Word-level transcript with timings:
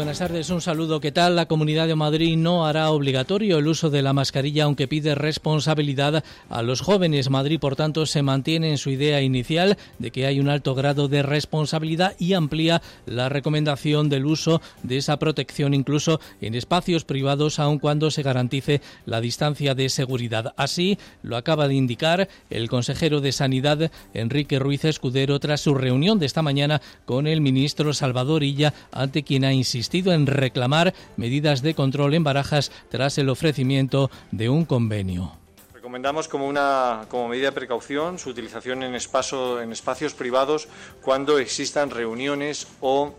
Buenas 0.00 0.18
tardes, 0.18 0.48
un 0.48 0.62
saludo. 0.62 0.98
¿Qué 0.98 1.12
tal? 1.12 1.36
La 1.36 1.44
Comunidad 1.44 1.86
de 1.86 1.94
Madrid 1.94 2.34
no 2.34 2.64
hará 2.64 2.90
obligatorio 2.90 3.58
el 3.58 3.66
uso 3.66 3.90
de 3.90 4.00
la 4.00 4.14
mascarilla, 4.14 4.64
aunque 4.64 4.88
pide 4.88 5.14
responsabilidad 5.14 6.24
a 6.48 6.62
los 6.62 6.80
jóvenes. 6.80 7.28
Madrid, 7.28 7.60
por 7.60 7.76
tanto, 7.76 8.06
se 8.06 8.22
mantiene 8.22 8.70
en 8.70 8.78
su 8.78 8.88
idea 8.88 9.20
inicial 9.20 9.76
de 9.98 10.10
que 10.10 10.24
hay 10.24 10.40
un 10.40 10.48
alto 10.48 10.74
grado 10.74 11.06
de 11.08 11.22
responsabilidad 11.22 12.16
y 12.18 12.32
amplía 12.32 12.80
la 13.04 13.28
recomendación 13.28 14.08
del 14.08 14.24
uso 14.24 14.62
de 14.82 14.96
esa 14.96 15.18
protección 15.18 15.74
incluso 15.74 16.18
en 16.40 16.54
espacios 16.54 17.04
privados, 17.04 17.58
aun 17.58 17.78
cuando 17.78 18.10
se 18.10 18.22
garantice 18.22 18.80
la 19.04 19.20
distancia 19.20 19.74
de 19.74 19.90
seguridad. 19.90 20.54
Así 20.56 20.96
lo 21.22 21.36
acaba 21.36 21.68
de 21.68 21.74
indicar 21.74 22.26
el 22.48 22.70
consejero 22.70 23.20
de 23.20 23.32
Sanidad, 23.32 23.90
Enrique 24.14 24.58
Ruiz 24.58 24.82
Escudero, 24.86 25.38
tras 25.40 25.60
su 25.60 25.74
reunión 25.74 26.18
de 26.18 26.24
esta 26.24 26.40
mañana 26.40 26.80
con 27.04 27.26
el 27.26 27.42
ministro 27.42 27.92
Salvador 27.92 28.42
Illa, 28.44 28.72
ante 28.92 29.24
quien 29.24 29.44
ha 29.44 29.52
insistido 29.52 29.89
en 29.92 30.26
reclamar 30.26 30.94
medidas 31.16 31.62
de 31.62 31.74
control 31.74 32.14
en 32.14 32.24
barajas 32.24 32.70
tras 32.90 33.18
el 33.18 33.28
ofrecimiento 33.28 34.10
de 34.30 34.48
un 34.48 34.64
convenio. 34.64 35.32
Recomendamos 35.74 36.28
como, 36.28 36.46
una, 36.46 37.06
como 37.08 37.28
medida 37.28 37.46
de 37.46 37.52
precaución 37.52 38.18
su 38.18 38.30
utilización 38.30 38.84
en, 38.84 38.94
espacio, 38.94 39.60
en 39.60 39.72
espacios 39.72 40.14
privados 40.14 40.68
cuando 41.02 41.38
existan 41.38 41.90
reuniones 41.90 42.68
o 42.80 43.14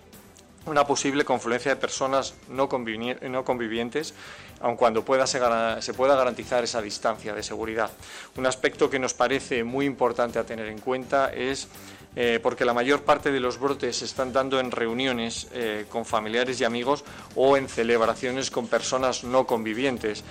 una 0.65 0.85
posible 0.85 1.25
confluencia 1.25 1.73
de 1.73 1.81
personas 1.81 2.35
no, 2.47 2.69
convivientes, 2.69 4.13
aun 4.61 4.77
cuando 4.77 5.03
pueda 5.03 5.25
se, 5.25 5.39
se, 5.79 5.93
pueda 5.93 6.15
garantizar 6.15 6.63
esa 6.63 6.81
distancia 6.81 7.33
de 7.33 7.41
seguridad. 7.41 7.89
Un 8.37 8.45
aspecto 8.45 8.89
que 8.89 8.99
nos 8.99 9.13
parece 9.13 9.63
muy 9.63 9.85
importante 9.85 10.37
a 10.37 10.45
tener 10.45 10.67
en 10.67 10.79
cuenta 10.79 11.33
es 11.33 11.67
eh, 12.15 12.39
porque 12.41 12.65
la 12.65 12.73
mayor 12.73 13.03
parte 13.03 13.31
de 13.31 13.39
los 13.39 13.59
brotes 13.59 13.97
se 13.97 14.05
están 14.05 14.33
dando 14.33 14.59
en 14.59 14.71
reuniones 14.71 15.47
eh, 15.53 15.85
con 15.89 16.05
familiares 16.05 16.59
y 16.59 16.63
amigos 16.63 17.03
o 17.35 17.57
en 17.57 17.69
celebraciones 17.69 18.51
con 18.51 18.67
personas 18.67 19.23
no 19.23 19.45
convivientes. 19.45 20.23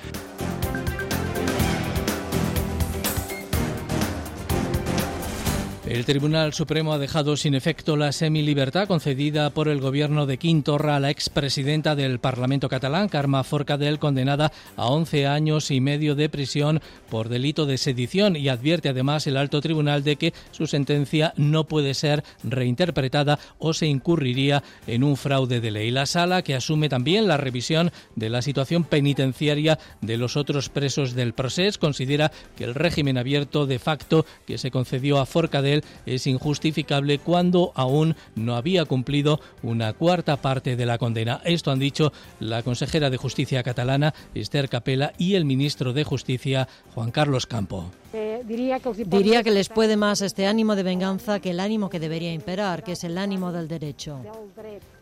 El 5.91 6.05
Tribunal 6.05 6.53
Supremo 6.53 6.93
ha 6.93 6.99
dejado 6.99 7.37
sin 7.37 7.57
efecto 7.57 7.97
la 7.97 8.13
semilibertad 8.13 8.87
concedida 8.87 9.51
por 9.51 9.67
el 9.67 9.81
gobierno 9.81 10.25
de 10.25 10.39
Quintorra 10.39 10.95
a 10.95 11.01
la 11.01 11.11
expresidenta 11.11 11.97
del 11.97 12.21
Parlamento 12.21 12.69
catalán, 12.69 13.09
Carme 13.09 13.43
Forcadell, 13.43 13.99
condenada 13.99 14.53
a 14.77 14.87
11 14.87 15.27
años 15.27 15.73
y 15.73 15.81
medio 15.81 16.15
de 16.15 16.29
prisión 16.29 16.81
por 17.11 17.29
delito 17.29 17.67
de 17.67 17.77
sedición 17.77 18.37
y 18.37 18.49
advierte 18.49 18.89
además 18.89 19.27
el 19.27 19.37
alto 19.37 19.61
tribunal 19.61 20.05
de 20.05 20.15
que 20.15 20.33
su 20.53 20.69
sentencia 20.69 21.35
no 21.37 21.65
puede 21.65 21.95
ser 21.95 22.23
reinterpretada 22.45 23.41
o 23.59 23.75
se 23.75 23.87
incurriría 23.89 24.63
en 24.87 25.03
un 25.03 25.17
fraude 25.17 25.61
de 25.61 25.73
ley. 25.73 25.91
La 25.91 26.07
sala, 26.07 26.43
que 26.43 26.55
asume 26.55 26.89
también 26.89 27.27
la 27.27 27.37
revisión 27.37 27.91
de 28.15 28.31
la 28.31 28.43
situación 28.43 28.85
penitenciaria 28.85 29.81
de 30.03 30.17
los 30.19 30.37
otros 30.37 30.69
presos 30.69 31.15
del 31.15 31.35
proceso, 31.35 31.81
considera 31.81 32.31
que 32.57 32.63
el 32.63 32.77
régimen 32.77 33.19
abierto 33.19 33.67
de 33.67 33.81
facto 33.81 34.25
que 34.47 34.57
se 34.57 34.71
concedió 34.71 35.19
a 35.19 35.27
Forcadell 35.27 35.80
es 36.07 36.27
injustificable 36.27 37.19
cuando 37.19 37.73
aún 37.75 38.17
no 38.35 38.57
había 38.57 38.85
cumplido 38.85 39.41
una 39.63 39.93
cuarta 39.93 40.37
parte 40.37 40.77
de 40.77 40.87
la 40.87 40.99
condena. 40.99 41.41
Esto 41.45 41.71
han 41.71 41.79
dicho 41.79 42.13
la 42.39 42.63
consejera 42.63 43.11
de 43.11 43.17
Justicia 43.17 43.63
catalana, 43.63 44.15
Esther 44.35 44.69
Capella, 44.69 45.13
y 45.19 45.35
el 45.35 45.45
ministro 45.45 45.93
de 45.93 46.05
Justicia, 46.05 46.69
Juan 46.95 47.11
Carlos 47.11 47.47
Campo. 47.47 47.91
Eh, 48.13 48.43
diría, 48.45 49.43
que 49.43 49.51
les 49.51 49.69
puede 49.69 49.97
más 49.97 50.21
este 50.21 50.47
ánimo 50.47 50.75
de 50.75 50.83
venganza 50.83 51.39
que 51.39 51.51
el 51.51 51.61
ánimo 51.61 51.89
que 51.89 52.01
debería 52.01 52.33
imperar, 52.33 52.83
que 52.83 52.93
es 52.93 53.05
el 53.05 53.17
ánimo 53.19 53.53
del 53.53 53.69
derecho. 53.69 54.21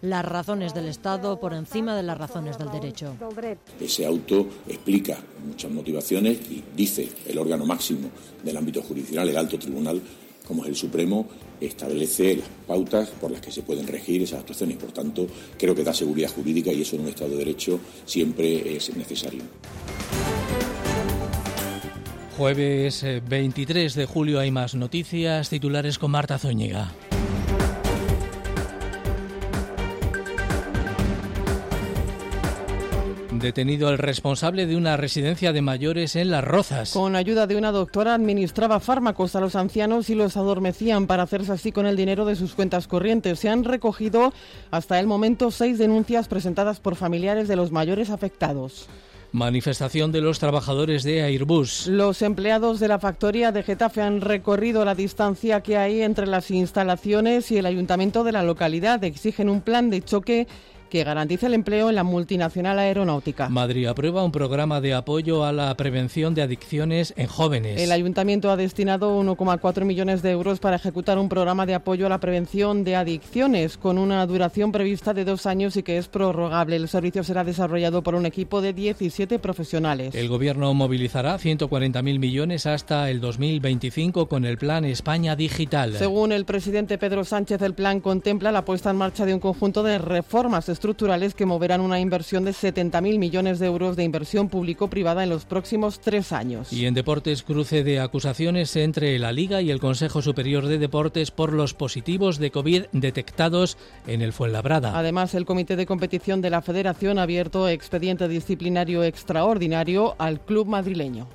Las 0.02 0.24
razones 0.24 0.74
del 0.74 0.86
Estado 0.86 1.40
por 1.40 1.54
encima 1.54 1.96
de 1.96 2.02
las 2.02 2.18
razones 2.18 2.58
del 2.58 2.70
derecho. 2.70 3.14
Ese 3.80 4.04
auto 4.04 4.46
explica 4.66 5.16
muchas 5.46 5.70
motivaciones 5.70 6.38
y 6.50 6.62
dice 6.76 7.08
el 7.26 7.38
órgano 7.38 7.64
máximo 7.64 8.10
del 8.42 8.56
ámbito 8.56 8.82
jurisdiccional, 8.82 9.28
el 9.28 9.36
alto 9.36 9.58
tribunal, 9.58 10.02
como 10.48 10.64
es 10.64 10.70
el 10.70 10.76
Supremo, 10.76 11.28
establece 11.60 12.36
las 12.36 12.48
pautas 12.66 13.10
por 13.10 13.30
las 13.30 13.42
que 13.42 13.52
se 13.52 13.62
pueden 13.62 13.86
regir 13.86 14.22
esas 14.22 14.40
actuaciones. 14.40 14.78
Por 14.78 14.92
tanto, 14.92 15.26
creo 15.58 15.74
que 15.74 15.84
da 15.84 15.92
seguridad 15.92 16.30
jurídica 16.30 16.72
y 16.72 16.82
eso 16.82 16.96
en 16.96 17.02
un 17.02 17.08
Estado 17.08 17.32
de 17.32 17.36
Derecho 17.36 17.78
siempre 18.06 18.76
es 18.76 18.96
necesario. 18.96 19.42
Jueves 22.36 23.04
23 23.28 23.96
eh, 23.96 24.00
de 24.00 24.06
julio 24.06 24.40
hay 24.40 24.50
más 24.50 24.74
noticias, 24.74 25.50
titulares 25.50 25.98
con 25.98 26.12
Marta 26.12 26.38
Zúñiga. 26.38 26.94
Detenido 33.38 33.88
el 33.90 33.98
responsable 33.98 34.66
de 34.66 34.74
una 34.76 34.96
residencia 34.96 35.52
de 35.52 35.62
mayores 35.62 36.16
en 36.16 36.30
Las 36.30 36.42
Rozas. 36.42 36.92
Con 36.92 37.14
ayuda 37.14 37.46
de 37.46 37.56
una 37.56 37.70
doctora 37.70 38.14
administraba 38.14 38.80
fármacos 38.80 39.36
a 39.36 39.40
los 39.40 39.54
ancianos 39.54 40.10
y 40.10 40.16
los 40.16 40.36
adormecían 40.36 41.06
para 41.06 41.22
hacerse 41.22 41.52
así 41.52 41.70
con 41.70 41.86
el 41.86 41.96
dinero 41.96 42.24
de 42.24 42.34
sus 42.34 42.54
cuentas 42.54 42.88
corrientes. 42.88 43.38
Se 43.38 43.48
han 43.48 43.62
recogido 43.62 44.32
hasta 44.72 44.98
el 44.98 45.06
momento 45.06 45.52
seis 45.52 45.78
denuncias 45.78 46.26
presentadas 46.26 46.80
por 46.80 46.96
familiares 46.96 47.46
de 47.46 47.54
los 47.54 47.70
mayores 47.70 48.10
afectados. 48.10 48.88
Manifestación 49.30 50.10
de 50.10 50.22
los 50.22 50.38
trabajadores 50.38 51.04
de 51.04 51.22
Airbus. 51.22 51.86
Los 51.86 52.22
empleados 52.22 52.80
de 52.80 52.88
la 52.88 52.98
factoría 52.98 53.52
de 53.52 53.62
Getafe 53.62 54.00
han 54.00 54.22
recorrido 54.22 54.84
la 54.86 54.94
distancia 54.94 55.60
que 55.60 55.76
hay 55.76 56.00
entre 56.00 56.26
las 56.26 56.50
instalaciones 56.50 57.50
y 57.52 57.58
el 57.58 57.66
ayuntamiento 57.66 58.24
de 58.24 58.32
la 58.32 58.42
localidad. 58.42 59.04
Exigen 59.04 59.50
un 59.50 59.60
plan 59.60 59.90
de 59.90 60.02
choque 60.02 60.48
que 60.88 61.04
garantice 61.04 61.46
el 61.46 61.54
empleo 61.54 61.88
en 61.88 61.94
la 61.94 62.04
multinacional 62.04 62.78
aeronáutica. 62.78 63.48
Madrid 63.48 63.86
aprueba 63.86 64.24
un 64.24 64.32
programa 64.32 64.80
de 64.80 64.94
apoyo 64.94 65.44
a 65.44 65.52
la 65.52 65.74
prevención 65.76 66.34
de 66.34 66.42
adicciones 66.42 67.14
en 67.16 67.26
jóvenes. 67.26 67.80
El 67.80 67.92
ayuntamiento 67.92 68.50
ha 68.50 68.56
destinado 68.56 69.20
1,4 69.20 69.84
millones 69.84 70.22
de 70.22 70.30
euros 70.30 70.58
para 70.60 70.76
ejecutar 70.76 71.18
un 71.18 71.28
programa 71.28 71.66
de 71.66 71.74
apoyo 71.74 72.06
a 72.06 72.08
la 72.08 72.18
prevención 72.18 72.84
de 72.84 72.96
adicciones 72.96 73.76
con 73.76 73.98
una 73.98 74.24
duración 74.26 74.72
prevista 74.72 75.14
de 75.14 75.24
dos 75.24 75.46
años 75.46 75.76
y 75.76 75.82
que 75.82 75.98
es 75.98 76.08
prorrogable. 76.08 76.76
El 76.76 76.88
servicio 76.88 77.24
será 77.24 77.44
desarrollado 77.44 78.02
por 78.02 78.14
un 78.14 78.26
equipo 78.26 78.60
de 78.60 78.72
17 78.72 79.38
profesionales. 79.38 80.14
El 80.14 80.28
gobierno 80.28 80.72
movilizará 80.74 81.38
140.000 81.38 82.18
millones 82.18 82.66
hasta 82.66 83.10
el 83.10 83.20
2025 83.20 84.28
con 84.28 84.44
el 84.44 84.58
plan 84.58 84.84
España 84.84 85.36
Digital. 85.36 85.94
Según 85.94 86.32
el 86.32 86.44
presidente 86.44 86.98
Pedro 86.98 87.24
Sánchez, 87.24 87.62
el 87.62 87.74
plan 87.74 88.00
contempla 88.00 88.52
la 88.52 88.64
puesta 88.64 88.90
en 88.90 88.96
marcha 88.96 89.26
de 89.26 89.34
un 89.34 89.40
conjunto 89.40 89.82
de 89.82 89.98
reformas 89.98 90.68
estructurales 90.78 91.34
que 91.34 91.44
moverán 91.44 91.80
una 91.80 91.98
inversión 91.98 92.44
de 92.44 92.52
70.000 92.52 93.18
millones 93.18 93.58
de 93.58 93.66
euros 93.66 93.96
de 93.96 94.04
inversión 94.04 94.48
público-privada 94.48 95.24
en 95.24 95.28
los 95.28 95.44
próximos 95.44 95.98
tres 95.98 96.30
años. 96.30 96.72
Y 96.72 96.86
en 96.86 96.94
deportes, 96.94 97.42
cruce 97.42 97.82
de 97.82 97.98
acusaciones 97.98 98.76
entre 98.76 99.18
la 99.18 99.32
Liga 99.32 99.60
y 99.60 99.72
el 99.72 99.80
Consejo 99.80 100.22
Superior 100.22 100.66
de 100.66 100.78
Deportes 100.78 101.32
por 101.32 101.52
los 101.52 101.74
positivos 101.74 102.38
de 102.38 102.52
COVID 102.52 102.84
detectados 102.92 103.76
en 104.06 104.22
el 104.22 104.32
Fuenlabrada. 104.32 104.96
Además, 104.96 105.34
el 105.34 105.46
Comité 105.46 105.74
de 105.74 105.84
Competición 105.84 106.40
de 106.42 106.50
la 106.50 106.62
Federación 106.62 107.18
ha 107.18 107.22
abierto 107.22 107.68
expediente 107.68 108.28
disciplinario 108.28 109.02
extraordinario 109.02 110.14
al 110.18 110.40
club 110.40 110.68
madrileño. 110.68 111.26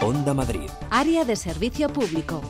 Onda 0.00 0.34
Madrid. 0.34 0.70
Área 0.90 1.24
de 1.24 1.36
Servicio 1.36 1.88
Público. 1.88 2.40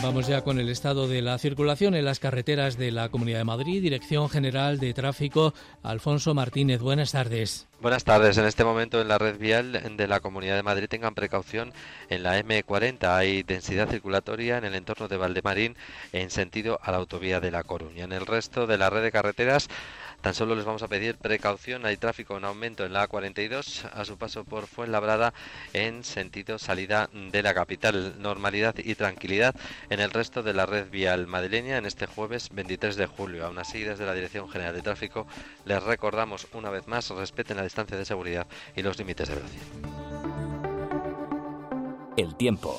Vamos 0.00 0.28
ya 0.28 0.42
con 0.42 0.60
el 0.60 0.68
estado 0.68 1.08
de 1.08 1.22
la 1.22 1.38
circulación 1.38 1.96
en 1.96 2.04
las 2.04 2.20
carreteras 2.20 2.78
de 2.78 2.92
la 2.92 3.08
Comunidad 3.08 3.38
de 3.38 3.44
Madrid. 3.44 3.82
Dirección 3.82 4.30
General 4.30 4.78
de 4.78 4.94
Tráfico, 4.94 5.54
Alfonso 5.82 6.34
Martínez. 6.34 6.80
Buenas 6.80 7.12
tardes. 7.12 7.66
Buenas 7.80 8.04
tardes. 8.04 8.38
En 8.38 8.46
este 8.46 8.64
momento 8.64 9.00
en 9.00 9.08
la 9.08 9.18
red 9.18 9.38
vial 9.38 9.96
de 9.96 10.06
la 10.06 10.20
Comunidad 10.20 10.54
de 10.54 10.62
Madrid 10.62 10.88
tengan 10.88 11.14
precaución 11.14 11.72
en 12.10 12.22
la 12.22 12.38
M40. 12.40 13.08
Hay 13.08 13.42
densidad 13.42 13.88
circulatoria 13.88 14.58
en 14.58 14.64
el 14.64 14.76
entorno 14.76 15.08
de 15.08 15.16
Valdemarín 15.16 15.76
en 16.12 16.30
sentido 16.30 16.78
a 16.82 16.92
la 16.92 16.98
autovía 16.98 17.40
de 17.40 17.50
La 17.50 17.64
Coruña. 17.64 18.04
En 18.04 18.12
el 18.12 18.24
resto 18.24 18.66
de 18.66 18.78
la 18.78 18.90
red 18.90 19.02
de 19.02 19.12
carreteras 19.12 19.68
Tan 20.20 20.34
solo 20.34 20.56
les 20.56 20.64
vamos 20.64 20.82
a 20.82 20.88
pedir 20.88 21.16
precaución. 21.16 21.86
Hay 21.86 21.96
tráfico 21.96 22.36
en 22.36 22.44
aumento 22.44 22.84
en 22.84 22.92
la 22.92 23.08
A42 23.08 23.88
a 23.92 24.04
su 24.04 24.18
paso 24.18 24.44
por 24.44 24.66
Fuenlabrada 24.66 25.32
en 25.72 26.02
sentido 26.02 26.58
salida 26.58 27.08
de 27.12 27.42
la 27.42 27.54
capital. 27.54 28.20
Normalidad 28.20 28.74
y 28.78 28.96
tranquilidad 28.96 29.54
en 29.90 30.00
el 30.00 30.10
resto 30.10 30.42
de 30.42 30.54
la 30.54 30.66
red 30.66 30.90
vial 30.90 31.28
madrileña 31.28 31.76
en 31.76 31.86
este 31.86 32.06
jueves 32.06 32.48
23 32.52 32.96
de 32.96 33.06
julio. 33.06 33.46
Aún 33.46 33.58
así, 33.58 33.84
desde 33.84 34.06
la 34.06 34.14
Dirección 34.14 34.48
General 34.48 34.74
de 34.74 34.82
Tráfico 34.82 35.26
les 35.64 35.82
recordamos 35.82 36.48
una 36.52 36.70
vez 36.70 36.88
más 36.88 37.08
respeten 37.10 37.56
la 37.56 37.62
distancia 37.62 37.96
de 37.96 38.04
seguridad 38.04 38.46
y 38.74 38.82
los 38.82 38.98
límites 38.98 39.28
de 39.28 39.34
velocidad. 39.36 39.66
El 42.16 42.34
tiempo. 42.34 42.76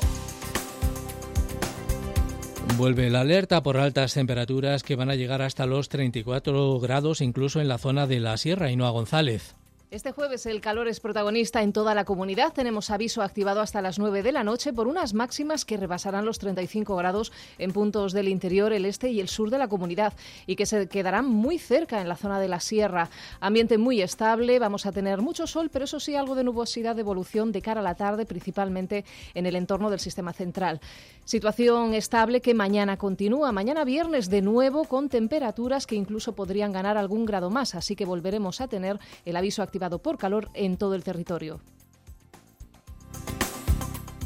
Vuelve 2.78 3.10
la 3.10 3.22
alerta 3.22 3.62
por 3.62 3.78
altas 3.78 4.14
temperaturas 4.14 4.84
que 4.84 4.96
van 4.96 5.10
a 5.10 5.16
llegar 5.16 5.42
hasta 5.42 5.66
los 5.66 5.90
34 5.90 6.80
grados 6.80 7.22
incluso 7.22 7.60
en 7.60 7.68
la 7.68 7.78
zona 7.78 8.08
de 8.08 8.20
la 8.20 8.38
Sierra 8.38 8.72
y 8.72 8.76
no 8.76 8.88
a 8.88 8.92
González. 8.92 9.56
Este 9.92 10.12
jueves 10.12 10.46
el 10.46 10.62
calor 10.62 10.88
es 10.88 11.00
protagonista 11.00 11.64
en 11.64 11.74
toda 11.74 11.96
la 11.96 12.06
comunidad. 12.06 12.54
Tenemos 12.54 12.92
aviso 12.92 13.24
activado 13.24 13.60
hasta 13.60 13.82
las 13.82 13.98
9 13.98 14.22
de 14.22 14.32
la 14.32 14.44
noche 14.44 14.72
por 14.72 14.88
unas 14.88 15.16
máximas 15.16 15.66
que 15.66 15.78
rebasarán 15.78 16.26
los 16.26 16.38
35 16.38 16.96
grados 16.96 17.32
en 17.58 17.74
puntos 17.74 18.14
del 18.14 18.28
interior, 18.28 18.72
el 18.72 18.86
este 18.86 19.10
y 19.10 19.20
el 19.20 19.28
sur 19.30 19.50
de 19.50 19.58
la 19.58 19.68
comunidad 19.68 20.14
y 20.46 20.58
que 20.58 20.68
se 20.68 20.88
quedarán 20.88 21.26
muy 21.26 21.58
cerca 21.58 22.02
en 22.02 22.08
la 22.08 22.18
zona 22.18 22.40
de 22.40 22.48
la 22.48 22.60
sierra. 22.60 23.10
Ambiente 23.40 23.80
muy 23.80 24.00
estable, 24.04 24.60
vamos 24.60 24.86
a 24.86 24.92
tener 24.92 25.24
mucho 25.24 25.48
sol, 25.48 25.72
pero 25.74 25.86
eso 25.86 26.00
sí 26.00 26.16
algo 26.16 26.36
de 26.36 26.44
nubosidad 26.44 26.94
de 26.94 27.02
evolución 27.02 27.52
de 27.52 27.64
cara 27.64 27.80
a 27.80 27.84
la 27.84 27.96
tarde, 27.96 28.28
principalmente 28.28 29.06
en 29.34 29.48
el 29.48 29.56
entorno 29.56 29.90
del 29.90 30.00
sistema 30.00 30.34
central. 30.34 30.82
Situación 31.26 31.96
estable 31.96 32.42
que 32.42 32.54
mañana 32.54 32.98
continúa. 32.98 33.52
Mañana 33.52 33.86
viernes 33.86 34.30
de 34.30 34.44
nuevo 34.44 34.84
con 34.84 35.10
temperaturas 35.10 35.88
que 35.88 35.96
incluso 35.96 36.34
podrían 36.34 36.72
ganar 36.72 36.96
algún 36.96 37.26
grado 37.26 37.50
más, 37.50 37.74
así 37.74 37.96
que 37.96 38.06
volveremos 38.06 38.62
a 38.62 38.68
tener 38.68 39.00
el 39.26 39.36
aviso 39.36 39.64
activado 39.64 39.79
por 39.80 40.18
calor 40.18 40.50
en 40.54 40.78
todo 40.78 40.96
el 40.96 41.04
territorio. 41.04 41.62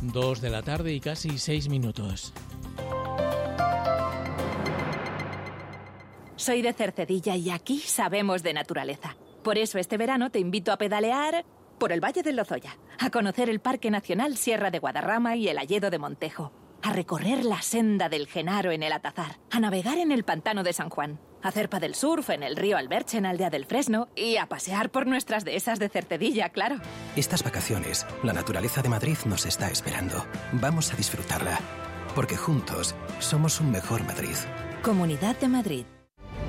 Dos 0.01 0.41
de 0.41 0.49
la 0.49 0.63
tarde 0.63 0.93
y 0.93 0.99
casi 0.99 1.37
seis 1.37 1.69
minutos. 1.69 2.33
Soy 6.35 6.61
de 6.61 6.73
Cercedilla 6.73 7.37
y 7.37 7.51
aquí 7.51 7.79
sabemos 7.79 8.43
de 8.43 8.53
naturaleza. 8.53 9.15
Por 9.43 9.57
eso 9.57 9.77
este 9.77 9.97
verano 9.97 10.29
te 10.29 10.39
invito 10.39 10.71
a 10.71 10.77
pedalear 10.77 11.45
por 11.79 11.91
el 11.91 12.03
Valle 12.03 12.23
del 12.23 12.35
Lozoya, 12.35 12.77
a 12.99 13.09
conocer 13.09 13.49
el 13.49 13.59
Parque 13.59 13.91
Nacional 13.91 14.35
Sierra 14.35 14.71
de 14.71 14.79
Guadarrama 14.79 15.35
y 15.35 15.47
el 15.47 15.57
Alledo 15.57 15.89
de 15.89 15.99
Montejo, 15.99 16.51
a 16.81 16.91
recorrer 16.91 17.45
la 17.45 17.61
senda 17.61 18.09
del 18.09 18.27
Genaro 18.27 18.71
en 18.71 18.83
el 18.83 18.91
Atazar, 18.91 19.37
a 19.51 19.59
navegar 19.59 19.97
en 19.97 20.11
el 20.11 20.23
Pantano 20.23 20.63
de 20.63 20.73
San 20.73 20.89
Juan 20.89 21.19
hacer 21.43 21.69
del 21.69 21.95
surf 21.95 22.29
en 22.29 22.43
el 22.43 22.55
río 22.55 22.77
Alberche 22.77 23.17
en 23.17 23.25
Aldea 23.25 23.49
del 23.49 23.65
Fresno 23.65 24.07
y 24.15 24.37
a 24.37 24.47
pasear 24.47 24.89
por 24.89 25.07
nuestras 25.07 25.43
dehesas 25.43 25.79
de 25.79 25.89
Certedilla, 25.89 26.49
claro. 26.49 26.77
Estas 27.15 27.43
vacaciones, 27.43 28.05
la 28.23 28.33
naturaleza 28.33 28.81
de 28.81 28.89
Madrid 28.89 29.17
nos 29.25 29.45
está 29.45 29.69
esperando. 29.69 30.25
Vamos 30.53 30.93
a 30.93 30.95
disfrutarla, 30.95 31.59
porque 32.15 32.37
juntos 32.37 32.95
somos 33.19 33.59
un 33.59 33.71
mejor 33.71 34.03
Madrid. 34.03 34.35
Comunidad 34.81 35.37
de 35.39 35.47
Madrid. 35.47 35.85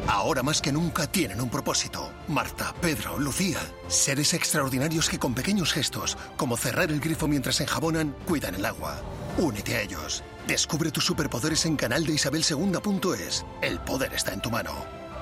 Ahora 0.06 0.42
más 0.42 0.60
que 0.60 0.72
nunca 0.72 1.06
tienen 1.06 1.40
un 1.40 1.48
propósito. 1.48 2.12
Marta, 2.28 2.74
Pedro, 2.80 3.18
Lucía. 3.18 3.58
Seres 3.88 4.34
extraordinarios 4.34 5.08
que 5.08 5.18
con 5.18 5.34
pequeños 5.34 5.72
gestos, 5.72 6.18
como 6.36 6.56
cerrar 6.56 6.90
el 6.90 7.00
grifo 7.00 7.26
mientras 7.26 7.60
enjabonan, 7.60 8.14
cuidan 8.26 8.54
el 8.54 8.66
agua. 8.66 9.00
Únete 9.38 9.76
a 9.76 9.80
ellos. 9.82 10.22
Descubre 10.46 10.90
tus 10.90 11.06
superpoderes 11.06 11.64
en 11.64 11.76
canaldeisabelsegunda.es. 11.76 13.46
El 13.62 13.80
poder 13.80 14.12
está 14.12 14.34
en 14.34 14.42
tu 14.42 14.50
mano. 14.50 14.72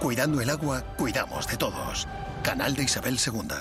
Cuidando 0.00 0.40
el 0.40 0.50
agua, 0.50 0.82
cuidamos 0.96 1.46
de 1.46 1.56
todos. 1.56 2.08
Canal 2.42 2.74
de 2.74 2.82
Isabel 2.82 3.18
II. 3.24 3.54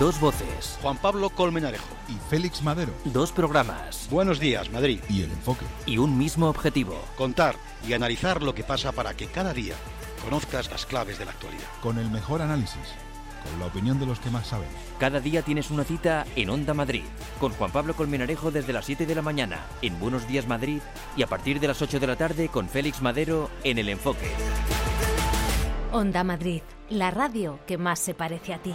Dos 0.00 0.18
voces. 0.18 0.78
Juan 0.80 0.96
Pablo 0.96 1.28
Colmenarejo. 1.28 1.94
Y 2.08 2.14
Félix 2.30 2.62
Madero. 2.62 2.94
Dos 3.04 3.30
programas. 3.30 4.08
Buenos 4.10 4.40
días, 4.40 4.70
Madrid. 4.70 5.00
Y 5.10 5.22
el 5.22 5.30
enfoque. 5.30 5.66
Y 5.84 5.98
un 5.98 6.16
mismo 6.16 6.48
objetivo. 6.48 6.98
Contar 7.18 7.56
y 7.86 7.92
analizar 7.92 8.42
lo 8.42 8.54
que 8.54 8.64
pasa 8.64 8.92
para 8.92 9.14
que 9.14 9.26
cada 9.26 9.52
día 9.52 9.74
conozcas 10.24 10.70
las 10.70 10.86
claves 10.86 11.18
de 11.18 11.26
la 11.26 11.32
actualidad. 11.32 11.68
Con 11.82 11.98
el 11.98 12.10
mejor 12.10 12.40
análisis 12.40 12.88
con 13.42 13.58
la 13.58 13.66
opinión 13.66 13.98
de 13.98 14.06
los 14.06 14.20
que 14.20 14.30
más 14.30 14.46
saben. 14.46 14.68
Cada 14.98 15.20
día 15.20 15.42
tienes 15.42 15.70
una 15.70 15.84
cita 15.84 16.26
en 16.36 16.50
Onda 16.50 16.74
Madrid, 16.74 17.04
con 17.40 17.52
Juan 17.52 17.70
Pablo 17.70 17.94
Colmenarejo 17.94 18.50
desde 18.50 18.72
las 18.72 18.86
7 18.86 19.06
de 19.06 19.14
la 19.14 19.22
mañana 19.22 19.66
en 19.82 19.98
Buenos 19.98 20.26
Días 20.28 20.46
Madrid 20.46 20.80
y 21.16 21.22
a 21.22 21.26
partir 21.26 21.60
de 21.60 21.68
las 21.68 21.82
8 21.82 22.00
de 22.00 22.06
la 22.06 22.16
tarde 22.16 22.48
con 22.48 22.68
Félix 22.68 23.02
Madero 23.02 23.50
en 23.64 23.78
El 23.78 23.88
Enfoque. 23.88 24.30
Onda 25.92 26.24
Madrid, 26.24 26.62
la 26.88 27.10
radio 27.10 27.58
que 27.66 27.76
más 27.78 27.98
se 27.98 28.14
parece 28.14 28.54
a 28.54 28.58
ti. 28.58 28.74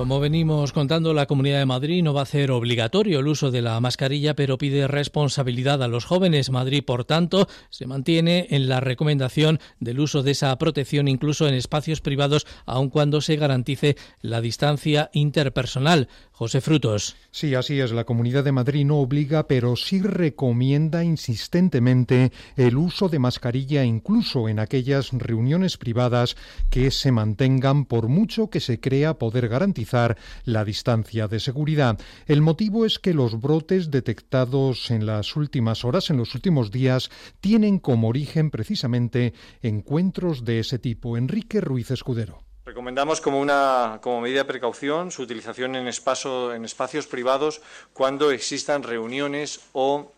Como 0.00 0.18
venimos 0.18 0.72
contando, 0.72 1.12
la 1.12 1.26
Comunidad 1.26 1.58
de 1.58 1.66
Madrid 1.66 2.02
no 2.02 2.14
va 2.14 2.20
a 2.20 2.22
hacer 2.22 2.52
obligatorio 2.52 3.20
el 3.20 3.28
uso 3.28 3.50
de 3.50 3.60
la 3.60 3.78
mascarilla, 3.80 4.34
pero 4.34 4.56
pide 4.56 4.88
responsabilidad 4.88 5.82
a 5.82 5.88
los 5.88 6.06
jóvenes. 6.06 6.48
Madrid, 6.48 6.82
por 6.82 7.04
tanto, 7.04 7.48
se 7.68 7.86
mantiene 7.86 8.46
en 8.48 8.70
la 8.70 8.80
recomendación 8.80 9.60
del 9.78 10.00
uso 10.00 10.22
de 10.22 10.30
esa 10.30 10.56
protección 10.56 11.06
incluso 11.06 11.46
en 11.46 11.52
espacios 11.52 12.00
privados, 12.00 12.46
aun 12.64 12.88
cuando 12.88 13.20
se 13.20 13.36
garantice 13.36 13.98
la 14.22 14.40
distancia 14.40 15.10
interpersonal. 15.12 16.08
José 16.40 16.62
Frutos. 16.62 17.16
Sí, 17.30 17.54
así 17.54 17.80
es. 17.80 17.92
La 17.92 18.04
Comunidad 18.04 18.42
de 18.44 18.50
Madrid 18.50 18.86
no 18.86 18.96
obliga, 18.96 19.46
pero 19.46 19.76
sí 19.76 20.00
recomienda 20.00 21.04
insistentemente 21.04 22.32
el 22.56 22.78
uso 22.78 23.10
de 23.10 23.18
mascarilla 23.18 23.84
incluso 23.84 24.48
en 24.48 24.58
aquellas 24.58 25.10
reuniones 25.12 25.76
privadas 25.76 26.38
que 26.70 26.90
se 26.92 27.12
mantengan 27.12 27.84
por 27.84 28.08
mucho 28.08 28.48
que 28.48 28.60
se 28.60 28.80
crea 28.80 29.18
poder 29.18 29.48
garantizar 29.48 30.16
la 30.46 30.64
distancia 30.64 31.28
de 31.28 31.40
seguridad. 31.40 32.00
El 32.24 32.40
motivo 32.40 32.86
es 32.86 32.98
que 32.98 33.12
los 33.12 33.38
brotes 33.38 33.90
detectados 33.90 34.90
en 34.90 35.04
las 35.04 35.36
últimas 35.36 35.84
horas, 35.84 36.08
en 36.08 36.16
los 36.16 36.34
últimos 36.34 36.70
días, 36.70 37.10
tienen 37.40 37.78
como 37.78 38.08
origen 38.08 38.50
precisamente 38.50 39.34
encuentros 39.60 40.46
de 40.46 40.60
ese 40.60 40.78
tipo. 40.78 41.18
Enrique 41.18 41.60
Ruiz 41.60 41.90
Escudero. 41.90 42.49
Recomendamos 42.70 43.20
como, 43.20 43.40
una, 43.40 43.98
como 44.00 44.20
medida 44.20 44.42
de 44.42 44.44
precaución 44.44 45.10
su 45.10 45.22
utilización 45.22 45.74
en, 45.74 45.88
espacio, 45.88 46.54
en 46.54 46.64
espacios 46.64 47.08
privados 47.08 47.60
cuando 47.92 48.30
existan 48.30 48.84
reuniones 48.84 49.58
o 49.72 50.12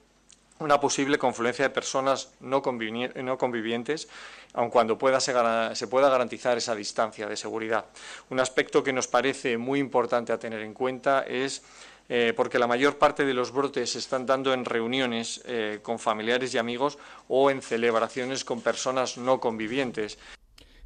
una 0.59 0.79
posible 0.79 1.17
confluencia 1.17 1.65
de 1.65 1.71
personas 1.71 2.35
no, 2.41 2.61
convivientes, 2.61 4.07
aun 4.53 4.69
cuando 4.69 4.99
se, 5.19 5.87
pueda 5.87 6.11
garantizar 6.11 6.59
esa 6.59 6.75
distancia 6.75 7.27
de 7.27 7.39
seguridad. 7.39 7.87
Un 8.29 8.39
aspecto 8.39 8.85
que 8.85 8.93
nos 8.93 9.09
parece 9.09 9.57
muy 9.57 9.81
importante 9.81 10.31
a 10.31 10.39
tener 10.39 10.61
en 10.61 10.75
cuenta 10.75 11.23
es 11.23 11.63
eh, 12.11 12.35
porque 12.37 12.59
la 12.59 12.67
mayor 12.67 12.99
parte 12.99 13.25
de 13.25 13.33
los 13.33 13.51
brotes 13.51 13.93
se 13.93 13.99
están 13.99 14.27
dando 14.27 14.53
en 14.53 14.67
reuniones 14.67 15.41
eh, 15.47 15.79
con 15.83 15.99
familiares 15.99 16.53
y 16.53 16.59
amigos 16.59 16.99
o 17.29 17.51
en 17.51 17.63
celebraciones 17.63 18.45
con 18.45 18.61
personas 18.61 19.17
no 19.17 19.41
convivientes. 19.41 20.19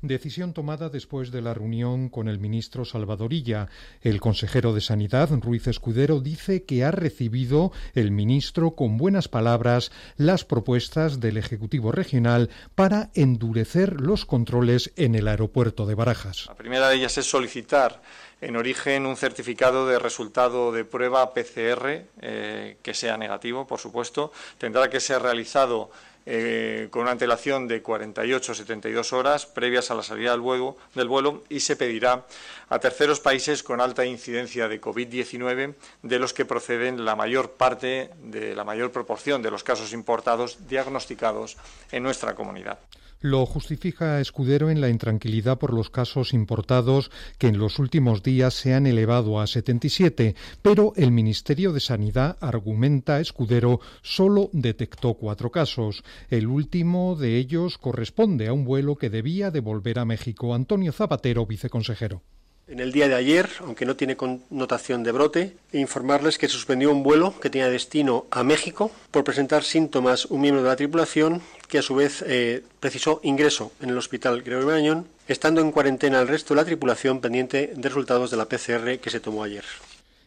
Decisión 0.03 0.53
tomada 0.53 0.91
después 0.91 1.31
de 1.31 1.41
la 1.41 1.55
reunión 1.55 2.09
con 2.09 2.29
el 2.29 2.39
ministro 2.39 2.85
Salvadorilla. 2.85 3.69
El 4.03 4.21
consejero 4.21 4.75
de 4.75 4.81
Sanidad, 4.81 5.31
Ruiz 5.41 5.67
Escudero, 5.67 6.21
dice 6.21 6.65
que 6.65 6.85
ha 6.85 6.91
recibido 6.91 7.73
el 7.95 8.11
ministro 8.11 8.73
con 8.73 8.99
buenas 8.99 9.29
palabras 9.29 9.91
las 10.17 10.45
propuestas 10.45 11.21
del 11.21 11.39
Ejecutivo 11.39 11.93
Regional 11.93 12.51
para 12.75 13.11
endurecer 13.15 14.01
los 14.01 14.27
controles 14.27 14.93
en 14.97 15.15
el 15.15 15.29
aeropuerto 15.29 15.87
de 15.87 15.95
Barajas. 15.95 16.47
La 16.47 16.55
primera 16.55 16.89
de 16.89 16.97
ellas 16.97 17.17
es 17.17 17.27
solicitar 17.27 18.03
en 18.41 18.57
origen 18.57 19.07
un 19.07 19.17
certificado 19.17 19.87
de 19.87 19.99
resultado 19.99 20.73
de 20.73 20.85
prueba 20.85 21.33
PCR 21.33 22.05
eh, 22.21 22.77
que 22.83 22.95
sea 22.95 23.17
negativo, 23.17 23.67
por 23.67 23.79
supuesto. 23.79 24.33
Tendrá 24.59 24.91
que 24.91 25.01
ser 25.01 25.23
realizado 25.23 25.91
eh, 26.27 26.89
con 26.91 27.03
una 27.03 27.13
antelación 27.13 27.69
de 27.69 27.83
48 27.83 28.53
o 28.53 28.55
72 28.55 29.13
horas 29.13 29.47
previas 29.47 29.91
a 29.91 29.95
la 29.95 30.03
salida 30.03 30.33
del 30.33 30.41
vuelo, 30.41 30.77
del 30.95 31.09
vuelo 31.09 31.45
y 31.49 31.61
se 31.61 31.77
pedirá 31.77 32.27
a 32.69 32.79
terceros 32.81 33.21
países 33.21 33.63
con 33.63 33.81
alta 33.81 34.05
incidencia 34.05 34.67
de 34.67 34.81
COVID-19 34.81 35.75
de 36.03 36.19
los 36.19 36.33
que 36.33 36.45
proceden 36.45 37.05
la 37.05 37.15
mayor 37.15 37.53
parte 37.53 38.11
de 38.23 38.57
la 38.57 38.65
mayor 38.65 38.91
proporción 38.91 39.41
de 39.41 39.53
los 39.53 39.63
casos 39.63 39.93
importados 39.93 40.67
diagnosticados 40.67 41.57
en 41.93 42.03
nuestra 42.03 42.35
comunidad. 42.35 42.79
Lo 43.21 43.47
justifica 43.47 44.21
Escudero 44.21 44.69
en 44.69 44.81
la 44.81 44.91
intranquilidad 44.91 45.59
por 45.59 45.73
los 45.73 45.89
casos 45.89 46.35
importados 46.35 47.11
que 47.39 47.49
en 47.49 47.59
los 47.59 47.79
últimos 47.79 48.23
días 48.23 48.53
se 48.53 48.75
han 48.75 48.87
elevado 48.87 49.41
a 49.41 49.47
77, 49.47 50.35
pero 50.61 50.93
el 50.97 51.13
Ministerio 51.13 51.73
de 51.73 51.81
Sanidad 51.81 52.37
argumenta 52.41 53.19
Escudero 53.21 53.81
solo 54.03 54.51
detectó 54.53 55.15
cuatro 55.15 55.51
casos. 55.51 56.05
El 56.29 56.47
último 56.47 57.17
de 57.17 57.39
ellos 57.39 57.79
corresponde 57.79 58.49
a 58.49 58.53
un 58.53 58.65
vuelo 58.65 58.97
que 58.97 59.09
debía 59.09 59.51
devolver 59.51 59.99
a 59.99 60.05
México. 60.05 60.55
Antonio 60.55 60.93
Zapatero, 60.93 61.47
viceconsejero 61.47 62.23
en 62.69 62.81
el 62.81 62.91
día 62.91 63.09
de 63.09 63.15
ayer, 63.15 63.49
aunque 63.61 63.87
no 63.87 63.95
tiene 63.95 64.17
connotación 64.17 65.05
de 65.05 65.13
brote, 65.13 65.57
informarles 65.73 66.37
que 66.37 66.49
suspendió 66.49 66.91
un 66.91 67.05
vuelo 67.05 67.39
que 67.41 67.51
tenía 67.51 67.69
destino 67.69 68.27
a 68.31 68.43
México 68.43 68.91
por 69.13 69.23
presentar 69.23 69.63
síntomas 69.63 70.27
un 70.27 70.41
miembro 70.41 70.63
de 70.65 70.69
la 70.69 70.77
tripulación 70.77 71.43
que 71.69 71.79
a 71.79 71.83
su 71.83 71.95
vez 71.95 72.25
eh, 72.27 72.63
precisó 72.81 73.21
ingreso 73.23 73.73
en 73.81 73.91
el 73.91 73.99
hospital 73.99 74.43
Gregorio 74.43 74.67
Marañón, 74.67 75.07
estando 75.29 75.61
en 75.61 75.71
cuarentena 75.71 76.21
el 76.21 76.29
resto 76.29 76.55
de 76.55 76.61
la 76.61 76.65
tripulación 76.65 77.21
pendiente 77.21 77.73
de 77.75 77.89
resultados 77.89 78.31
de 78.31 78.37
la 78.37 78.49
PCR 78.49 78.99
que 78.99 79.11
se 79.11 79.21
tomó 79.21 79.45
ayer. 79.45 79.65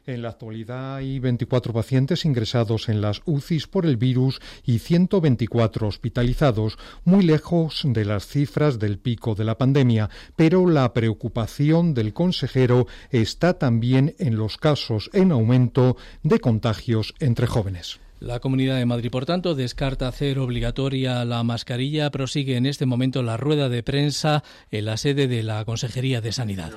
En 0.09 0.23
la 0.23 0.29
actualidad 0.29 0.95
hay 0.95 1.19
24 1.19 1.71
pacientes 1.71 2.25
ingresados 2.25 2.89
en 2.89 2.99
las 2.99 3.21
UCIs 3.25 3.67
por 3.67 3.85
el 3.85 3.95
virus 3.95 4.41
y 4.65 4.79
124 4.79 5.87
hospitalizados, 5.87 6.79
muy 7.05 7.23
lejos 7.23 7.83
de 7.85 8.05
las 8.05 8.25
cifras 8.25 8.79
del 8.79 8.97
pico 8.97 9.35
de 9.35 9.43
la 9.43 9.59
pandemia, 9.59 10.09
pero 10.35 10.65
la 10.65 10.93
preocupación 10.93 11.93
del 11.93 12.13
consejero 12.13 12.87
está 13.11 13.59
también 13.59 14.15
en 14.17 14.35
los 14.35 14.57
casos 14.57 15.11
en 15.13 15.31
aumento 15.31 15.95
de 16.23 16.39
contagios 16.39 17.13
entre 17.19 17.45
jóvenes. 17.45 17.99
La 18.19 18.39
Comunidad 18.39 18.77
de 18.77 18.87
Madrid, 18.87 19.11
por 19.11 19.27
tanto, 19.27 19.53
descarta 19.53 20.07
hacer 20.07 20.39
obligatoria 20.39 21.23
la 21.23 21.43
mascarilla. 21.43 22.09
Prosigue 22.09 22.57
en 22.57 22.65
este 22.65 22.87
momento 22.87 23.21
la 23.21 23.37
rueda 23.37 23.69
de 23.69 23.83
prensa 23.83 24.43
en 24.71 24.85
la 24.85 24.97
sede 24.97 25.27
de 25.27 25.43
la 25.43 25.63
Consejería 25.65 26.19
de 26.19 26.31
Sanidad. 26.31 26.71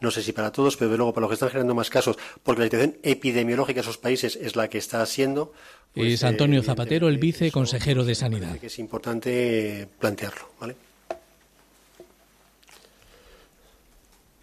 No 0.00 0.10
sé 0.10 0.22
si 0.22 0.32
para 0.32 0.52
todos, 0.52 0.76
pero 0.76 0.94
luego 0.96 1.14
para 1.14 1.22
los 1.22 1.30
que 1.30 1.34
están 1.34 1.48
generando 1.48 1.74
más 1.74 1.88
casos, 1.88 2.18
porque 2.42 2.60
la 2.60 2.66
situación 2.66 2.96
epidemiológica 3.02 3.76
de 3.76 3.80
esos 3.82 3.98
países 3.98 4.36
es 4.36 4.54
la 4.54 4.68
que 4.68 4.78
está 4.78 5.04
siendo. 5.06 5.52
Pues, 5.94 6.12
es 6.12 6.24
Antonio 6.24 6.62
Zapatero, 6.62 7.08
el 7.08 7.18
viceconsejero 7.18 8.04
de 8.04 8.14
Sanidad. 8.14 8.62
es 8.62 8.78
importante 8.78 9.88
plantearlo, 9.98 10.50
¿vale? 10.60 10.76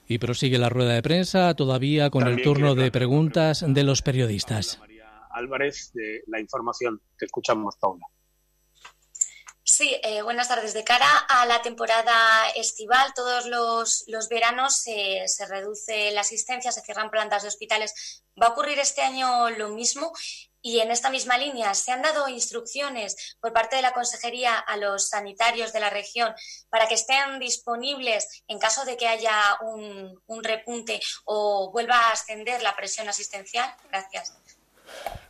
Y 0.07 0.17
prosigue 0.17 0.57
la 0.57 0.69
rueda 0.69 0.93
de 0.93 1.03
prensa 1.03 1.53
todavía 1.53 2.10
con 2.10 2.27
el 2.27 2.41
turno 2.41 2.75
de 2.75 2.91
preguntas 2.91 3.63
de 3.67 3.83
los 3.83 4.01
periodistas. 4.01 4.79
Álvarez 5.31 5.91
de 5.93 6.24
la 6.27 6.39
información. 6.39 7.00
que 7.17 7.25
escuchamos, 7.25 7.75
Paula. 7.77 8.05
Sí, 9.65 9.98
eh, 10.03 10.22
buenas 10.22 10.50
tardes. 10.50 10.74
De 10.74 10.84
cara 10.84 11.08
a 11.29 11.46
la 11.46 11.62
temporada 11.62 12.50
estival, 12.55 13.13
todos 13.15 13.46
los, 13.46 14.29
veranos 14.29 14.75
se 14.75 15.46
reduce 15.48 16.12
la 16.12 16.22
asistencia, 16.22 16.72
se 16.72 16.82
cierran 16.82 17.10
plantas 17.10 17.43
de 17.43 17.48
hospitales. 17.48 18.24
¿Va 18.41 18.48
a 18.48 18.50
ocurrir 18.50 18.77
este 18.79 19.01
año 19.01 19.50
lo 19.51 19.70
mismo? 19.70 20.12
Y 20.62 20.79
en 20.79 20.91
esta 20.91 21.10
misma 21.10 21.38
línea, 21.38 21.74
¿se 21.75 21.91
han 21.91 22.01
dado 22.01 22.27
instrucciones 22.27 23.38
por 23.39 23.53
parte 23.53 23.77
de 23.77 23.82
la 23.82 23.93
Consejería 23.93 24.58
a 24.58 24.75
los 24.77 25.10
sanitarios 25.10 25.72
de 25.72 25.79
la 25.79 25.89
región 25.89 26.34
para 26.70 26.88
que 26.88 26.96
estén 26.96 27.39
disponibles 27.39 28.43
en 28.48 28.60
caso 28.60 28.84
de 28.84 28.98
que 28.98 29.08
haya 29.08 29.58
un 29.62 30.43
repunte 30.43 31.00
o 31.25 31.72
vuelva 31.72 31.96
a 31.96 32.12
ascender 32.12 32.62
la 32.62 32.75
presión 32.75 33.08
asistencial? 33.08 33.74
Gracias. 33.89 34.34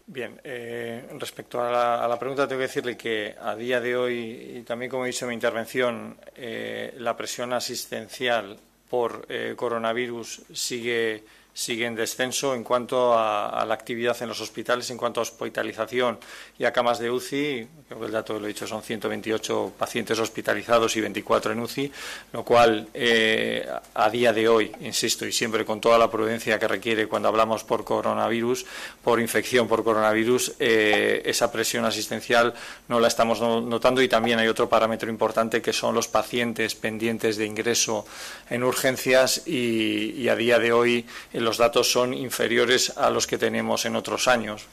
Bien, 0.05 0.39
eh, 0.43 1.08
respecto 1.17 1.62
a 1.62 2.08
la, 2.08 2.20
pregunta, 2.20 2.46
tengo 2.46 2.60
que 2.60 2.67
decirle 2.67 2.98
que 2.98 3.36
a 3.39 3.55
día 3.55 3.79
de 3.79 3.96
hoy, 3.96 4.58
y 4.58 4.62
también 4.63 4.91
como 4.91 5.05
he 5.05 5.08
dicho 5.08 5.25
en 5.25 5.29
mi 5.29 5.36
intervención, 5.36 6.17
eh, 6.36 6.93
la 6.98 7.15
presión 7.15 7.53
asistencial 7.53 8.58
por 8.89 9.25
eh, 9.29 9.53
coronavirus 9.55 10.43
sigue 10.53 11.24
sigue 11.53 11.86
en 11.86 11.95
descenso 11.95 12.55
en 12.55 12.63
cuanto 12.63 13.13
a, 13.17 13.63
la 13.65 13.74
actividad 13.74 14.19
en 14.22 14.29
los 14.29 14.41
hospitales, 14.41 14.89
en 14.89 14.98
cuanto 14.98 15.19
a 15.19 15.24
hospitalización 15.24 16.17
y 16.57 16.65
a 16.65 16.74
camas 16.74 17.00
de 17.00 17.12
UCI. 17.12 17.67
El 17.89 18.12
dato 18.12 18.39
lo 18.39 18.45
he 18.45 18.48
dicho 18.50 18.65
son 18.65 18.81
128 18.81 19.74
pacientes 19.77 20.17
hospitalizados 20.19 20.95
y 20.95 21.01
24 21.01 21.53
en 21.53 21.60
UCI, 21.60 21.91
lo 22.33 22.43
cual 22.43 22.88
eh, 22.93 23.67
a 23.93 24.10
día 24.10 24.33
de 24.33 24.48
hoy, 24.48 24.72
insisto, 24.81 25.25
y 25.25 25.31
siempre 25.31 25.63
con 25.63 25.79
toda 25.79 25.98
la 25.98 26.10
prudencia 26.10 26.57
que 26.57 26.67
requiere 26.67 27.07
cuando 27.07 27.29
hablamos 27.29 27.63
por 27.63 27.83
coronavirus, 27.83 28.65
por 29.03 29.19
infección 29.19 29.67
por 29.67 29.83
coronavirus, 29.83 30.53
eh, 30.60 31.22
esa 31.25 31.51
presión 31.51 31.86
asistencial 31.86 32.53
no 32.88 33.00
la 33.00 33.07
estamos 33.07 33.39
notando 33.41 34.01
y 34.01 34.07
también 34.07 34.39
hay 34.39 34.48
otro 34.48 34.67
parámetro 34.67 35.10
importante 35.10 35.62
que 35.62 35.74
son 35.74 35.93
los 35.93 36.07
pacientes 36.07 36.75
pendientes 36.75 37.38
de 37.38 37.45
ingreso 37.45 38.05
en 38.50 38.63
urgencias 38.63 39.48
y, 39.48 40.27
a 40.27 40.36
día 40.36 40.57
de 40.57 40.72
hoy 40.72 41.05
los 41.43 41.57
datos 41.57 41.91
son 41.91 42.13
inferiores 42.13 42.97
a 42.97 43.09
los 43.09 43.27
que 43.27 43.38
tenemos 43.38 43.85
en 43.85 43.95
otros 43.95 44.27
años. 44.27 44.67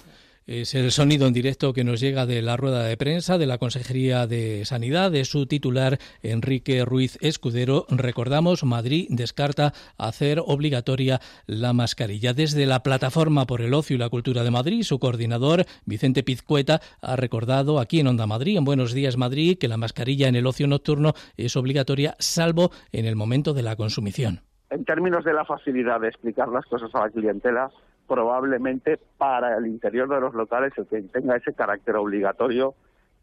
Es 0.47 0.75
el 0.75 0.91
sonido 0.91 1.29
en 1.29 1.33
directo 1.33 1.73
que 1.73 1.85
nos 1.85 2.01
llega 2.01 2.27
de 2.27 2.43
la 2.43 2.57
rueda 2.57 2.83
de 2.83 2.97
prensa 2.97 3.39
de 3.39 3.47
la 3.47 3.59
Consejería 3.59 4.27
de 4.27 4.65
Sanidad, 4.65 5.13
de 5.13 5.25
su 5.25 5.47
titular 5.47 6.01
Enrique 6.23 6.85
Ruiz 6.85 7.19
Escudero. 7.21 7.87
Recordamos, 7.89 8.65
Madrid 8.65 9.07
descarta 9.11 9.75
hacer 9.97 10.43
obligatoria 10.45 11.21
la 11.47 11.73
mascarilla. 11.73 12.33
Desde 12.33 12.67
la 12.67 12.83
Plataforma 12.83 13.47
por 13.47 13.61
el 13.61 13.75
Ocio 13.75 13.95
y 13.95 14.01
la 14.01 14.09
Cultura 14.09 14.43
de 14.43 14.51
Madrid, 14.51 14.83
su 14.83 14.99
coordinador, 14.99 15.67
Vicente 15.85 16.25
Pizcueta, 16.25 16.81
ha 17.01 17.15
recordado 17.15 17.79
aquí 17.79 18.01
en 18.01 18.09
Onda 18.09 18.27
Madrid, 18.27 18.57
en 18.57 18.65
Buenos 18.65 18.93
Días 18.93 19.17
Madrid, 19.17 19.57
que 19.57 19.69
la 19.69 19.77
mascarilla 19.77 20.27
en 20.27 20.35
el 20.35 20.49
ocio 20.49 20.67
nocturno 20.67 21.15
es 21.37 21.55
obligatoria, 21.55 22.17
salvo 22.19 22.73
en 22.91 23.05
el 23.05 23.15
momento 23.15 23.55
de 23.55 23.63
la 23.63 23.77
consumición 23.77 24.50
en 24.71 24.85
términos 24.85 25.25
de 25.25 25.33
la 25.33 25.45
facilidad 25.45 26.01
de 26.01 26.09
explicar 26.09 26.49
las 26.49 26.65
cosas 26.67 26.95
a 26.95 27.01
la 27.01 27.11
clientela, 27.11 27.71
probablemente 28.07 28.99
para 29.19 29.57
el 29.57 29.67
interior 29.67 30.09
de 30.09 30.21
los 30.21 30.35
locales 30.35 30.73
el 30.77 30.87
que 30.87 31.03
tenga 31.03 31.37
ese 31.37 31.53
carácter 31.53 31.97
obligatorio, 31.97 32.75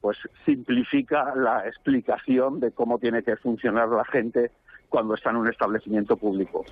pues 0.01 0.17
simplifica 0.45 1.33
la 1.35 1.67
explicación 1.67 2.59
de 2.59 2.71
cómo 2.71 2.99
tiene 2.99 3.23
que 3.23 3.35
funcionar 3.37 3.89
la 3.89 4.05
gente 4.05 4.51
cuando 4.89 5.15
está 5.15 5.31
en 5.31 5.37
un 5.37 5.49
establecimiento 5.49 6.17
público. 6.17 6.63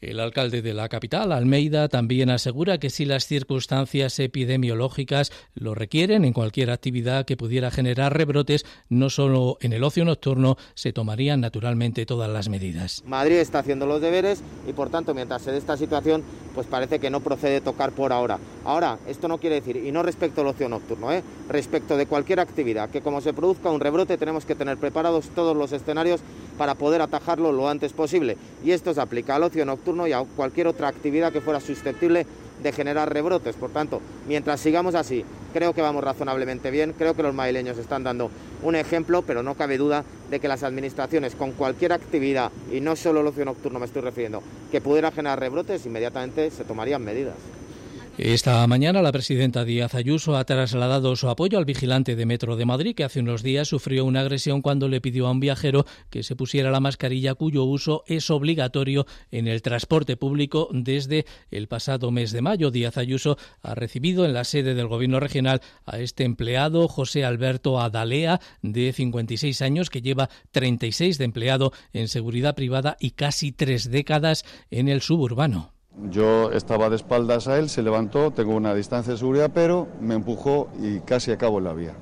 El 0.00 0.18
alcalde 0.18 0.62
de 0.62 0.72
la 0.72 0.88
capital, 0.88 1.30
Almeida, 1.30 1.86
también 1.88 2.30
asegura 2.30 2.78
que 2.78 2.88
si 2.88 3.04
las 3.04 3.26
circunstancias 3.26 4.18
epidemiológicas 4.18 5.30
lo 5.52 5.74
requieren 5.74 6.24
en 6.24 6.32
cualquier 6.32 6.70
actividad 6.70 7.26
que 7.26 7.36
pudiera 7.36 7.70
generar 7.70 8.16
rebrotes, 8.16 8.64
no 8.88 9.10
solo 9.10 9.58
en 9.60 9.74
el 9.74 9.84
ocio 9.84 10.06
nocturno, 10.06 10.56
se 10.72 10.94
tomarían 10.94 11.42
naturalmente 11.42 12.06
todas 12.06 12.30
las 12.30 12.48
medidas. 12.48 13.02
Madrid 13.04 13.36
está 13.36 13.58
haciendo 13.58 13.84
los 13.84 14.00
deberes 14.00 14.42
y, 14.66 14.72
por 14.72 14.88
tanto, 14.88 15.12
mientras 15.12 15.42
se 15.42 15.52
dé 15.52 15.58
esta 15.58 15.76
situación, 15.76 16.24
pues 16.54 16.66
parece 16.66 16.98
que 16.98 17.10
no 17.10 17.20
procede 17.20 17.60
tocar 17.60 17.92
por 17.92 18.10
ahora. 18.10 18.38
Ahora, 18.64 18.98
esto 19.06 19.28
no 19.28 19.36
quiere 19.36 19.56
decir, 19.56 19.76
y 19.76 19.92
no 19.92 20.02
respecto 20.02 20.40
al 20.40 20.46
ocio 20.46 20.70
nocturno, 20.70 21.12
¿eh? 21.12 21.22
respecto 21.50 21.98
de 21.98 22.06
cualquier 22.06 22.40
actividad, 22.40 22.88
que 22.88 23.02
como 23.02 23.20
se 23.20 23.34
produzca 23.34 23.70
un 23.70 23.80
rebrote 23.80 24.16
tenemos 24.16 24.46
que 24.46 24.54
tener 24.54 24.78
preparados 24.78 25.28
todos 25.34 25.54
los 25.54 25.72
escenarios 25.72 26.22
para 26.56 26.74
poder 26.74 27.02
atajarlo 27.02 27.52
lo 27.52 27.68
antes 27.68 27.92
posible. 27.92 28.38
Y 28.64 28.70
esto 28.70 28.94
se 28.94 29.00
aplica 29.00 29.36
al 29.36 29.42
ocio 29.42 29.66
nocturno 29.66 29.89
y 30.06 30.12
a 30.12 30.24
cualquier 30.36 30.66
otra 30.66 30.88
actividad 30.88 31.32
que 31.32 31.40
fuera 31.40 31.60
susceptible 31.60 32.26
de 32.62 32.72
generar 32.72 33.12
rebrotes. 33.12 33.56
Por 33.56 33.70
tanto, 33.70 34.00
mientras 34.28 34.60
sigamos 34.60 34.94
así, 34.94 35.24
creo 35.52 35.72
que 35.72 35.82
vamos 35.82 36.04
razonablemente 36.04 36.70
bien, 36.70 36.94
creo 36.96 37.14
que 37.14 37.22
los 37.22 37.34
madrileños 37.34 37.78
están 37.78 38.04
dando 38.04 38.30
un 38.62 38.76
ejemplo, 38.76 39.22
pero 39.22 39.42
no 39.42 39.54
cabe 39.54 39.78
duda 39.78 40.04
de 40.30 40.40
que 40.40 40.48
las 40.48 40.62
administraciones 40.62 41.34
con 41.34 41.52
cualquier 41.52 41.92
actividad, 41.92 42.50
y 42.72 42.80
no 42.80 42.96
solo 42.96 43.20
el 43.20 43.26
ocio 43.26 43.44
nocturno 43.44 43.78
me 43.78 43.86
estoy 43.86 44.02
refiriendo, 44.02 44.42
que 44.70 44.80
pudiera 44.80 45.10
generar 45.10 45.40
rebrotes, 45.40 45.86
inmediatamente 45.86 46.50
se 46.50 46.64
tomarían 46.64 47.02
medidas. 47.02 47.36
Esta 48.22 48.66
mañana 48.66 49.00
la 49.00 49.12
presidenta 49.12 49.64
Díaz 49.64 49.94
Ayuso 49.94 50.36
ha 50.36 50.44
trasladado 50.44 51.16
su 51.16 51.30
apoyo 51.30 51.56
al 51.56 51.64
vigilante 51.64 52.16
de 52.16 52.26
Metro 52.26 52.56
de 52.56 52.66
Madrid 52.66 52.94
que 52.94 53.04
hace 53.04 53.20
unos 53.20 53.42
días 53.42 53.68
sufrió 53.68 54.04
una 54.04 54.20
agresión 54.20 54.60
cuando 54.60 54.88
le 54.88 55.00
pidió 55.00 55.26
a 55.26 55.30
un 55.30 55.40
viajero 55.40 55.86
que 56.10 56.22
se 56.22 56.36
pusiera 56.36 56.70
la 56.70 56.80
mascarilla 56.80 57.34
cuyo 57.34 57.64
uso 57.64 58.04
es 58.06 58.28
obligatorio 58.28 59.06
en 59.30 59.48
el 59.48 59.62
transporte 59.62 60.18
público 60.18 60.68
desde 60.70 61.24
el 61.50 61.66
pasado 61.66 62.10
mes 62.10 62.30
de 62.32 62.42
mayo. 62.42 62.70
Díaz 62.70 62.98
Ayuso 62.98 63.38
ha 63.62 63.74
recibido 63.74 64.26
en 64.26 64.34
la 64.34 64.44
sede 64.44 64.74
del 64.74 64.88
Gobierno 64.88 65.18
regional 65.18 65.62
a 65.86 65.98
este 65.98 66.24
empleado 66.24 66.88
José 66.88 67.24
Alberto 67.24 67.80
Adalea 67.80 68.38
de 68.60 68.92
56 68.92 69.62
años 69.62 69.88
que 69.88 70.02
lleva 70.02 70.28
36 70.50 71.16
de 71.16 71.24
empleado 71.24 71.72
en 71.94 72.06
seguridad 72.06 72.54
privada 72.54 72.98
y 73.00 73.12
casi 73.12 73.50
tres 73.50 73.90
décadas 73.90 74.44
en 74.70 74.90
el 74.90 75.00
suburbano. 75.00 75.72
Yo 75.96 76.50
estaba 76.52 76.88
de 76.88 76.96
espaldas 76.96 77.48
a 77.48 77.58
él, 77.58 77.68
se 77.68 77.82
levantó, 77.82 78.30
tengo 78.30 78.54
una 78.54 78.74
distancia 78.74 79.12
de 79.12 79.18
seguridad, 79.18 79.50
pero 79.52 79.88
me 80.00 80.14
empujó 80.14 80.68
y 80.80 81.00
casi 81.00 81.32
acabo 81.32 81.58
en 81.58 81.64
la 81.64 81.72
vía. 81.72 81.92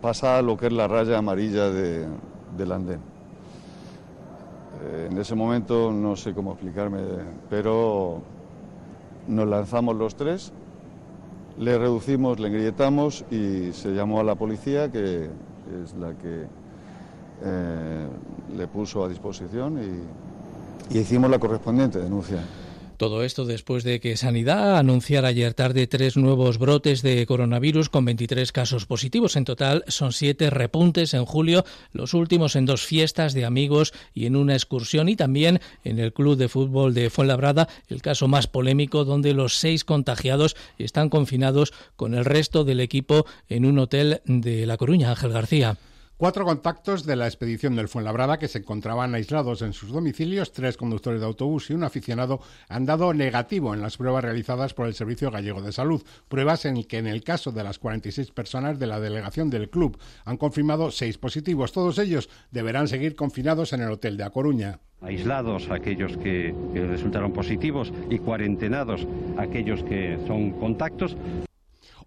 Pasa 0.00 0.40
lo 0.42 0.56
que 0.56 0.66
es 0.66 0.72
la 0.72 0.86
raya 0.86 1.18
amarilla 1.18 1.70
de, 1.70 2.06
del 2.56 2.72
andén. 2.72 3.00
Eh, 4.82 5.08
en 5.10 5.18
ese 5.18 5.34
momento 5.34 5.90
no 5.90 6.16
sé 6.16 6.34
cómo 6.34 6.52
explicarme, 6.52 7.00
pero 7.48 8.20
nos 9.26 9.48
lanzamos 9.48 9.96
los 9.96 10.14
tres, 10.14 10.52
le 11.58 11.78
reducimos, 11.78 12.38
le 12.38 12.48
engrietamos 12.48 13.24
y 13.30 13.72
se 13.72 13.94
llamó 13.94 14.20
a 14.20 14.24
la 14.24 14.34
policía, 14.34 14.92
que 14.92 15.30
es 15.82 15.94
la 15.98 16.12
que 16.14 16.44
eh, 17.42 18.08
le 18.54 18.66
puso 18.68 19.02
a 19.02 19.08
disposición 19.08 19.80
y 20.90 20.98
hicimos 20.98 21.30
la 21.30 21.38
correspondiente 21.38 21.98
denuncia. 21.98 22.42
Todo 22.96 23.24
esto 23.24 23.44
después 23.44 23.84
de 23.84 24.00
que 24.00 24.16
Sanidad 24.16 24.78
anunciara 24.78 25.28
ayer 25.28 25.52
tarde 25.52 25.86
tres 25.86 26.16
nuevos 26.16 26.58
brotes 26.58 27.02
de 27.02 27.26
coronavirus 27.26 27.90
con 27.90 28.06
23 28.06 28.52
casos 28.52 28.86
positivos. 28.86 29.36
En 29.36 29.44
total 29.44 29.84
son 29.88 30.12
siete 30.12 30.48
repuntes 30.48 31.12
en 31.12 31.26
julio, 31.26 31.64
los 31.92 32.14
últimos 32.14 32.56
en 32.56 32.64
dos 32.64 32.86
fiestas 32.86 33.34
de 33.34 33.44
amigos 33.44 33.92
y 34.14 34.24
en 34.24 34.34
una 34.34 34.54
excursión 34.54 35.10
y 35.10 35.16
también 35.16 35.60
en 35.84 35.98
el 35.98 36.14
club 36.14 36.36
de 36.36 36.48
fútbol 36.48 36.94
de 36.94 37.10
Fuenlabrada, 37.10 37.68
el 37.88 38.00
caso 38.00 38.28
más 38.28 38.46
polémico 38.46 39.04
donde 39.04 39.34
los 39.34 39.58
seis 39.58 39.84
contagiados 39.84 40.56
están 40.78 41.10
confinados 41.10 41.74
con 41.96 42.14
el 42.14 42.24
resto 42.24 42.64
del 42.64 42.80
equipo 42.80 43.26
en 43.48 43.66
un 43.66 43.78
hotel 43.78 44.22
de 44.24 44.64
La 44.64 44.78
Coruña. 44.78 45.10
Ángel 45.10 45.32
García. 45.32 45.76
Cuatro 46.18 46.46
contactos 46.46 47.04
de 47.04 47.14
la 47.14 47.26
expedición 47.26 47.76
del 47.76 47.88
Fuenlabrada 47.88 48.38
que 48.38 48.48
se 48.48 48.60
encontraban 48.60 49.14
aislados 49.14 49.60
en 49.60 49.74
sus 49.74 49.90
domicilios, 49.92 50.50
tres 50.50 50.78
conductores 50.78 51.20
de 51.20 51.26
autobús 51.26 51.68
y 51.68 51.74
un 51.74 51.84
aficionado 51.84 52.40
han 52.70 52.86
dado 52.86 53.12
negativo 53.12 53.74
en 53.74 53.82
las 53.82 53.98
pruebas 53.98 54.24
realizadas 54.24 54.72
por 54.72 54.86
el 54.86 54.94
Servicio 54.94 55.30
Gallego 55.30 55.60
de 55.60 55.72
Salud, 55.72 56.02
pruebas 56.28 56.64
en 56.64 56.82
que 56.84 56.96
en 56.96 57.06
el 57.06 57.22
caso 57.22 57.52
de 57.52 57.64
las 57.64 57.78
46 57.78 58.30
personas 58.30 58.78
de 58.78 58.86
la 58.86 58.98
delegación 58.98 59.50
del 59.50 59.68
club 59.68 59.98
han 60.24 60.38
confirmado 60.38 60.90
seis 60.90 61.18
positivos. 61.18 61.72
Todos 61.72 61.98
ellos 61.98 62.30
deberán 62.50 62.88
seguir 62.88 63.14
confinados 63.14 63.74
en 63.74 63.82
el 63.82 63.90
hotel 63.90 64.16
de 64.16 64.24
A 64.24 64.30
Coruña 64.30 64.80
aislados 65.02 65.70
aquellos 65.70 66.16
que, 66.16 66.54
que, 66.72 66.86
resultaron 66.86 67.34
positivos 67.34 67.92
y 68.08 68.18
cuarentenados 68.18 69.06
aquellos 69.36 69.82
que 69.84 70.18
son 70.26 70.52
contactos. 70.52 71.14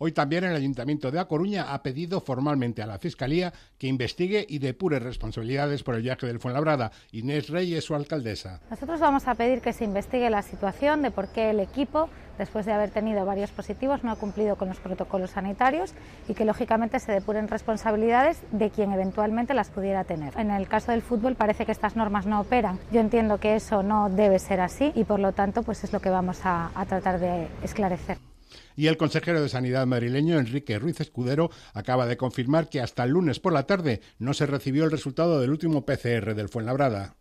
Hoy 0.01 0.13
también 0.13 0.46
el 0.46 0.56
Ayuntamiento 0.56 1.12
de 1.12 1.20
A 1.20 1.25
Coruña 1.25 1.74
ha 1.74 1.84
pedido 1.84 2.22
formalmente 2.22 2.82
a 2.82 2.88
la 2.88 3.00
Fiscalía 3.00 3.51
que 3.77 3.88
investigue 3.88 4.46
y 4.48 4.60
depure 4.60 4.98
responsabilidades 4.98 5.84
por 5.84 5.94
el 5.96 6.03
viaje 6.03 6.25
del 6.25 6.39
Fuenlabrada. 6.39 6.94
Inés 7.12 7.50
Rey 7.50 7.75
es 7.75 7.84
su 7.84 7.96
alcaldesa. 7.96 8.62
Nosotros 8.70 9.01
vamos 9.01 9.27
a 9.27 9.36
pedir 9.36 9.60
que 9.60 9.74
se 9.74 9.84
investigue 9.84 10.29
la 10.29 10.41
situación 10.41 11.01
de 11.01 11.12
por 11.12 11.27
qué 11.34 11.50
el 11.50 11.60
equipo, 11.60 12.10
después 12.38 12.65
de 12.65 12.72
haber 12.72 12.91
tenido 12.91 13.25
varios 13.25 13.51
positivos, 13.51 14.06
no 14.06 14.12
ha 14.12 14.15
cumplido 14.15 14.56
con 14.56 14.70
los 14.70 14.79
protocolos 14.79 15.32
sanitarios 15.32 15.94
y 16.29 16.34
que 16.34 16.46
lógicamente 16.46 17.01
se 17.01 17.12
depuren 17.12 17.50
responsabilidades 17.50 18.41
de 18.53 18.70
quien 18.70 18.94
eventualmente 18.94 19.53
las 19.53 19.70
pudiera 19.70 20.06
tener. 20.06 20.34
En 20.39 20.50
el 20.51 20.70
caso 20.70 20.94
del 20.94 21.01
fútbol 21.01 21.36
parece 21.36 21.65
que 21.65 21.74
estas 21.74 21.98
normas 21.98 22.25
no 22.25 22.39
operan. 22.39 22.79
Yo 22.94 23.01
entiendo 23.01 23.41
que 23.41 23.58
eso 23.58 23.84
no 23.84 24.10
debe 24.10 24.39
ser 24.39 24.62
así 24.62 24.94
y 24.96 25.03
por 25.03 25.20
lo 25.20 25.34
tanto 25.34 25.62
pues 25.63 25.84
es 25.84 25.91
lo 25.91 26.00
que 26.00 26.10
vamos 26.10 26.46
a, 26.46 26.72
a 26.74 26.86
tratar 26.86 27.20
de 27.20 27.50
esclarecer. 27.63 28.28
Y 28.75 28.88
el 28.88 28.98
consejero 28.98 29.41
de 29.41 29.50
Sanidad 29.50 29.86
madrileño, 29.86 30.39
Enrique 30.39 30.79
Ruiz 30.79 31.00
Escudero, 31.00 31.50
acaba 31.74 32.06
de 32.06 32.18
confirmar 32.18 32.70
que 32.70 32.82
hasta 32.82 33.03
el 33.03 33.12
lunes 33.12 33.39
por 33.39 33.53
la 33.53 33.68
tarde 33.68 34.01
no 34.18 34.34
se 34.34 34.46
recibió 34.46 34.86
el 34.86 34.91
resultado 34.91 35.39
del 35.39 35.51
último 35.51 35.86
PCR 35.86 36.34
del 36.36 36.50
Fuenlabrada. 36.50 37.15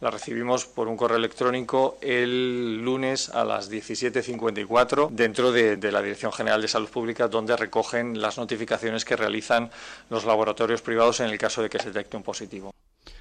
La 0.00 0.10
recibimos 0.10 0.66
por 0.66 0.88
un 0.88 0.96
correo 0.96 1.16
electrónico 1.16 1.96
el 2.00 2.82
lunes 2.82 3.28
a 3.28 3.44
las 3.44 3.70
17.54 3.70 5.10
dentro 5.10 5.52
de, 5.52 5.76
de, 5.76 5.92
la 5.92 6.02
Dirección 6.02 6.32
General 6.32 6.60
de 6.60 6.66
Salud 6.66 6.88
Pública, 6.88 7.28
donde 7.28 7.56
recogen 7.56 8.20
las 8.20 8.36
notificaciones 8.36 9.04
que 9.04 9.14
realizan 9.14 9.70
los 10.10 10.24
laboratorios 10.24 10.82
privados 10.82 11.20
en 11.20 11.26
el 11.30 11.38
caso 11.38 11.62
de 11.62 11.70
que 11.70 11.78
se 11.78 11.92
detecte 11.92 12.16
un 12.16 12.24
positivo. 12.24 12.72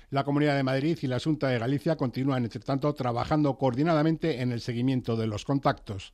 La 0.09 0.23
Comunidad 0.23 0.55
de 0.55 0.63
Madrid 0.63 0.97
y 1.03 1.07
la 1.07 1.19
Junta 1.19 1.49
de 1.49 1.59
Galicia 1.59 1.95
continúan, 1.95 2.43
entre 2.43 2.61
tanto, 2.61 2.93
trabajando 2.93 3.57
coordinadamente 3.57 4.41
en 4.41 4.51
el 4.51 4.59
seguimiento 4.59 5.15
de 5.15 5.27
los 5.27 5.45
contactos. 5.45 6.13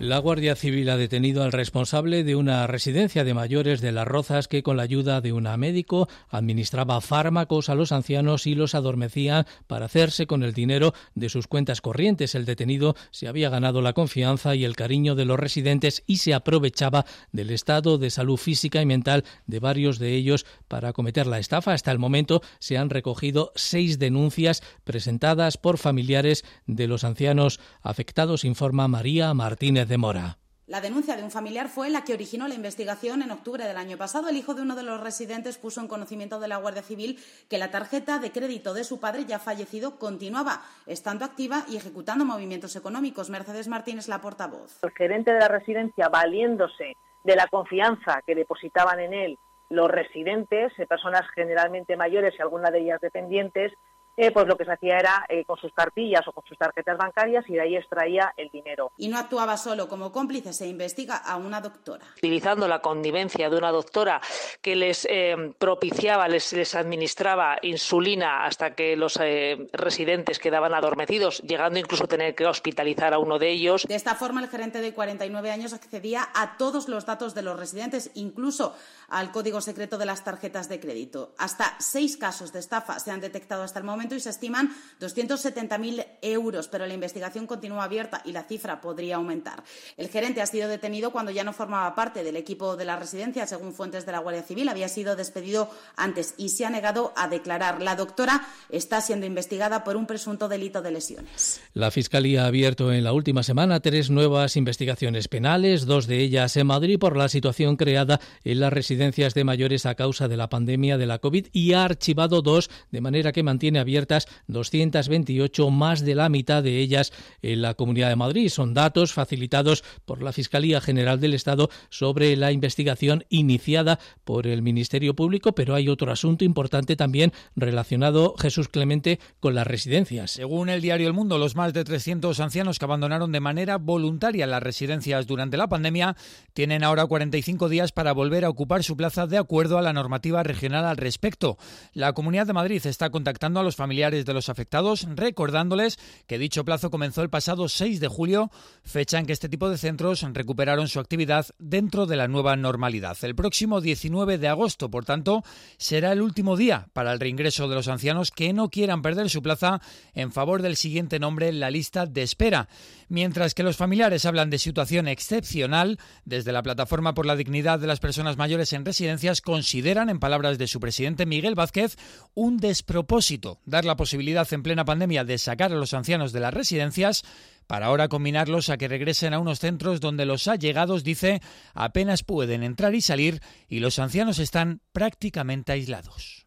La 0.00 0.18
Guardia 0.18 0.54
Civil 0.54 0.90
ha 0.90 0.96
detenido 0.96 1.42
al 1.42 1.50
responsable 1.50 2.22
de 2.22 2.36
una 2.36 2.68
residencia 2.68 3.24
de 3.24 3.34
mayores 3.34 3.80
de 3.80 3.90
Las 3.90 4.06
Rozas 4.06 4.46
que 4.46 4.62
con 4.62 4.76
la 4.76 4.84
ayuda 4.84 5.20
de 5.20 5.32
una 5.32 5.56
médico 5.56 6.08
administraba 6.28 7.00
fármacos 7.00 7.68
a 7.68 7.74
los 7.74 7.90
ancianos 7.90 8.46
y 8.46 8.54
los 8.54 8.76
adormecía 8.76 9.44
para 9.66 9.86
hacerse 9.86 10.28
con 10.28 10.44
el 10.44 10.52
dinero 10.52 10.94
de 11.16 11.28
sus 11.28 11.48
cuentas 11.48 11.80
corrientes. 11.80 12.36
El 12.36 12.44
detenido 12.44 12.94
se 13.10 13.26
había 13.26 13.50
ganado 13.50 13.82
la 13.82 13.92
confianza 13.92 14.54
y 14.54 14.64
el 14.64 14.76
cariño 14.76 15.16
de 15.16 15.24
los 15.24 15.36
residentes 15.36 16.04
y 16.06 16.18
se 16.18 16.32
aprovechaba 16.32 17.04
del 17.32 17.50
estado 17.50 17.98
de 17.98 18.10
salud 18.10 18.36
física 18.36 18.80
y 18.80 18.86
mental 18.86 19.24
de 19.48 19.58
varios 19.58 19.98
de 19.98 20.14
ellos 20.14 20.46
para 20.68 20.92
cometer 20.92 21.26
la 21.26 21.40
estafa. 21.40 21.72
Hasta 21.72 21.90
el 21.90 21.98
momento 21.98 22.40
se 22.60 22.78
han 22.78 22.90
recogido 22.90 23.50
seis 23.56 23.98
denuncias 23.98 24.62
presentadas 24.84 25.56
por 25.56 25.76
familiares 25.76 26.44
de 26.68 26.86
los 26.86 27.02
ancianos 27.02 27.58
afectados, 27.82 28.44
informa 28.44 28.86
María 28.86 29.34
Martínez 29.34 29.87
de 29.88 29.98
Mora. 29.98 30.38
La 30.66 30.82
denuncia 30.82 31.16
de 31.16 31.22
un 31.22 31.30
familiar 31.30 31.68
fue 31.68 31.88
la 31.88 32.04
que 32.04 32.12
originó 32.12 32.46
la 32.46 32.54
investigación 32.54 33.22
en 33.22 33.30
octubre 33.30 33.64
del 33.64 33.78
año 33.78 33.96
pasado. 33.96 34.28
El 34.28 34.36
hijo 34.36 34.52
de 34.52 34.60
uno 34.60 34.76
de 34.76 34.82
los 34.82 35.00
residentes 35.00 35.56
puso 35.56 35.80
en 35.80 35.88
conocimiento 35.88 36.38
de 36.40 36.48
la 36.48 36.58
Guardia 36.58 36.82
Civil 36.82 37.18
que 37.48 37.56
la 37.56 37.70
tarjeta 37.70 38.18
de 38.18 38.30
crédito 38.30 38.74
de 38.74 38.84
su 38.84 39.00
padre 39.00 39.24
ya 39.24 39.38
fallecido 39.38 39.98
continuaba 39.98 40.60
estando 40.84 41.24
activa 41.24 41.64
y 41.70 41.78
ejecutando 41.78 42.26
movimientos 42.26 42.76
económicos. 42.76 43.30
Mercedes 43.30 43.66
Martínez, 43.66 44.08
la 44.08 44.20
portavoz. 44.20 44.78
El 44.84 44.90
gerente 44.90 45.32
de 45.32 45.40
la 45.40 45.48
residencia, 45.48 46.10
valiéndose 46.10 46.92
de 47.24 47.36
la 47.36 47.46
confianza 47.46 48.20
que 48.26 48.34
depositaban 48.34 49.00
en 49.00 49.14
él 49.14 49.38
los 49.70 49.90
residentes, 49.90 50.72
eh, 50.78 50.86
personas 50.86 51.22
generalmente 51.34 51.96
mayores 51.96 52.34
y 52.38 52.42
algunas 52.42 52.72
de 52.72 52.80
ellas 52.80 53.00
dependientes, 53.00 53.72
eh, 54.18 54.32
pues 54.32 54.48
lo 54.48 54.56
que 54.56 54.64
se 54.64 54.72
hacía 54.72 54.98
era 54.98 55.26
eh, 55.28 55.44
con 55.44 55.56
sus 55.58 55.72
cartillas 55.72 56.26
o 56.26 56.32
con 56.32 56.44
sus 56.44 56.58
tarjetas 56.58 56.98
bancarias 56.98 57.44
y 57.48 57.52
de 57.52 57.60
ahí 57.60 57.76
extraía 57.76 58.34
el 58.36 58.48
dinero. 58.50 58.90
Y 58.98 59.06
no 59.06 59.16
actuaba 59.16 59.56
solo 59.56 59.88
como 59.88 60.10
cómplice, 60.10 60.52
se 60.52 60.66
investiga 60.66 61.18
a 61.18 61.36
una 61.36 61.60
doctora. 61.60 62.04
Utilizando 62.16 62.66
la 62.66 62.80
connivencia 62.80 63.48
de 63.48 63.56
una 63.56 63.70
doctora 63.70 64.20
que 64.60 64.74
les 64.74 65.06
eh, 65.08 65.54
propiciaba, 65.56 66.26
les, 66.26 66.52
les, 66.52 66.74
administraba 66.74 67.58
insulina 67.62 68.44
hasta 68.44 68.74
que 68.74 68.96
los 68.96 69.20
eh, 69.22 69.68
residentes 69.72 70.40
quedaban 70.40 70.74
adormecidos, 70.74 71.38
llegando 71.42 71.78
incluso 71.78 72.04
a 72.04 72.08
tener 72.08 72.34
que 72.34 72.44
hospitalizar 72.44 73.14
a 73.14 73.20
uno 73.20 73.38
de 73.38 73.50
ellos. 73.50 73.86
De 73.86 73.94
esta 73.94 74.16
forma, 74.16 74.42
el 74.42 74.48
gerente 74.48 74.80
de 74.80 74.92
49 74.92 75.52
años 75.52 75.72
accedía 75.72 76.28
a 76.34 76.56
todos 76.56 76.88
los 76.88 77.06
datos 77.06 77.36
de 77.36 77.42
los 77.42 77.56
residentes, 77.56 78.10
incluso 78.14 78.74
al 79.08 79.30
código 79.30 79.60
secreto 79.60 79.96
de 79.96 80.06
las 80.06 80.24
tarjetas 80.24 80.68
de 80.68 80.80
crédito. 80.80 81.34
Hasta 81.38 81.76
seis 81.78 82.16
casos 82.16 82.52
de 82.52 82.58
estafa 82.58 82.98
se 82.98 83.12
han 83.12 83.20
detectado 83.20 83.62
hasta 83.62 83.78
el 83.78 83.84
momento 83.84 84.07
y 84.14 84.20
se 84.20 84.30
estiman 84.30 84.74
270.000 85.00 86.06
euros, 86.22 86.68
pero 86.68 86.86
la 86.86 86.94
investigación 86.94 87.46
continúa 87.46 87.84
abierta 87.84 88.22
y 88.24 88.32
la 88.32 88.44
cifra 88.44 88.80
podría 88.80 89.16
aumentar. 89.16 89.62
El 89.96 90.08
gerente 90.08 90.42
ha 90.42 90.46
sido 90.46 90.68
detenido 90.68 91.10
cuando 91.10 91.30
ya 91.30 91.44
no 91.44 91.52
formaba 91.52 91.94
parte 91.94 92.22
del 92.22 92.36
equipo 92.36 92.76
de 92.76 92.84
la 92.84 92.96
residencia, 92.96 93.46
según 93.46 93.74
fuentes 93.74 94.06
de 94.06 94.12
la 94.12 94.18
Guardia 94.18 94.42
Civil. 94.42 94.68
Había 94.68 94.88
sido 94.88 95.16
despedido 95.16 95.70
antes 95.96 96.34
y 96.36 96.50
se 96.50 96.64
ha 96.64 96.70
negado 96.70 97.12
a 97.16 97.28
declarar. 97.28 97.82
La 97.82 97.96
doctora 97.96 98.46
está 98.70 99.00
siendo 99.00 99.26
investigada 99.26 99.84
por 99.84 99.96
un 99.96 100.06
presunto 100.06 100.48
delito 100.48 100.82
de 100.82 100.90
lesiones. 100.90 101.60
La 101.74 101.90
Fiscalía 101.90 102.44
ha 102.44 102.46
abierto 102.46 102.92
en 102.92 103.04
la 103.04 103.12
última 103.12 103.42
semana 103.42 103.80
tres 103.80 104.10
nuevas 104.10 104.56
investigaciones 104.56 105.28
penales, 105.28 105.86
dos 105.86 106.06
de 106.06 106.20
ellas 106.20 106.56
en 106.56 106.66
Madrid 106.66 106.98
por 106.98 107.16
la 107.16 107.28
situación 107.28 107.76
creada 107.76 108.20
en 108.44 108.60
las 108.60 108.72
residencias 108.72 109.34
de 109.34 109.44
mayores 109.44 109.86
a 109.86 109.94
causa 109.94 110.28
de 110.28 110.36
la 110.36 110.48
pandemia 110.48 110.98
de 110.98 111.06
la 111.06 111.18
COVID 111.18 111.46
y 111.52 111.72
ha 111.72 111.84
archivado 111.84 112.42
dos, 112.42 112.70
de 112.90 113.00
manera 113.00 113.32
que 113.32 113.42
mantiene 113.42 113.78
abiertas 113.98 114.28
228, 114.46 115.70
más 115.70 116.04
de 116.04 116.14
la 116.14 116.28
mitad 116.28 116.62
de 116.62 116.78
ellas 116.78 117.12
en 117.42 117.62
la 117.62 117.74
Comunidad 117.74 118.08
de 118.08 118.16
Madrid. 118.16 118.48
Son 118.48 118.74
datos 118.74 119.12
facilitados 119.12 119.82
por 120.04 120.22
la 120.22 120.32
Fiscalía 120.32 120.80
General 120.80 121.18
del 121.18 121.34
Estado 121.34 121.68
sobre 121.90 122.36
la 122.36 122.52
investigación 122.52 123.24
iniciada 123.28 123.98
por 124.24 124.46
el 124.46 124.62
Ministerio 124.62 125.14
Público, 125.14 125.52
pero 125.52 125.74
hay 125.74 125.88
otro 125.88 126.12
asunto 126.12 126.44
importante 126.44 126.94
también 126.94 127.32
relacionado, 127.56 128.34
Jesús 128.38 128.68
Clemente, 128.68 129.18
con 129.40 129.56
las 129.56 129.66
residencias. 129.66 130.30
Según 130.30 130.68
el 130.68 130.80
diario 130.80 131.08
El 131.08 131.14
Mundo, 131.14 131.38
los 131.38 131.56
más 131.56 131.72
de 131.72 131.82
300 131.82 132.38
ancianos 132.38 132.78
que 132.78 132.84
abandonaron 132.84 133.32
de 133.32 133.40
manera 133.40 133.78
voluntaria 133.78 134.46
las 134.46 134.62
residencias 134.62 135.26
durante 135.26 135.56
la 135.56 135.68
pandemia 135.68 136.16
tienen 136.52 136.84
ahora 136.84 137.06
45 137.06 137.68
días 137.68 137.90
para 137.90 138.12
volver 138.12 138.44
a 138.44 138.50
ocupar 138.50 138.84
su 138.84 138.96
plaza 138.96 139.26
de 139.26 139.38
acuerdo 139.38 139.76
a 139.76 139.82
la 139.82 139.92
normativa 139.92 140.44
regional 140.44 140.84
al 140.84 140.96
respecto. 140.96 141.58
La 141.94 142.12
Comunidad 142.12 142.46
de 142.46 142.52
Madrid 142.52 142.86
está 142.86 143.10
contactando 143.10 143.60
a 143.60 143.62
los 143.62 143.76
familiares 143.78 144.26
de 144.26 144.34
los 144.34 144.48
afectados, 144.48 145.06
recordándoles 145.14 145.98
que 146.26 146.38
dicho 146.38 146.64
plazo 146.64 146.90
comenzó 146.90 147.22
el 147.22 147.30
pasado 147.30 147.68
6 147.68 148.00
de 148.00 148.08
julio, 148.08 148.50
fecha 148.82 149.18
en 149.18 149.24
que 149.24 149.32
este 149.32 149.48
tipo 149.48 149.70
de 149.70 149.78
centros 149.78 150.26
recuperaron 150.32 150.88
su 150.88 150.98
actividad 150.98 151.46
dentro 151.58 152.06
de 152.06 152.16
la 152.16 152.28
nueva 152.28 152.56
normalidad. 152.56 153.16
El 153.22 153.36
próximo 153.36 153.80
19 153.80 154.36
de 154.36 154.48
agosto, 154.48 154.90
por 154.90 155.04
tanto, 155.04 155.44
será 155.76 156.12
el 156.12 156.20
último 156.20 156.56
día 156.56 156.88
para 156.92 157.12
el 157.12 157.20
reingreso 157.20 157.68
de 157.68 157.76
los 157.76 157.88
ancianos 157.88 158.32
que 158.32 158.52
no 158.52 158.68
quieran 158.68 159.00
perder 159.00 159.30
su 159.30 159.42
plaza 159.42 159.80
en 160.12 160.32
favor 160.32 160.60
del 160.60 160.76
siguiente 160.76 161.20
nombre 161.20 161.48
en 161.48 161.60
la 161.60 161.70
lista 161.70 162.06
de 162.06 162.22
espera. 162.22 162.68
Mientras 163.08 163.54
que 163.54 163.62
los 163.62 163.76
familiares 163.76 164.26
hablan 164.26 164.50
de 164.50 164.58
situación 164.58 165.08
excepcional, 165.08 165.98
desde 166.24 166.52
la 166.52 166.62
Plataforma 166.62 167.14
por 167.14 167.26
la 167.26 167.36
Dignidad 167.36 167.78
de 167.78 167.86
las 167.86 168.00
Personas 168.00 168.36
Mayores 168.36 168.72
en 168.72 168.84
Residencias 168.84 169.40
consideran, 169.40 170.10
en 170.10 170.18
palabras 170.18 170.58
de 170.58 170.66
su 170.66 170.80
presidente 170.80 171.24
Miguel 171.24 171.54
Vázquez, 171.54 171.96
un 172.34 172.58
despropósito 172.58 173.60
dar 173.68 173.84
la 173.84 173.96
posibilidad 173.96 174.46
en 174.52 174.62
plena 174.62 174.84
pandemia 174.84 175.24
de 175.24 175.38
sacar 175.38 175.72
a 175.72 175.76
los 175.76 175.94
ancianos 175.94 176.32
de 176.32 176.40
las 176.40 176.54
residencias 176.54 177.24
para 177.66 177.86
ahora 177.86 178.08
combinarlos 178.08 178.70
a 178.70 178.78
que 178.78 178.88
regresen 178.88 179.34
a 179.34 179.38
unos 179.38 179.60
centros 179.60 180.00
donde 180.00 180.24
los 180.24 180.48
allegados, 180.48 181.04
dice, 181.04 181.42
apenas 181.74 182.24
pueden 182.24 182.62
entrar 182.62 182.94
y 182.94 183.02
salir 183.02 183.40
y 183.68 183.80
los 183.80 183.98
ancianos 183.98 184.38
están 184.38 184.80
prácticamente 184.92 185.72
aislados. 185.72 186.46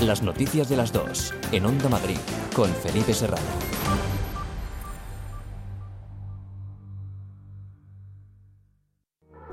Las 0.00 0.22
noticias 0.22 0.68
de 0.68 0.76
las 0.76 0.92
dos 0.92 1.32
en 1.52 1.64
Onda 1.64 1.88
Madrid 1.88 2.18
con 2.54 2.74
Felipe 2.74 3.14
Serrano. 3.14 3.42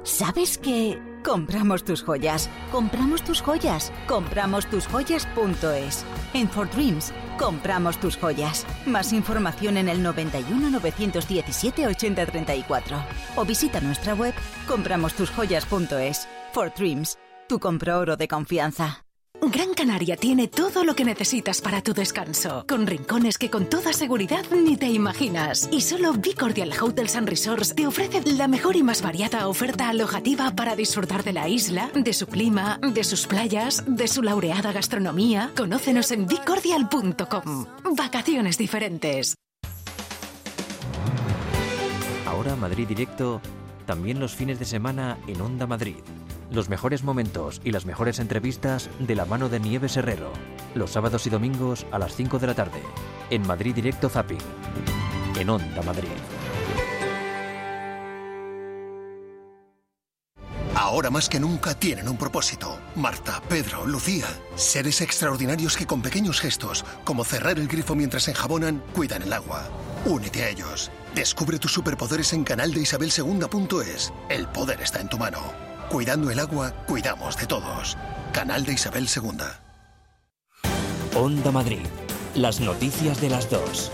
¿Sabes 0.04 0.58
que 0.58 1.00
compramos 1.24 1.84
tus 1.84 2.04
joyas? 2.04 2.50
Compramos 2.72 3.24
tus 3.24 3.42
joyas. 3.42 3.92
Compramos 4.08 4.66
tus 4.68 4.88
joyas.es. 4.88 6.06
En 6.34 6.50
For 6.50 6.70
Dreams, 6.70 7.14
compramos 7.38 8.00
tus 8.00 8.18
joyas. 8.18 8.66
Más 8.86 9.14
información 9.14 9.78
en 9.78 9.90
el 9.90 10.02
91 10.02 10.70
917 10.70 11.88
8034 11.88 12.98
o 13.36 13.46
visita 13.46 13.82
nuestra 13.82 14.14
web 14.14 14.34
compramostusjoyas.es. 14.68 16.28
For 16.54 16.74
Dreams, 16.74 17.18
tu 17.48 17.60
compro 17.60 18.00
oro 18.00 18.18
de 18.18 18.28
confianza. 18.28 19.06
Gran 19.42 19.74
Canaria 19.74 20.18
tiene 20.18 20.48
todo 20.48 20.84
lo 20.84 20.96
que 20.96 21.04
necesitas 21.04 21.62
para 21.62 21.82
tu 21.82 21.94
descanso, 21.94 22.64
con 22.68 22.86
rincones 22.86 23.40
que 23.40 23.50
con 23.50 23.66
toda 23.66 23.92
seguridad 23.92 24.46
ni 24.52 24.78
te 24.78 24.88
imaginas. 24.92 25.68
Y 25.72 25.82
solo 25.82 26.14
Bicordial 26.14 26.72
Hotels 26.80 27.16
and 27.16 27.28
Resorts 27.28 27.74
te 27.74 27.88
ofrece 27.88 28.22
la 28.24 28.48
mejor 28.48 28.76
y 28.76 28.84
más 28.84 29.02
variada 29.02 29.48
oferta 29.48 29.90
alojativa 29.90 30.52
para 30.52 30.76
disfrutar 30.76 31.24
de 31.24 31.34
la 31.34 31.50
isla, 31.50 31.90
de 31.96 32.14
su 32.14 32.28
clima, 32.28 32.80
de 32.82 33.04
sus 33.04 33.26
playas, 33.26 33.84
de 33.88 34.08
su 34.08 34.22
laureada 34.22 34.72
gastronomía. 34.72 35.50
Conócenos 35.58 36.12
en 36.12 36.28
bicordial.com. 36.28 37.66
Vacaciones 37.98 38.60
diferentes. 38.60 39.34
Ahora 42.28 42.56
Madrid 42.56 42.88
Directo, 42.88 43.42
también 43.88 44.20
los 44.20 44.36
fines 44.36 44.60
de 44.60 44.66
semana 44.66 45.18
en 45.28 45.42
Onda 45.42 45.66
Madrid. 45.66 45.96
Los 46.52 46.68
mejores 46.68 47.04
momentos 47.04 47.62
y 47.64 47.72
las 47.72 47.86
mejores 47.86 48.20
entrevistas 48.20 48.90
de 49.00 49.16
la 49.16 49.24
mano 49.24 49.48
de 49.48 49.62
Nieves 49.62 49.96
Herrero. 49.96 50.34
Los 50.76 50.92
sábados 50.92 51.26
y 51.26 51.30
domingos 51.30 51.86
a 51.92 51.98
las 51.98 52.14
5 52.14 52.40
de 52.40 52.48
la 52.48 52.54
tarde. 52.54 52.82
En 53.30 53.48
Madrid 53.48 53.74
Directo 53.74 54.10
Zapping. 54.10 54.38
En 55.40 55.50
Onda 55.50 55.82
Madrid. 55.82 56.10
Ahora 60.76 61.10
más 61.10 61.30
que 61.30 61.40
nunca 61.40 61.74
tienen 61.74 62.10
un 62.10 62.18
propósito. 62.18 62.78
Marta, 62.98 63.42
Pedro, 63.48 63.88
Lucía. 63.88 64.28
Seres 64.56 65.00
extraordinarios 65.00 65.78
que 65.78 65.88
con 65.88 66.02
pequeños 66.02 66.42
gestos, 66.42 66.84
como 67.06 67.24
cerrar 67.24 67.60
el 67.60 67.70
grifo 67.70 67.96
mientras 67.96 68.28
enjabonan, 68.28 68.84
cuidan 68.94 69.22
el 69.22 69.32
agua. 69.32 69.70
Únete 70.04 70.44
a 70.44 70.50
ellos. 70.50 70.92
Descubre 71.16 71.60
tus 71.60 71.72
superpoderes 71.72 72.34
en 72.34 72.44
canaldeisabelsegunda.es. 72.44 74.12
El 74.28 74.50
poder 74.50 74.82
está 74.82 75.00
en 75.00 75.08
tu 75.08 75.18
mano. 75.18 75.71
Cuidando 75.92 76.32
el 76.32 76.40
agua, 76.40 76.72
cuidamos 76.88 77.36
de 77.36 77.46
todos. 77.46 77.98
Canal 78.32 78.64
de 78.64 78.72
Isabel 78.72 79.10
II. 79.14 79.44
Onda 81.20 81.52
Madrid. 81.52 81.86
Las 82.34 82.62
noticias 82.62 83.20
de 83.20 83.30
las 83.30 83.50
dos. 83.50 83.92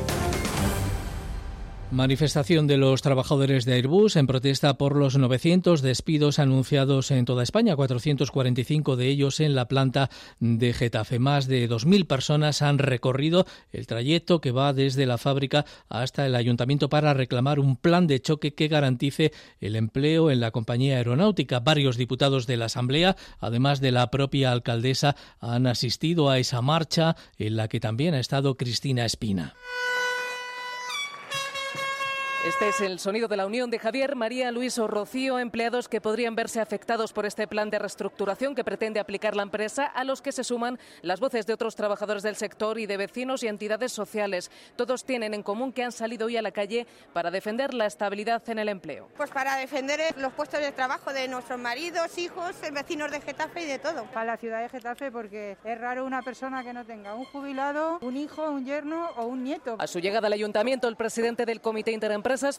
Manifestación 1.90 2.68
de 2.68 2.76
los 2.76 3.02
trabajadores 3.02 3.64
de 3.64 3.76
Airbus 3.76 4.18
en 4.18 4.28
protesta 4.28 4.78
por 4.78 4.98
los 4.98 5.18
900 5.18 5.82
despidos 5.82 6.38
anunciados 6.38 7.12
en 7.12 7.24
toda 7.24 7.44
España, 7.44 7.78
445 7.78 8.98
de 8.98 9.08
ellos 9.08 9.40
en 9.40 9.56
la 9.56 9.70
planta 9.70 10.10
de 10.42 10.74
Getafe. 10.74 11.18
Más 11.18 11.48
de 11.48 11.70
2.000 11.70 12.06
personas 12.06 12.62
han 12.62 12.78
recorrido 12.78 13.46
el 13.72 13.88
trayecto 13.88 14.42
que 14.42 14.52
va 14.52 14.74
desde 14.74 15.06
la 15.06 15.18
fábrica 15.18 15.66
hasta 15.88 16.26
el 16.26 16.36
ayuntamiento 16.36 16.90
para 16.90 17.14
reclamar 17.14 17.58
un 17.58 17.78
plan 17.78 18.06
de 18.06 18.20
choque 18.22 18.54
que 18.54 18.68
garantice 18.68 19.32
el 19.62 19.78
empleo 19.78 20.30
en 20.30 20.42
la 20.42 20.52
compañía 20.52 20.98
aeronáutica. 20.98 21.62
Varios 21.62 21.96
diputados 21.96 22.48
de 22.48 22.58
la 22.58 22.66
Asamblea, 22.66 23.16
además 23.40 23.80
de 23.80 23.94
la 23.94 24.12
propia 24.12 24.52
alcaldesa, 24.52 25.16
han 25.40 25.68
asistido 25.68 26.30
a 26.30 26.38
esa 26.38 26.62
marcha 26.62 27.16
en 27.38 27.56
la 27.56 27.70
que 27.70 27.80
también 27.80 28.14
ha 28.14 28.20
estado 28.20 28.58
Cristina 28.58 29.06
Espina. 29.06 29.56
Este 32.48 32.70
es 32.70 32.80
el 32.80 32.98
sonido 33.00 33.28
de 33.28 33.36
la 33.36 33.46
unión 33.46 33.70
de 33.70 33.78
Javier, 33.78 34.16
María, 34.16 34.52
Luis 34.52 34.80
o 34.80 34.88
Rocío, 34.88 35.38
empleados 35.38 35.90
que 35.90 36.00
podrían 36.00 36.34
verse 36.34 36.62
afectados 36.62 37.12
por 37.12 37.26
este 37.26 37.46
plan 37.46 37.70
de 37.70 37.78
reestructuración 37.78 38.56
que 38.56 38.64
pretende 38.64 39.02
aplicar 39.02 39.36
la 39.36 39.44
empresa, 39.44 39.84
a 39.84 40.06
los 40.06 40.22
que 40.22 40.32
se 40.32 40.46
suman 40.46 40.80
las 41.02 41.20
voces 41.20 41.46
de 41.46 41.52
otros 41.52 41.76
trabajadores 41.76 42.24
del 42.24 42.38
sector 42.38 42.80
y 42.80 42.86
de 42.86 42.96
vecinos 42.96 43.44
y 43.44 43.50
entidades 43.50 43.92
sociales. 43.92 44.50
Todos 44.78 45.04
tienen 45.04 45.34
en 45.34 45.44
común 45.44 45.74
que 45.74 45.84
han 45.84 45.92
salido 45.92 46.28
hoy 46.28 46.38
a 46.38 46.42
la 46.42 46.52
calle 46.52 46.88
para 47.12 47.32
defender 47.32 47.74
la 47.74 47.86
estabilidad 47.86 48.42
en 48.50 48.60
el 48.60 48.70
empleo. 48.70 49.10
Pues 49.18 49.30
para 49.30 49.58
defender 49.58 50.00
los 50.18 50.32
puestos 50.32 50.62
de 50.62 50.72
trabajo 50.72 51.12
de 51.12 51.28
nuestros 51.28 51.60
maridos, 51.60 52.18
hijos, 52.18 52.56
vecinos 52.72 53.12
de 53.12 53.20
Getafe 53.20 53.64
y 53.64 53.66
de 53.66 53.80
todo. 53.80 54.06
Para 54.14 54.26
la 54.26 54.38
ciudad 54.38 54.62
de 54.62 54.70
Getafe 54.70 55.12
porque 55.12 55.58
es 55.66 55.82
raro 55.82 56.06
una 56.06 56.22
persona 56.22 56.64
que 56.64 56.72
no 56.72 56.86
tenga 56.86 57.14
un 57.14 57.26
jubilado, 57.26 58.00
un 58.00 58.16
hijo, 58.16 58.50
un 58.50 58.66
yerno 58.66 59.10
o 59.18 59.26
un 59.26 59.44
nieto. 59.44 59.76
A 59.80 59.88
su 59.88 60.00
llegada 60.00 60.28
al 60.28 60.34
ayuntamiento, 60.34 60.88
el 60.88 60.96
presidente 60.96 61.46
del 61.46 61.60
Comité 61.60 61.92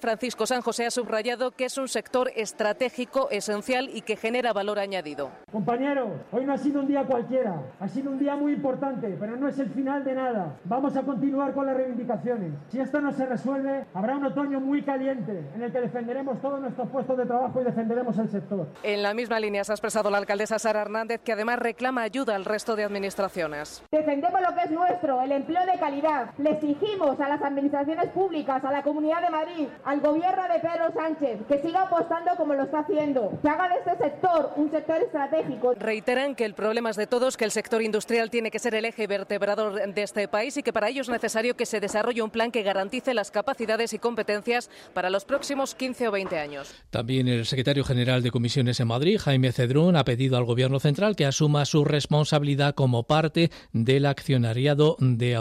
Francisco 0.00 0.44
San 0.44 0.60
José, 0.60 0.86
ha 0.86 0.90
subrayado 0.90 1.52
que 1.52 1.66
es 1.66 1.78
un 1.78 1.86
sector 1.86 2.32
estratégico, 2.34 3.30
esencial 3.30 3.88
y 3.92 4.02
que 4.02 4.16
genera 4.16 4.52
valor 4.52 4.78
añadido. 4.78 5.30
Compañeros, 5.52 6.08
hoy 6.32 6.44
no 6.44 6.52
ha 6.52 6.58
sido 6.58 6.80
un 6.80 6.88
día 6.88 7.04
cualquiera, 7.04 7.62
ha 7.78 7.88
sido 7.88 8.10
un 8.10 8.18
día 8.18 8.34
muy 8.34 8.54
importante, 8.54 9.16
pero 9.20 9.36
no 9.36 9.48
es 9.48 9.58
el 9.58 9.70
final 9.70 10.04
de 10.04 10.14
nada. 10.14 10.56
Vamos 10.64 10.96
a 10.96 11.02
continuar 11.02 11.54
con 11.54 11.66
las 11.66 11.76
reivindicaciones. 11.76 12.52
Si 12.70 12.80
esto 12.80 13.00
no 13.00 13.12
se 13.12 13.24
resuelve, 13.26 13.86
habrá 13.94 14.16
un 14.16 14.24
otoño 14.24 14.60
muy 14.60 14.82
caliente 14.82 15.44
en 15.54 15.62
el 15.62 15.72
que 15.72 15.80
defenderemos 15.80 16.40
todos 16.40 16.60
nuestros 16.60 16.88
puestos 16.88 17.16
de 17.16 17.26
trabajo 17.26 17.60
y 17.60 17.64
defenderemos 17.64 18.18
el 18.18 18.28
sector. 18.28 18.66
En 18.82 19.02
la 19.02 19.14
misma 19.14 19.38
línea 19.38 19.62
se 19.62 19.72
ha 19.72 19.74
expresado 19.74 20.10
la 20.10 20.18
alcaldesa 20.18 20.58
Sara 20.58 20.82
Hernández, 20.82 21.20
que 21.22 21.32
además 21.32 21.60
reclama 21.60 22.02
ayuda 22.02 22.34
al 22.34 22.44
resto 22.44 22.74
de 22.74 22.84
administraciones. 22.84 23.82
Defendemos 23.92 24.40
lo 24.40 24.54
que 24.54 24.62
es 24.64 24.70
nuestro, 24.70 25.22
el 25.22 25.32
empleo 25.32 25.64
de 25.66 25.78
calidad. 25.78 26.30
Le 26.38 26.50
exigimos 26.50 27.20
a 27.20 27.28
las 27.28 27.42
administraciones 27.42 28.08
públicas, 28.10 28.64
a 28.64 28.72
la 28.72 28.82
Comunidad 28.82 29.22
de 29.22 29.30
Madrid, 29.30 29.58
al 29.85 30.01
gobierno 30.01 30.42
de 30.42 30.61
Pedro 30.61 30.92
Sánchez 30.94 31.38
que 31.49 31.62
siga 31.62 31.83
apostando 31.83 32.31
como 32.37 32.55
lo 32.55 32.64
está 32.64 32.81
haciendo, 32.81 33.38
que 33.42 33.49
haga 33.49 33.68
de 33.68 33.75
este 33.77 34.05
sector 34.05 34.53
un 34.57 34.71
sector 34.71 35.03
estratégico. 35.03 35.75
Reiteran 35.75 36.35
que 36.35 36.44
el 36.44 36.55
problema 36.55 36.90
es 36.90 36.97
de 36.97 37.07
todos, 37.07 37.37
que 37.37 37.44
el 37.44 37.51
sector 37.51 37.83
industrial 37.83 38.31
tiene 38.31 38.51
que 38.51 38.59
ser 38.59 38.75
el 38.75 38.85
eje 38.85 39.07
vertebrador 39.07 39.92
de 39.92 40.03
este 40.03 40.29
país 40.29 40.57
y 40.57 40.62
que 40.62 40.73
para 40.73 40.88
ello 40.88 41.03
es 41.03 41.09
necesario 41.09 41.57
que 41.57 41.66
se 41.66 41.81
desarrolle 41.81 42.23
un 42.23 42.31
plan 42.31 42.51
que 42.51 42.62
garantice 42.62 43.14
las 43.14 43.31
capacidades 43.31 43.92
y 43.92 43.99
competencias 43.99 44.71
para 44.94 45.11
los 45.11 45.25
próximos 45.25 45.75
15 45.75 46.09
o 46.09 46.12
20 46.12 46.38
años. 46.38 46.75
También 46.90 47.29
el 47.29 47.47
secretario 47.47 47.85
general 47.85 48.23
de 48.23 48.31
Comisiones 48.31 48.81
en 48.81 48.88
Madrid, 48.88 49.18
Jaime 49.18 49.53
Cedrún, 49.53 49.97
ha 49.97 50.05
pedido 50.05 50.37
al 50.37 50.44
Gobierno 50.44 50.81
central 50.81 51.16
que 51.16 51.27
asuma 51.27 51.64
su 51.64 51.85
responsabilidad 51.85 52.75
como 52.75 53.05
parte 53.05 53.51
del 53.73 54.07
accionariado 54.07 54.97
de 55.01 55.37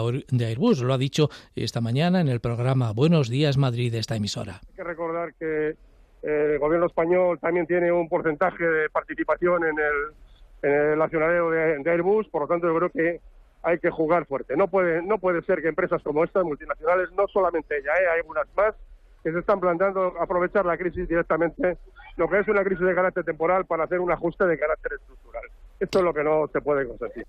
Airbus. 0.46 0.80
Lo 0.80 0.94
ha 0.94 0.98
dicho 0.98 1.30
esta 1.54 1.80
mañana 1.80 2.20
en 2.20 2.28
el 2.28 2.40
programa 2.40 2.92
Buenos 2.92 3.28
Días 3.28 3.56
Madrid 3.56 3.92
de 3.92 3.98
emisora. 4.16 4.60
Hay 4.68 4.74
que 4.74 4.84
recordar 4.84 5.34
que 5.34 5.70
eh, 5.70 5.76
el 6.22 6.58
gobierno 6.58 6.86
español 6.86 7.38
también 7.38 7.66
tiene 7.66 7.92
un 7.92 8.08
porcentaje 8.08 8.64
de 8.64 8.90
participación 8.90 9.64
en 9.64 9.76
el, 9.78 10.92
en 10.92 11.00
accionario 11.00 11.50
de, 11.50 11.78
de, 11.78 11.90
Airbus, 11.90 12.28
por 12.28 12.42
lo 12.42 12.48
tanto 12.48 12.66
yo 12.66 12.76
creo 12.76 12.90
que 12.90 13.20
hay 13.62 13.78
que 13.78 13.90
jugar 13.90 14.26
fuerte. 14.26 14.56
No 14.56 14.68
puede, 14.68 15.02
no 15.02 15.18
puede 15.18 15.42
ser 15.42 15.62
que 15.62 15.68
empresas 15.68 16.02
como 16.02 16.24
estas, 16.24 16.44
multinacionales, 16.44 17.10
no 17.12 17.26
solamente 17.28 17.78
ella, 17.78 17.92
¿eh? 17.94 18.08
hay 18.12 18.20
algunas 18.20 18.46
más, 18.56 18.74
que 19.22 19.32
se 19.32 19.38
están 19.40 19.60
planteando 19.60 20.14
aprovechar 20.20 20.64
la 20.64 20.76
crisis 20.76 21.08
directamente, 21.08 21.78
lo 22.16 22.28
que 22.28 22.38
es 22.38 22.48
una 22.48 22.64
crisis 22.64 22.86
de 22.86 22.94
carácter 22.94 23.24
temporal, 23.24 23.66
para 23.66 23.84
hacer 23.84 24.00
un 24.00 24.10
ajuste 24.10 24.44
de 24.46 24.58
carácter 24.58 24.92
estructural. 24.94 25.44
Esto 25.80 25.98
es 25.98 26.04
lo 26.04 26.14
que 26.14 26.24
no 26.24 26.48
se 26.48 26.60
puede 26.60 26.86
consentir. 26.86 27.26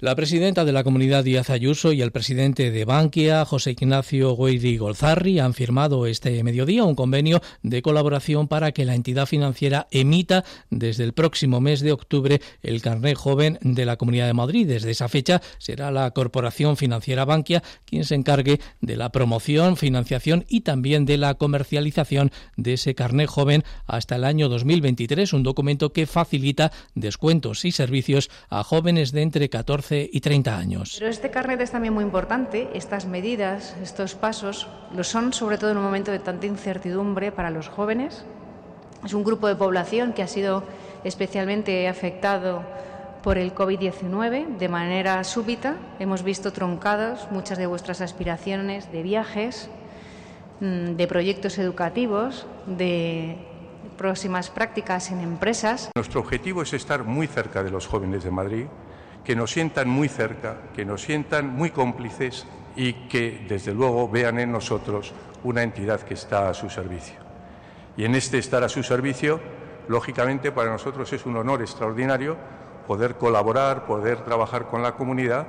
La 0.00 0.14
presidenta 0.14 0.64
de 0.64 0.70
la 0.70 0.84
comunidad 0.84 1.24
Díaz 1.24 1.50
Ayuso 1.50 1.92
y 1.92 2.02
el 2.02 2.12
presidente 2.12 2.70
de 2.70 2.84
Bankia, 2.84 3.44
José 3.44 3.72
Ignacio 3.72 4.36
Gueidi 4.36 4.76
Golzarri, 4.76 5.40
han 5.40 5.54
firmado 5.54 6.06
este 6.06 6.44
mediodía 6.44 6.84
un 6.84 6.94
convenio 6.94 7.42
de 7.64 7.82
colaboración 7.82 8.46
para 8.46 8.70
que 8.70 8.84
la 8.84 8.94
entidad 8.94 9.26
financiera 9.26 9.88
emita 9.90 10.44
desde 10.70 11.02
el 11.02 11.14
próximo 11.14 11.60
mes 11.60 11.80
de 11.80 11.90
octubre 11.90 12.40
el 12.62 12.80
carnet 12.80 13.16
joven 13.16 13.58
de 13.60 13.86
la 13.86 13.96
Comunidad 13.96 14.28
de 14.28 14.34
Madrid. 14.34 14.68
Desde 14.68 14.92
esa 14.92 15.08
fecha 15.08 15.42
será 15.58 15.90
la 15.90 16.08
Corporación 16.12 16.76
Financiera 16.76 17.24
Bankia 17.24 17.64
quien 17.84 18.04
se 18.04 18.14
encargue 18.14 18.60
de 18.80 18.96
la 18.96 19.10
promoción, 19.10 19.76
financiación 19.76 20.44
y 20.48 20.60
también 20.60 21.06
de 21.06 21.16
la 21.16 21.34
comercialización 21.34 22.30
de 22.56 22.74
ese 22.74 22.94
carnet 22.94 23.28
joven 23.28 23.64
hasta 23.88 24.14
el 24.14 24.22
año 24.22 24.48
2023, 24.48 25.32
un 25.32 25.42
documento 25.42 25.92
que 25.92 26.06
facilita 26.06 26.70
descuentos 26.94 27.64
y 27.64 27.72
servicios 27.72 28.30
a 28.48 28.62
jóvenes 28.62 29.10
de 29.10 29.22
entre 29.22 29.48
14 29.48 29.87
y 29.90 30.20
30 30.20 30.56
años. 30.56 30.96
Pero 30.98 31.10
este 31.10 31.30
carnet 31.30 31.60
es 31.60 31.70
también 31.70 31.94
muy 31.94 32.04
importante, 32.04 32.68
estas 32.74 33.06
medidas, 33.06 33.76
estos 33.82 34.14
pasos, 34.14 34.68
lo 34.94 35.04
son 35.04 35.32
sobre 35.32 35.58
todo 35.58 35.70
en 35.70 35.78
un 35.78 35.84
momento 35.84 36.12
de 36.12 36.18
tanta 36.18 36.46
incertidumbre 36.46 37.32
para 37.32 37.50
los 37.50 37.68
jóvenes. 37.68 38.24
Es 39.04 39.14
un 39.14 39.24
grupo 39.24 39.46
de 39.46 39.54
población 39.54 40.12
que 40.12 40.22
ha 40.22 40.28
sido 40.28 40.64
especialmente 41.04 41.88
afectado 41.88 42.62
por 43.22 43.38
el 43.38 43.54
COVID-19 43.54 44.58
de 44.58 44.68
manera 44.68 45.22
súbita. 45.24 45.76
Hemos 45.98 46.22
visto 46.22 46.52
troncadas 46.52 47.30
muchas 47.30 47.58
de 47.58 47.66
vuestras 47.66 48.00
aspiraciones 48.00 48.90
de 48.92 49.02
viajes, 49.02 49.70
mm, 50.60 50.96
de 50.96 51.06
proyectos 51.06 51.58
educativos, 51.58 52.46
de 52.66 53.36
próximas 53.96 54.50
prácticas 54.50 55.10
en 55.10 55.20
empresas. 55.20 55.90
Nuestro 55.94 56.20
objetivo 56.20 56.62
es 56.62 56.72
estar 56.72 57.04
muy 57.04 57.26
cerca 57.26 57.62
de 57.62 57.70
los 57.70 57.86
jóvenes 57.86 58.24
de 58.24 58.30
Madrid, 58.30 58.66
que 59.28 59.36
nos 59.36 59.50
sientan 59.50 59.90
muy 59.90 60.08
cerca, 60.08 60.56
que 60.74 60.86
nos 60.86 61.02
sientan 61.02 61.48
muy 61.48 61.68
cómplices 61.68 62.46
y 62.76 62.94
que, 63.10 63.44
desde 63.46 63.74
luego, 63.74 64.08
vean 64.08 64.38
en 64.38 64.50
nosotros 64.50 65.12
una 65.44 65.62
entidad 65.62 66.00
que 66.00 66.14
está 66.14 66.48
a 66.48 66.54
su 66.54 66.70
servicio. 66.70 67.16
Y 67.94 68.06
en 68.06 68.14
este 68.14 68.38
estar 68.38 68.64
a 68.64 68.70
su 68.70 68.82
servicio, 68.82 69.38
lógicamente, 69.86 70.50
para 70.50 70.70
nosotros 70.70 71.12
es 71.12 71.26
un 71.26 71.36
honor 71.36 71.60
extraordinario 71.60 72.38
poder 72.86 73.16
colaborar, 73.16 73.84
poder 73.84 74.24
trabajar 74.24 74.66
con 74.66 74.82
la 74.82 74.92
comunidad. 74.92 75.46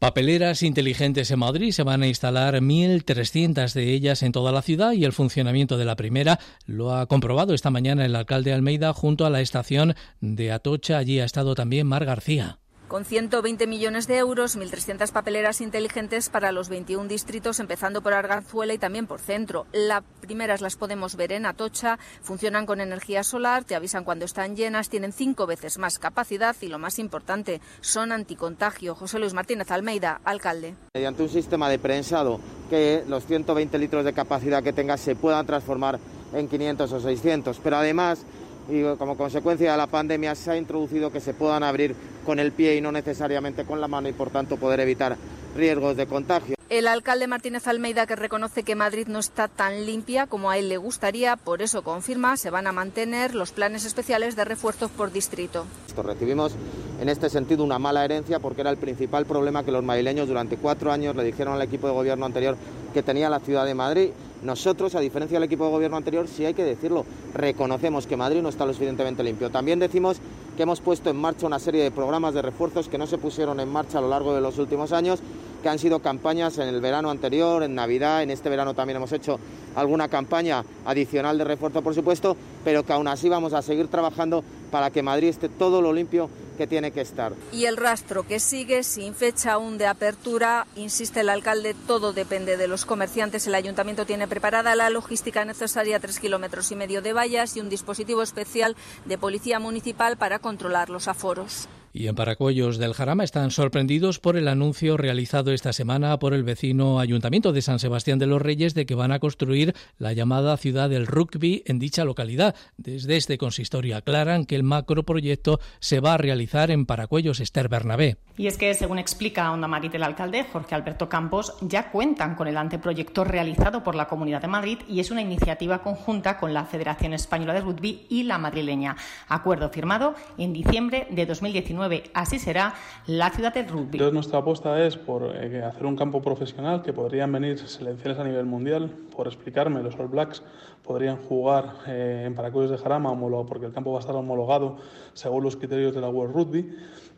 Papeleras 0.00 0.64
inteligentes 0.64 1.30
en 1.30 1.38
Madrid 1.38 1.70
se 1.70 1.84
van 1.84 2.02
a 2.02 2.08
instalar 2.08 2.56
1.300 2.56 3.72
de 3.72 3.92
ellas 3.92 4.24
en 4.24 4.32
toda 4.32 4.50
la 4.50 4.62
ciudad 4.62 4.90
y 4.94 5.04
el 5.04 5.12
funcionamiento 5.12 5.78
de 5.78 5.84
la 5.84 5.94
primera 5.94 6.40
lo 6.66 6.92
ha 6.92 7.06
comprobado 7.06 7.54
esta 7.54 7.70
mañana 7.70 8.04
el 8.04 8.16
alcalde 8.16 8.52
Almeida 8.52 8.92
junto 8.92 9.26
a 9.26 9.30
la 9.30 9.40
estación 9.40 9.94
de 10.20 10.50
Atocha. 10.50 10.98
Allí 10.98 11.20
ha 11.20 11.24
estado 11.24 11.54
también 11.54 11.86
Mar 11.86 12.04
García. 12.04 12.58
Con 12.88 13.06
120 13.06 13.66
millones 13.66 14.06
de 14.06 14.18
euros, 14.18 14.58
1.300 14.58 15.10
papeleras 15.10 15.62
inteligentes 15.62 16.28
para 16.28 16.52
los 16.52 16.68
21 16.68 17.08
distritos, 17.08 17.58
empezando 17.58 18.02
por 18.02 18.12
Arganzuela 18.12 18.74
y 18.74 18.78
también 18.78 19.06
por 19.06 19.20
Centro. 19.20 19.66
Las 19.72 20.02
primeras 20.20 20.60
las 20.60 20.76
podemos 20.76 21.16
ver 21.16 21.32
en 21.32 21.46
Atocha, 21.46 21.98
funcionan 22.22 22.66
con 22.66 22.82
energía 22.82 23.24
solar, 23.24 23.64
te 23.64 23.74
avisan 23.74 24.04
cuando 24.04 24.26
están 24.26 24.54
llenas, 24.54 24.90
tienen 24.90 25.12
cinco 25.12 25.46
veces 25.46 25.78
más 25.78 25.98
capacidad 25.98 26.54
y 26.60 26.68
lo 26.68 26.78
más 26.78 26.98
importante, 26.98 27.62
son 27.80 28.12
anticontagio. 28.12 28.94
José 28.94 29.18
Luis 29.18 29.32
Martínez 29.32 29.70
Almeida, 29.70 30.20
alcalde. 30.22 30.74
Mediante 30.94 31.22
un 31.22 31.30
sistema 31.30 31.70
de 31.70 31.78
prensado 31.78 32.38
que 32.68 33.02
los 33.08 33.24
120 33.24 33.78
litros 33.78 34.04
de 34.04 34.12
capacidad 34.12 34.62
que 34.62 34.74
tenga 34.74 34.98
se 34.98 35.16
puedan 35.16 35.46
transformar 35.46 35.98
en 36.34 36.48
500 36.48 36.92
o 36.92 37.00
600, 37.00 37.60
pero 37.62 37.76
además 37.76 38.26
y 38.68 38.82
como 38.96 39.16
consecuencia 39.16 39.72
de 39.72 39.78
la 39.78 39.86
pandemia 39.86 40.34
se 40.34 40.52
ha 40.52 40.56
introducido 40.56 41.10
que 41.10 41.20
se 41.20 41.34
puedan 41.34 41.62
abrir 41.62 41.94
con 42.24 42.38
el 42.38 42.52
pie 42.52 42.76
y 42.76 42.80
no 42.80 42.92
necesariamente 42.92 43.64
con 43.64 43.80
la 43.80 43.88
mano 43.88 44.08
y 44.08 44.12
por 44.12 44.30
tanto 44.30 44.56
poder 44.56 44.80
evitar 44.80 45.16
riesgos 45.56 45.96
de 45.96 46.06
contagio. 46.06 46.54
El 46.70 46.88
alcalde 46.88 47.26
Martínez 47.26 47.68
Almeida 47.68 48.06
que 48.06 48.16
reconoce 48.16 48.62
que 48.62 48.74
Madrid 48.74 49.06
no 49.06 49.18
está 49.18 49.48
tan 49.48 49.84
limpia 49.84 50.26
como 50.26 50.50
a 50.50 50.58
él 50.58 50.68
le 50.68 50.78
gustaría, 50.78 51.36
por 51.36 51.62
eso 51.62 51.82
confirma 51.82 52.36
se 52.36 52.50
van 52.50 52.66
a 52.66 52.72
mantener 52.72 53.34
los 53.34 53.52
planes 53.52 53.84
especiales 53.84 54.34
de 54.34 54.44
refuerzos 54.44 54.90
por 54.90 55.12
distrito. 55.12 55.66
Recibimos 56.02 56.56
en 57.00 57.08
este 57.08 57.28
sentido 57.28 57.62
una 57.62 57.78
mala 57.78 58.04
herencia 58.04 58.40
porque 58.40 58.62
era 58.62 58.70
el 58.70 58.78
principal 58.78 59.26
problema 59.26 59.62
que 59.62 59.72
los 59.72 59.84
madrileños 59.84 60.26
durante 60.26 60.56
cuatro 60.56 60.90
años 60.90 61.14
le 61.14 61.22
dijeron 61.22 61.54
al 61.54 61.62
equipo 61.62 61.86
de 61.86 61.92
gobierno 61.92 62.24
anterior 62.24 62.56
que 62.92 63.02
tenía 63.02 63.28
la 63.28 63.40
ciudad 63.40 63.66
de 63.66 63.74
Madrid 63.74 64.10
nosotros, 64.44 64.94
a 64.94 65.00
diferencia 65.00 65.36
del 65.36 65.44
equipo 65.44 65.64
de 65.64 65.70
gobierno 65.70 65.96
anterior, 65.96 66.28
sí 66.28 66.44
hay 66.44 66.54
que 66.54 66.64
decirlo, 66.64 67.04
reconocemos 67.32 68.06
que 68.06 68.16
Madrid 68.16 68.42
no 68.42 68.50
está 68.50 68.66
lo 68.66 68.72
suficientemente 68.72 69.24
limpio. 69.24 69.50
También 69.50 69.78
decimos 69.78 70.18
que 70.56 70.62
hemos 70.62 70.80
puesto 70.80 71.08
en 71.10 71.16
marcha 71.16 71.46
una 71.46 71.58
serie 71.58 71.82
de 71.82 71.90
programas 71.90 72.34
de 72.34 72.42
refuerzos 72.42 72.88
que 72.88 72.98
no 72.98 73.06
se 73.06 73.18
pusieron 73.18 73.58
en 73.58 73.70
marcha 73.70 73.98
a 73.98 74.00
lo 74.02 74.08
largo 74.08 74.34
de 74.34 74.42
los 74.42 74.58
últimos 74.58 74.92
años, 74.92 75.20
que 75.62 75.68
han 75.70 75.78
sido 75.78 76.00
campañas 76.00 76.58
en 76.58 76.68
el 76.68 76.82
verano 76.82 77.10
anterior, 77.10 77.62
en 77.62 77.74
Navidad, 77.74 78.22
en 78.22 78.30
este 78.30 78.50
verano 78.50 78.74
también 78.74 78.98
hemos 78.98 79.12
hecho 79.12 79.40
alguna 79.74 80.08
campaña 80.08 80.62
adicional 80.84 81.38
de 81.38 81.44
refuerzo, 81.44 81.80
por 81.80 81.94
supuesto, 81.94 82.36
pero 82.62 82.84
que 82.84 82.92
aún 82.92 83.08
así 83.08 83.30
vamos 83.30 83.54
a 83.54 83.62
seguir 83.62 83.88
trabajando 83.88 84.44
para 84.70 84.90
que 84.90 85.02
Madrid 85.02 85.28
esté 85.28 85.48
todo 85.48 85.80
lo 85.80 85.92
limpio 85.92 86.28
que 86.54 86.66
tiene 86.66 86.90
que 86.90 87.00
estar. 87.00 87.32
Y 87.52 87.66
el 87.66 87.76
rastro 87.76 88.26
que 88.26 88.40
sigue 88.40 88.82
sin 88.82 89.14
fecha 89.14 89.52
aún 89.52 89.78
de 89.78 89.86
apertura, 89.86 90.66
insiste 90.76 91.20
el 91.20 91.28
alcalde, 91.28 91.74
todo 91.86 92.12
depende 92.12 92.56
de 92.56 92.68
los 92.68 92.84
comerciantes. 92.84 93.46
El 93.46 93.54
ayuntamiento 93.54 94.06
tiene 94.06 94.28
preparada 94.28 94.74
la 94.74 94.90
logística 94.90 95.44
necesaria, 95.44 96.00
tres 96.00 96.20
kilómetros 96.20 96.70
y 96.70 96.76
medio 96.76 97.02
de 97.02 97.12
vallas 97.12 97.56
y 97.56 97.60
un 97.60 97.68
dispositivo 97.68 98.22
especial 98.22 98.76
de 99.04 99.18
policía 99.18 99.58
municipal 99.58 100.16
para 100.16 100.38
controlar 100.38 100.90
los 100.90 101.08
aforos. 101.08 101.68
Y 101.96 102.08
en 102.08 102.16
Paracuellos 102.16 102.78
del 102.78 102.92
Jarama 102.92 103.22
están 103.22 103.52
sorprendidos 103.52 104.18
por 104.18 104.36
el 104.36 104.48
anuncio 104.48 104.96
realizado 104.96 105.52
esta 105.52 105.72
semana 105.72 106.18
por 106.18 106.34
el 106.34 106.42
vecino 106.42 106.98
Ayuntamiento 106.98 107.52
de 107.52 107.62
San 107.62 107.78
Sebastián 107.78 108.18
de 108.18 108.26
los 108.26 108.42
Reyes 108.42 108.74
de 108.74 108.84
que 108.84 108.96
van 108.96 109.12
a 109.12 109.20
construir 109.20 109.76
la 109.98 110.12
llamada 110.12 110.56
ciudad 110.56 110.90
del 110.90 111.06
rugby 111.06 111.62
en 111.66 111.78
dicha 111.78 112.04
localidad. 112.04 112.56
Desde 112.76 113.14
este 113.14 113.38
consistorio 113.38 113.96
aclaran 113.96 114.44
que 114.44 114.56
el 114.56 114.64
macroproyecto 114.64 115.60
se 115.78 116.00
va 116.00 116.14
a 116.14 116.18
realizar 116.18 116.72
en 116.72 116.84
Paracuellos 116.84 117.38
Esther 117.38 117.68
Bernabé. 117.68 118.16
Y 118.36 118.48
es 118.48 118.58
que, 118.58 118.74
según 118.74 118.98
explica 118.98 119.52
Onda 119.52 119.68
Madrid 119.68 119.94
el 119.94 120.02
alcalde 120.02 120.44
Jorge 120.52 120.74
Alberto 120.74 121.08
Campos, 121.08 121.54
ya 121.60 121.92
cuentan 121.92 122.34
con 122.34 122.48
el 122.48 122.56
anteproyecto 122.56 123.22
realizado 123.22 123.84
por 123.84 123.94
la 123.94 124.08
Comunidad 124.08 124.42
de 124.42 124.48
Madrid 124.48 124.78
y 124.88 124.98
es 124.98 125.12
una 125.12 125.22
iniciativa 125.22 125.80
conjunta 125.80 126.38
con 126.38 126.52
la 126.52 126.64
Federación 126.64 127.12
Española 127.12 127.54
de 127.54 127.60
Rugby 127.60 128.06
y 128.08 128.24
la 128.24 128.38
madrileña. 128.38 128.96
Acuerdo 129.28 129.70
firmado 129.70 130.16
en 130.36 130.52
diciembre 130.52 131.06
de 131.12 131.24
2019 131.24 131.83
Así 132.14 132.38
será 132.38 132.74
la 133.06 133.30
ciudad 133.30 133.52
del 133.52 133.68
rugby. 133.68 133.92
Entonces 133.92 134.14
nuestra 134.14 134.38
apuesta 134.38 134.84
es 134.84 134.96
por 134.96 135.34
eh, 135.34 135.62
hacer 135.62 135.86
un 135.86 135.96
campo 135.96 136.22
profesional 136.22 136.82
que 136.82 136.92
podrían 136.92 137.30
venir 137.32 137.58
selecciones 137.58 138.18
a 138.18 138.24
nivel 138.24 138.46
mundial. 138.46 138.90
Por 139.14 139.26
explicarme, 139.26 139.82
los 139.82 139.98
All 139.98 140.08
Blacks 140.08 140.42
podrían 140.82 141.16
jugar 141.16 141.74
eh, 141.86 142.24
en 142.26 142.34
Paracuellos 142.34 142.70
de 142.70 142.78
Jarama 142.78 143.14
porque 143.46 143.66
el 143.66 143.72
campo 143.72 143.92
va 143.92 143.98
a 143.98 144.00
estar 144.00 144.14
homologado 144.14 144.76
según 145.14 145.44
los 145.44 145.56
criterios 145.56 145.94
de 145.94 146.00
la 146.00 146.08
World 146.08 146.34
Rugby 146.34 146.76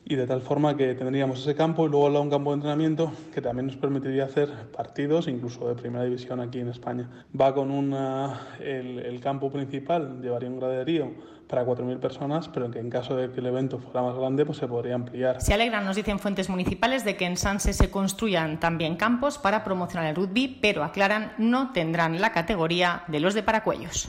y 0.09 0.14
de 0.14 0.27
tal 0.27 0.40
forma 0.40 0.77
que 0.77 0.95
tendríamos 0.95 1.40
ese 1.40 1.57
campo 1.57 1.85
y 1.85 1.90
luego 1.90 2.21
un 2.21 2.31
campo 2.31 2.51
de 2.51 2.55
entrenamiento 2.55 3.12
que 3.35 3.42
también 3.42 3.66
nos 3.66 3.77
permitiría 3.77 4.25
hacer 4.25 4.71
partidos, 4.71 5.27
incluso 5.27 5.69
de 5.69 5.75
primera 5.75 6.05
división 6.05 6.40
aquí 6.40 6.61
en 6.61 6.69
España. 6.69 7.11
Va 7.38 7.53
con 7.53 7.73
una, 7.73 8.57
el, 8.61 9.01
el 9.01 9.21
campo 9.21 9.51
principal, 9.51 10.23
llevaría 10.23 10.49
un 10.49 10.61
graderío 10.61 11.11
para 11.49 11.66
4.000 11.66 11.99
personas, 11.99 12.49
pero 12.49 12.71
que 12.71 12.79
en 12.79 12.88
caso 12.88 13.16
de 13.16 13.31
que 13.31 13.40
el 13.40 13.47
evento 13.47 13.81
fuera 13.81 14.03
más 14.03 14.16
grande, 14.16 14.47
pues 14.47 14.59
se 14.59 14.69
podría 14.69 14.95
ampliar. 14.95 15.40
Se 15.40 15.55
alegran, 15.55 15.85
nos 15.85 15.97
dicen 15.97 16.21
fuentes 16.21 16.49
municipales, 16.49 17.05
de 17.05 17.16
que 17.16 17.27
en 17.27 17.37
Sanse 17.37 17.73
se 17.73 17.90
construyan 17.90 18.61
también 18.61 18.97
campos 18.97 19.38
para 19.38 19.64
promocionar 19.64 20.09
el 20.09 20.16
rugby, 20.16 20.59
pero 20.62 20.85
aclaran 20.85 21.33
no 21.38 21.73
tendrán 21.73 22.21
la 22.21 22.31
categoría 22.31 23.03
de 23.09 23.21
los 23.21 23.35
de 23.35 23.42
Paracuellos. 23.42 24.09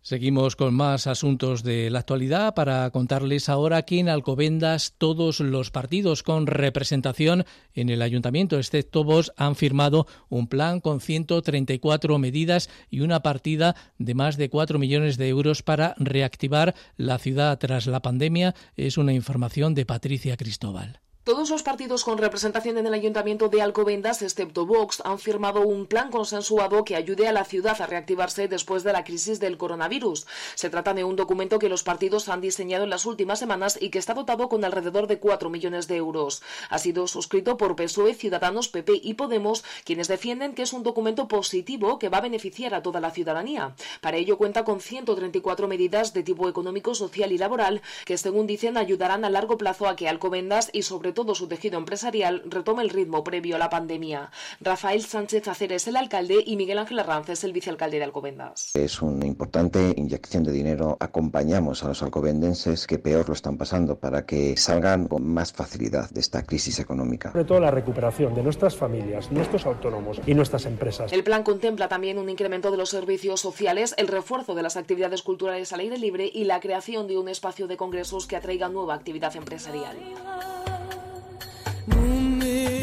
Seguimos 0.00 0.56
con 0.56 0.74
más 0.74 1.06
asuntos 1.06 1.62
de 1.62 1.90
la 1.90 1.98
actualidad 1.98 2.54
para 2.54 2.88
contarles 2.90 3.48
ahora 3.48 3.82
que 3.82 3.98
en 3.98 4.08
Alcobendas 4.08 4.94
todos 4.96 5.40
los 5.40 5.70
partidos 5.70 6.22
con 6.22 6.46
representación 6.46 7.44
en 7.74 7.90
el 7.90 8.00
ayuntamiento, 8.00 8.56
excepto 8.56 9.04
vos, 9.04 9.32
han 9.36 9.56
firmado 9.56 10.06
un 10.28 10.46
plan 10.46 10.80
con 10.80 11.00
134 11.00 12.18
medidas 12.18 12.70
y 12.90 13.00
una 13.00 13.20
partida 13.20 13.76
de 13.98 14.14
más 14.14 14.36
de 14.36 14.48
4 14.48 14.78
millones 14.78 15.18
de 15.18 15.28
euros 15.28 15.62
para 15.62 15.94
reactivar 15.98 16.74
la 16.96 17.18
ciudad 17.18 17.58
tras 17.58 17.86
la 17.86 18.00
pandemia. 18.00 18.54
Es 18.76 18.98
una 18.98 19.12
información 19.12 19.74
de 19.74 19.84
Patricia 19.84 20.36
Cristóbal. 20.36 21.00
Todos 21.28 21.50
los 21.50 21.62
partidos 21.62 22.04
con 22.04 22.16
representación 22.16 22.78
en 22.78 22.86
el 22.86 22.94
Ayuntamiento 22.94 23.50
de 23.50 23.60
Alcobendas, 23.60 24.22
excepto 24.22 24.64
Vox, 24.64 25.02
han 25.04 25.18
firmado 25.18 25.60
un 25.60 25.84
plan 25.84 26.10
consensuado 26.10 26.84
que 26.84 26.96
ayude 26.96 27.28
a 27.28 27.32
la 27.32 27.44
ciudad 27.44 27.78
a 27.82 27.86
reactivarse 27.86 28.48
después 28.48 28.82
de 28.82 28.94
la 28.94 29.04
crisis 29.04 29.38
del 29.38 29.58
coronavirus. 29.58 30.26
Se 30.54 30.70
trata 30.70 30.94
de 30.94 31.04
un 31.04 31.16
documento 31.16 31.58
que 31.58 31.68
los 31.68 31.82
partidos 31.82 32.30
han 32.30 32.40
diseñado 32.40 32.84
en 32.84 32.88
las 32.88 33.04
últimas 33.04 33.38
semanas 33.38 33.76
y 33.78 33.90
que 33.90 33.98
está 33.98 34.14
dotado 34.14 34.48
con 34.48 34.64
alrededor 34.64 35.06
de 35.06 35.18
4 35.18 35.50
millones 35.50 35.86
de 35.86 35.96
euros. 35.96 36.40
Ha 36.70 36.78
sido 36.78 37.06
suscrito 37.06 37.58
por 37.58 37.76
PSOE, 37.76 38.14
Ciudadanos, 38.14 38.68
PP 38.68 38.98
y 39.02 39.12
Podemos, 39.12 39.64
quienes 39.84 40.08
defienden 40.08 40.54
que 40.54 40.62
es 40.62 40.72
un 40.72 40.82
documento 40.82 41.28
positivo 41.28 41.98
que 41.98 42.08
va 42.08 42.18
a 42.18 42.22
beneficiar 42.22 42.72
a 42.72 42.82
toda 42.82 43.00
la 43.00 43.10
ciudadanía. 43.10 43.74
Para 44.00 44.16
ello 44.16 44.38
cuenta 44.38 44.64
con 44.64 44.80
134 44.80 45.68
medidas 45.68 46.14
de 46.14 46.22
tipo 46.22 46.48
económico, 46.48 46.94
social 46.94 47.32
y 47.32 47.36
laboral 47.36 47.82
que, 48.06 48.16
según 48.16 48.46
dicen, 48.46 48.78
ayudarán 48.78 49.26
a 49.26 49.28
largo 49.28 49.58
plazo 49.58 49.88
a 49.88 49.94
que 49.94 50.08
Alcobendas 50.08 50.70
y 50.72 50.84
sobre 50.84 51.12
todo 51.12 51.17
su 51.18 51.48
tejido 51.48 51.78
empresarial 51.78 52.42
retome 52.46 52.82
el 52.82 52.90
ritmo 52.90 53.24
previo 53.24 53.56
a 53.56 53.58
la 53.58 53.70
pandemia. 53.70 54.30
Rafael 54.60 55.02
Sánchez 55.02 55.48
Acer 55.48 55.72
es 55.72 55.88
el 55.88 55.96
alcalde 55.96 56.44
y 56.46 56.56
Miguel 56.56 56.78
Ángel 56.78 57.00
Arranz 57.00 57.30
es 57.30 57.42
el 57.42 57.52
vicealcalde 57.52 57.98
de 57.98 58.04
Alcobendas. 58.04 58.70
Es 58.74 59.02
una 59.02 59.26
importante 59.26 59.94
inyección 59.96 60.44
de 60.44 60.52
dinero. 60.52 60.96
Acompañamos 61.00 61.82
a 61.82 61.88
los 61.88 62.02
alcobendenses 62.02 62.86
que 62.86 62.98
peor 62.98 63.26
lo 63.26 63.34
están 63.34 63.58
pasando 63.58 63.98
para 63.98 64.26
que 64.26 64.56
salgan 64.56 65.08
con 65.08 65.26
más 65.26 65.52
facilidad 65.52 66.08
de 66.10 66.20
esta 66.20 66.44
crisis 66.44 66.78
económica. 66.78 67.32
Sobre 67.32 67.44
todo 67.44 67.60
la 67.60 67.72
recuperación 67.72 68.34
de 68.34 68.42
nuestras 68.42 68.76
familias, 68.76 69.30
nuestros 69.32 69.66
autónomos 69.66 70.20
y 70.24 70.34
nuestras 70.34 70.66
empresas. 70.66 71.12
El 71.12 71.24
plan 71.24 71.42
contempla 71.42 71.88
también 71.88 72.18
un 72.18 72.28
incremento 72.28 72.70
de 72.70 72.76
los 72.76 72.90
servicios 72.90 73.40
sociales, 73.40 73.94
el 73.98 74.06
refuerzo 74.06 74.54
de 74.54 74.62
las 74.62 74.76
actividades 74.76 75.22
culturales 75.22 75.72
al 75.72 75.80
aire 75.80 75.98
libre 75.98 76.30
y 76.32 76.44
la 76.44 76.60
creación 76.60 77.08
de 77.08 77.18
un 77.18 77.28
espacio 77.28 77.66
de 77.66 77.76
congresos 77.76 78.26
que 78.26 78.36
atraiga 78.36 78.68
nueva 78.68 78.94
actividad 78.94 79.34
empresarial. 79.34 79.96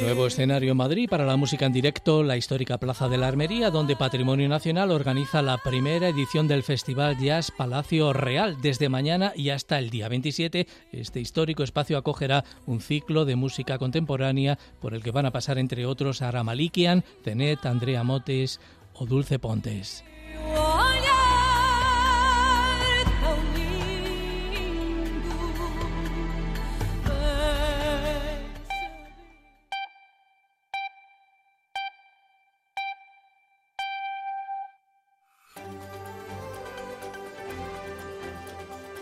Nuevo 0.05 0.27
escenario 0.27 0.71
en 0.71 0.77
Madrid 0.77 1.09
para 1.09 1.25
la 1.25 1.35
música 1.35 1.65
en 1.65 1.73
directo, 1.73 2.21
la 2.21 2.37
histórica 2.37 2.77
Plaza 2.77 3.09
de 3.09 3.17
la 3.17 3.27
Armería, 3.27 3.71
donde 3.71 3.95
Patrimonio 3.95 4.47
Nacional 4.47 4.91
organiza 4.91 5.41
la 5.41 5.57
primera 5.57 6.09
edición 6.09 6.47
del 6.47 6.61
Festival 6.61 7.17
Jazz 7.17 7.49
Palacio 7.49 8.13
Real. 8.13 8.61
Desde 8.61 8.87
mañana 8.87 9.33
y 9.35 9.49
hasta 9.49 9.79
el 9.79 9.89
día 9.89 10.07
27, 10.07 10.67
este 10.91 11.19
histórico 11.19 11.63
espacio 11.63 11.97
acogerá 11.97 12.45
un 12.67 12.81
ciclo 12.81 13.25
de 13.25 13.35
música 13.35 13.79
contemporánea 13.79 14.59
por 14.79 14.93
el 14.93 15.01
que 15.01 15.09
van 15.11 15.25
a 15.25 15.31
pasar, 15.31 15.57
entre 15.57 15.87
otros, 15.87 16.21
Ara 16.21 16.43
Malikian, 16.43 17.03
Tenet, 17.23 17.65
Andrea 17.65 18.03
Motes 18.03 18.59
o 18.93 19.07
Dulce 19.07 19.39
Pontes. 19.39 20.03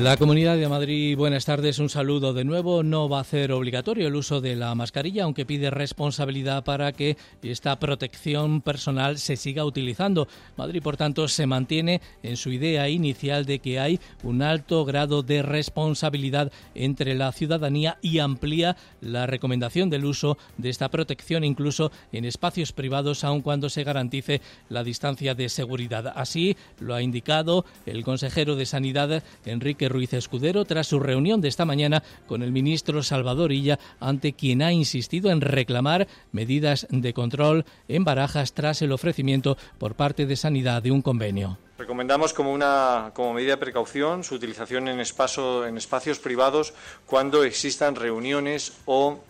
La 0.00 0.18
Comunidad 0.18 0.58
de 0.58 0.68
Madrid, 0.68 1.16
buenas 1.16 1.46
tardes, 1.46 1.78
un 1.78 1.88
saludo 1.88 2.34
de 2.34 2.44
nuevo. 2.44 2.82
No 2.82 3.08
va 3.08 3.20
a 3.20 3.24
ser 3.24 3.50
obligatorio 3.50 4.06
el 4.08 4.14
uso 4.14 4.42
de 4.42 4.54
la 4.54 4.74
mascarilla, 4.74 5.24
aunque 5.24 5.46
pide 5.46 5.70
responsabilidad 5.70 6.64
para 6.64 6.92
que 6.92 7.16
esta 7.42 7.78
protección 7.78 8.60
personal 8.60 9.16
se 9.16 9.36
siga 9.36 9.64
utilizando. 9.64 10.28
Madrid, 10.58 10.82
por 10.82 10.98
tanto, 10.98 11.28
se 11.28 11.46
mantiene 11.46 12.02
en 12.22 12.36
su 12.36 12.52
idea 12.52 12.90
inicial 12.90 13.46
de 13.46 13.58
que 13.58 13.80
hay 13.80 13.98
un 14.22 14.42
alto 14.42 14.84
grado 14.84 15.22
de 15.22 15.40
responsabilidad 15.40 16.52
entre 16.74 17.14
la 17.14 17.32
ciudadanía 17.32 17.96
y 18.02 18.18
amplía 18.18 18.76
la 19.00 19.26
recomendación 19.26 19.88
del 19.88 20.04
uso 20.04 20.36
de 20.58 20.68
esta 20.68 20.90
protección 20.90 21.42
incluso 21.42 21.90
en 22.12 22.26
espacios 22.26 22.72
privados, 22.72 23.24
aun 23.24 23.40
cuando 23.40 23.70
se 23.70 23.82
garantice 23.82 24.42
la 24.68 24.84
distancia 24.84 25.34
de 25.34 25.48
seguridad. 25.48 26.12
Así 26.14 26.54
lo 26.80 26.94
ha 26.94 27.02
indicado 27.02 27.64
el 27.86 28.04
consejero 28.04 28.56
de 28.56 28.66
Sanidad, 28.66 29.22
Enrique 29.46 29.85
Ruiz 29.88 30.12
Escudero 30.12 30.64
tras 30.64 30.86
su 30.86 31.00
reunión 31.00 31.40
de 31.40 31.48
esta 31.48 31.64
mañana 31.64 32.02
con 32.26 32.42
el 32.42 32.52
ministro 32.52 33.02
Salvador 33.02 33.52
Illa, 33.52 33.78
ante 34.00 34.32
quien 34.32 34.62
ha 34.62 34.72
insistido 34.72 35.30
en 35.30 35.40
reclamar 35.40 36.06
medidas 36.32 36.86
de 36.90 37.12
control 37.12 37.64
en 37.88 38.04
barajas 38.04 38.52
tras 38.52 38.82
el 38.82 38.92
ofrecimiento 38.92 39.56
por 39.78 39.94
parte 39.94 40.26
de 40.26 40.36
Sanidad 40.36 40.82
de 40.82 40.90
un 40.90 41.02
convenio. 41.02 41.58
Recomendamos 41.78 42.32
como, 42.32 42.52
una, 42.52 43.10
como 43.14 43.34
medida 43.34 43.52
de 43.52 43.58
precaución 43.58 44.24
su 44.24 44.34
utilización 44.34 44.88
en, 44.88 44.98
espacio, 45.00 45.66
en 45.66 45.76
espacios 45.76 46.18
privados 46.18 46.72
cuando 47.04 47.44
existan 47.44 47.96
reuniones 47.96 48.72
o 48.86 49.20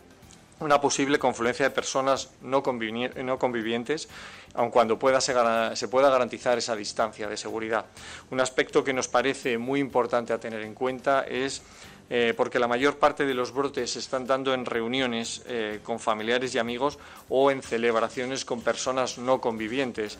una 0.61 0.81
posible 0.81 1.19
confluencia 1.19 1.69
de 1.69 1.75
personas 1.75 2.31
no, 2.40 2.62
convivientes, 2.62 4.09
aun 4.57 4.71
cuando 4.71 4.99
pueda 4.99 5.21
se, 5.21 5.88
pueda 5.88 6.11
garantizar 6.11 6.59
esa 6.59 6.75
distancia 6.75 7.29
de 7.29 7.37
seguridad. 7.37 7.87
Un 8.31 8.40
aspecto 8.40 8.83
que 8.83 8.92
nos 8.92 9.09
parece 9.09 9.59
muy 9.59 9.81
importante 9.81 10.33
a 10.33 10.40
tener 10.40 10.62
en 10.62 10.75
cuenta 10.75 11.25
es 11.29 11.62
eh, 12.09 12.35
porque 12.37 12.59
la 12.59 12.69
mayor 12.69 12.99
parte 12.99 13.27
de 13.27 13.35
los 13.35 13.53
brotes 13.53 13.92
se 13.92 13.99
están 13.99 14.27
dando 14.27 14.55
en 14.55 14.64
reuniones 14.64 15.42
eh, 15.47 15.81
con 15.83 15.99
familiares 15.99 16.55
y 16.55 16.59
amigos 16.59 16.99
o 17.29 17.51
en 17.51 17.62
celebraciones 17.62 18.45
con 18.45 18.62
personas 18.62 19.19
no 19.19 19.40
convivientes. 19.40 20.19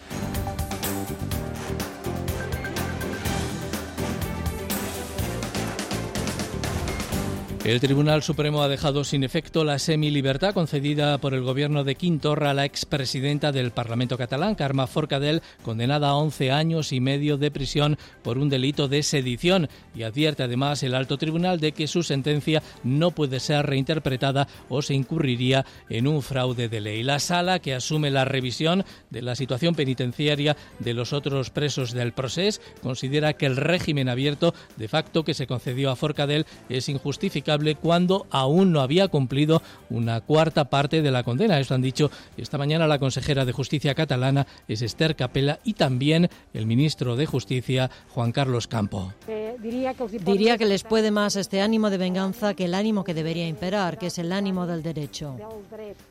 El 7.66 7.81
Tribunal 7.81 8.22
Supremo 8.22 8.62
ha 8.62 8.68
dejado 8.68 9.02
sin 9.02 9.24
efecto 9.24 9.64
la 9.64 9.81
semilibertad 9.81 10.55
concedida 10.55 11.18
por 11.18 11.35
el 11.35 11.42
gobierno 11.42 11.83
de 11.83 11.96
Quintorra 11.96 12.50
a 12.50 12.55
la 12.55 12.64
expresidenta 12.64 13.50
del 13.50 13.72
Parlamento 13.72 14.16
catalán, 14.16 14.55
Carme 14.55 14.87
Forcadell, 14.87 15.42
condenada 15.64 16.11
a 16.11 16.14
11 16.14 16.52
años 16.52 16.92
y 16.92 17.00
medio 17.00 17.38
de 17.38 17.50
prisión 17.50 17.98
por 18.22 18.38
un 18.38 18.48
delito 18.48 18.87
de 18.87 19.02
sedición. 19.02 19.68
Y 19.96 20.05
advierte 20.05 20.44
además 20.44 20.85
el 20.85 20.94
alto 20.94 21.18
tribunal 21.18 21.59
de 21.59 21.72
que 21.72 21.88
su 21.88 22.05
sentencia 22.05 22.62
no 22.85 23.11
puede 23.11 23.40
ser 23.40 23.66
reinterpretada 23.66 24.46
o 24.68 24.81
se 24.81 24.94
incurriría 24.94 25.66
en 25.88 26.07
un 26.07 26.22
fraude 26.22 26.68
de 26.68 26.81
ley. 26.81 27.02
La 27.02 27.18
sala, 27.18 27.59
que 27.59 27.74
asume 27.74 28.12
la 28.12 28.24
revisión 28.24 28.85
de 29.11 29.22
la 29.22 29.35
situación 29.35 29.74
penitenciaria 29.74 30.57
de 30.79 30.94
los 30.94 31.12
otros 31.12 31.50
presos 31.50 31.90
del 31.90 32.12
proceso, 32.12 32.61
considera 32.81 33.33
que 33.33 33.46
el 33.46 33.57
régimen 33.57 34.09
abierto 34.09 34.55
de 34.76 34.87
facto 34.87 35.24
que 35.24 35.35
se 35.35 35.48
concedió 35.48 35.90
a 35.90 35.96
Forcadell 35.96 36.46
es 36.68 36.88
injustificable 36.88 37.56
cuando 37.81 38.27
aún 38.31 38.73
no 38.73 38.81
había 38.81 39.09
cumplido 39.09 39.62
una 39.90 40.21
cuarta 40.21 40.66
parte 40.66 41.03
de 41.03 41.11
la 41.11 41.23
condena. 41.23 41.59
Esto 41.59 41.75
han 41.75 41.83
dicho 41.83 42.11
esta 42.37 42.59
mañana 42.59 42.87
la 42.87 42.99
consejera 42.99 43.45
de 43.45 43.53
Justicia 43.53 43.95
catalana, 43.95 44.47
es 44.69 44.83
Esther 44.83 45.16
Capella, 45.16 45.59
y 45.64 45.75
también 45.75 46.29
el 46.55 46.66
ministro 46.66 47.16
de 47.16 47.27
Justicia, 47.27 47.90
Juan 48.11 48.33
Carlos 48.33 48.66
Campo. 48.66 49.12
diría, 49.59 50.59
que 50.59 50.66
les 50.66 50.85
puede 50.85 51.11
más 51.11 51.37
este 51.37 51.61
ánimo 51.61 51.90
de 51.90 51.99
venganza 51.99 52.55
que 52.55 52.64
el 52.64 52.75
ánimo 52.75 53.05
que 53.05 53.14
debería 53.14 53.47
imperar, 53.47 53.99
que 53.99 54.07
es 54.07 54.19
el 54.19 54.33
ánimo 54.33 54.66
del 54.66 54.83
derecho. 54.83 55.37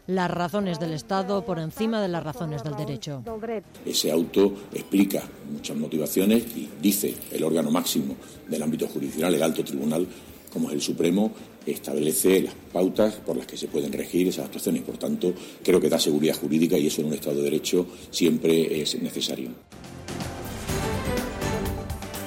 Las 0.08 0.32
razones 0.32 0.80
del 0.80 0.94
Estado 0.94 1.46
por 1.46 1.60
encima 1.60 2.02
de 2.02 2.08
las 2.08 2.24
razones 2.24 2.64
del 2.64 2.76
derecho. 2.76 3.24
Ese 3.86 4.12
auto 4.12 4.54
explica 4.74 5.24
muchas 5.52 5.78
motivaciones 5.78 6.44
y 6.56 6.70
dice 6.82 7.16
el 7.32 7.44
órgano 7.44 7.72
máximo 7.72 8.16
del 8.48 8.64
ámbito 8.64 8.88
jurisdiccional, 8.88 9.36
el 9.36 9.44
alto 9.44 9.64
tribunal, 9.64 10.08
como 10.56 10.70
es 10.70 10.76
el 10.76 10.82
Supremo, 10.82 11.34
establece 11.66 12.42
las 12.42 12.54
pautas 12.72 13.16
por 13.16 13.36
las 13.36 13.46
que 13.46 13.58
se 13.58 13.68
pueden 13.68 13.92
regir 13.92 14.30
esas 14.30 14.46
actuaciones. 14.46 14.84
Por 14.84 14.98
tanto, 14.98 15.34
creo 15.62 15.82
que 15.82 15.90
da 15.90 16.00
seguridad 16.00 16.34
jurídica 16.34 16.78
y 16.78 16.88
eso 16.88 17.02
en 17.02 17.08
un 17.08 17.14
Estado 17.14 17.36
de 17.36 17.44
Derecho 17.44 17.86
siempre 18.10 18.82
es 18.82 19.02
necesario. 19.02 19.50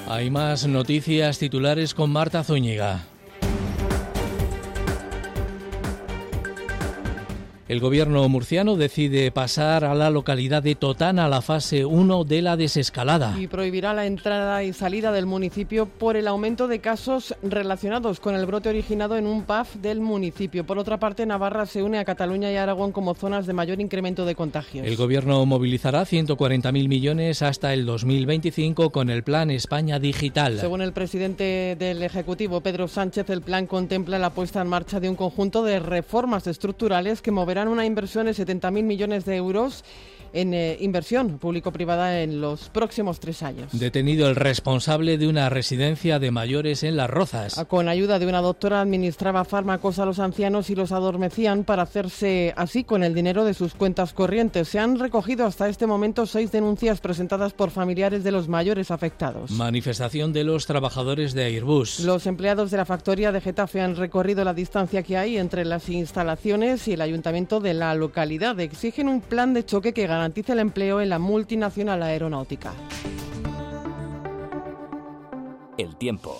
Hay 0.07 0.29
más 0.29 0.67
noticias 0.67 1.39
titulares 1.39 1.95
con 1.95 2.11
Marta 2.11 2.43
Zúñiga. 2.43 3.08
El 7.69 7.81
gobierno 7.81 8.27
murciano 8.29 8.77
decide 8.77 9.29
pasar 9.31 9.85
a 9.85 9.93
la 9.93 10.09
localidad 10.09 10.63
de 10.63 10.73
Totana 10.73 11.25
a 11.25 11.29
la 11.29 11.43
fase 11.43 11.85
1 11.85 12.23
de 12.23 12.41
la 12.41 12.57
desescalada. 12.57 13.35
Y 13.39 13.45
prohibirá 13.45 13.93
la 13.93 14.07
entrada 14.07 14.63
y 14.63 14.73
salida 14.73 15.11
del 15.11 15.27
municipio 15.27 15.85
por 15.85 16.17
el 16.17 16.27
aumento 16.27 16.67
de 16.67 16.79
casos 16.79 17.35
relacionados 17.43 18.19
con 18.19 18.33
el 18.33 18.47
brote 18.47 18.69
originado 18.69 19.17
en 19.17 19.27
un 19.27 19.43
PAF 19.43 19.75
del 19.75 20.01
municipio. 20.01 20.65
Por 20.65 20.79
otra 20.79 20.97
parte, 20.97 21.27
Navarra 21.27 21.67
se 21.67 21.83
une 21.83 21.99
a 21.99 22.05
Cataluña 22.05 22.51
y 22.51 22.55
Aragón 22.55 22.91
como 22.91 23.13
zonas 23.13 23.45
de 23.45 23.53
mayor 23.53 23.79
incremento 23.79 24.25
de 24.25 24.33
contagios. 24.33 24.87
El 24.87 24.95
gobierno 24.95 25.45
movilizará 25.45 26.01
140.000 26.05 26.87
millones 26.87 27.43
hasta 27.43 27.71
el 27.75 27.85
2025 27.85 28.89
con 28.89 29.11
el 29.11 29.21
plan 29.21 29.51
España 29.51 29.99
Digital. 29.99 30.57
Según 30.59 30.81
el 30.81 30.91
presidente 30.91 31.75
del 31.77 32.01
Ejecutivo, 32.01 32.61
Pedro 32.61 32.87
Sánchez, 32.87 33.29
el 33.29 33.43
plan 33.43 33.67
contempla 33.67 34.17
la 34.17 34.31
puesta 34.31 34.59
en 34.59 34.69
marcha 34.69 34.99
de 34.99 35.07
un 35.07 35.15
conjunto 35.15 35.63
de 35.63 35.77
reformas 35.77 36.47
estructurales 36.47 37.21
que 37.21 37.29
moverán 37.29 37.58
una 37.67 37.85
inversión 37.85 38.25
de 38.25 38.31
70.000 38.31 38.83
millones 38.83 39.25
de 39.25 39.35
euros 39.35 39.83
en 40.33 40.53
eh, 40.53 40.77
inversión 40.79 41.39
público-privada 41.39 42.21
en 42.21 42.41
los 42.41 42.69
próximos 42.69 43.19
tres 43.19 43.43
años. 43.43 43.71
Detenido 43.71 44.29
el 44.29 44.35
responsable 44.35 45.17
de 45.17 45.27
una 45.27 45.49
residencia 45.49 46.19
de 46.19 46.31
mayores 46.31 46.83
en 46.83 46.97
Las 46.97 47.09
Rozas. 47.09 47.57
Ah, 47.57 47.65
con 47.65 47.89
ayuda 47.89 48.19
de 48.19 48.27
una 48.27 48.41
doctora 48.41 48.81
administraba 48.81 49.45
fármacos 49.45 49.99
a 49.99 50.05
los 50.05 50.19
ancianos 50.19 50.69
y 50.69 50.75
los 50.75 50.91
adormecían 50.91 51.63
para 51.63 51.83
hacerse 51.83 52.53
así 52.55 52.83
con 52.83 53.03
el 53.03 53.13
dinero 53.13 53.45
de 53.45 53.53
sus 53.53 53.73
cuentas 53.73 54.13
corrientes. 54.13 54.67
Se 54.67 54.79
han 54.79 54.99
recogido 54.99 55.45
hasta 55.45 55.69
este 55.69 55.87
momento 55.87 56.25
seis 56.25 56.51
denuncias 56.51 56.99
presentadas 56.99 57.53
por 57.53 57.71
familiares 57.71 58.23
de 58.23 58.31
los 58.31 58.47
mayores 58.47 58.91
afectados. 58.91 59.51
Manifestación 59.51 60.33
de 60.33 60.43
los 60.43 60.65
trabajadores 60.65 61.33
de 61.33 61.45
Airbus. 61.45 62.01
Los 62.01 62.27
empleados 62.27 62.71
de 62.71 62.77
la 62.77 62.85
factoría 62.85 63.31
de 63.31 63.41
Getafe 63.41 63.81
han 63.81 63.95
recorrido 63.95 64.43
la 64.43 64.53
distancia 64.53 65.03
que 65.03 65.17
hay 65.17 65.37
entre 65.37 65.65
las 65.65 65.89
instalaciones 65.89 66.87
y 66.87 66.93
el 66.93 67.01
ayuntamiento 67.01 67.59
de 67.59 67.73
la 67.73 67.93
localidad. 67.95 68.59
Exigen 68.59 69.07
un 69.07 69.21
plan 69.21 69.53
de 69.53 69.65
choque 69.65 69.93
que 69.93 70.03
garantice 70.19 70.51
el 70.51 70.59
empleo 70.59 70.99
en 70.99 71.07
la 71.07 71.17
multinacional 71.17 72.03
aeronáutica. 72.03 72.73
El 75.77 75.95
tiempo. 75.95 76.37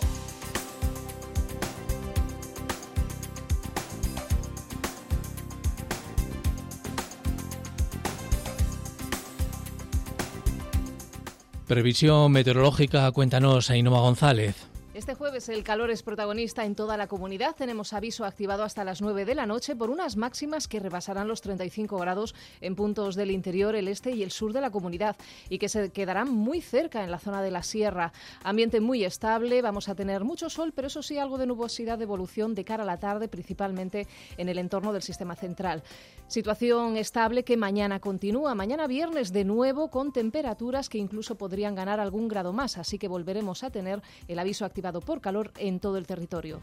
Previsión 11.68 12.34
meteorológica, 12.34 13.10
cuéntanos, 13.14 13.70
Ainhoa 13.70 14.02
González. 14.02 14.69
Este 15.00 15.16
jueves 15.16 15.47
el 15.47 15.64
calor 15.64 15.91
es 15.91 16.04
protagonista 16.04 16.66
en 16.66 16.76
toda 16.76 16.97
la 16.97 17.08
comunidad. 17.08 17.56
Tenemos 17.56 17.93
aviso 17.93 18.26
activado 18.26 18.66
hasta 18.66 18.84
las 18.84 19.02
9 19.02 19.24
de 19.24 19.34
la 19.34 19.45
noche 19.45 19.74
por 19.74 19.89
unas 19.89 20.18
máximas 20.18 20.68
que 20.68 20.82
rebasarán 20.82 21.30
los 21.30 21.39
35 21.39 21.97
grados 22.00 22.36
en 22.60 22.76
puntos 22.76 23.16
del 23.16 23.32
interior, 23.32 23.78
el 23.78 23.88
este 23.88 24.12
y 24.12 24.24
el 24.24 24.32
sur 24.32 24.52
de 24.52 24.60
la 24.60 24.72
comunidad 24.72 25.16
y 25.47 25.58
que 25.58 25.70
se 25.70 25.91
quedarán 25.91 26.30
muy 26.30 26.60
cerca 26.60 27.02
en 27.02 27.12
la 27.12 27.18
zona 27.18 27.41
de 27.41 27.50
la 27.50 27.64
sierra. 27.64 28.12
Ambiente 28.43 28.82
muy 28.82 29.06
estable, 29.06 29.62
vamos 29.62 29.88
a 29.88 29.95
tener 29.95 30.26
mucho 30.26 30.50
sol, 30.50 30.74
pero 30.76 30.88
eso 30.88 31.02
sí 31.02 31.18
algo 31.18 31.38
de 31.38 31.47
nubosidad 31.47 31.97
de 31.97 32.04
evolución 32.04 32.54
de 32.54 32.66
cara 32.66 32.84
a 32.84 32.86
la 32.86 33.00
tarde, 33.00 33.30
principalmente 33.30 34.06
en 34.36 34.50
el 34.50 34.58
entorno 34.58 34.91
del 34.91 35.02
sistema 35.02 35.38
central. 35.38 35.82
Situación 36.28 36.97
estable 36.97 37.45
que 37.45 37.56
mañana 37.56 38.02
continúa. 38.02 38.54
Mañana 38.54 38.86
viernes 38.86 39.32
de 39.32 39.45
nuevo 39.45 39.89
con 39.89 40.12
temperaturas 40.12 40.89
que 40.89 40.97
incluso 40.97 41.36
podrían 41.36 41.74
ganar 41.74 42.02
algún 42.02 42.28
grado 42.28 42.52
más, 42.52 42.78
así 42.78 43.00
que 43.00 43.08
volveremos 43.08 43.64
a 43.64 43.70
tener 43.70 44.02
el 44.28 44.38
aviso 44.38 44.66
activado 44.66 44.89
por 44.98 45.22
calor 45.22 45.52
en 45.58 45.80
todo 45.80 45.98
el 45.98 46.08
territorio. 46.08 46.60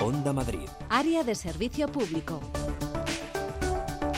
Onda 0.00 0.32
Madrid. 0.32 0.68
Área 0.88 1.24
de 1.24 1.34
servicio 1.34 1.88
público. 1.88 2.40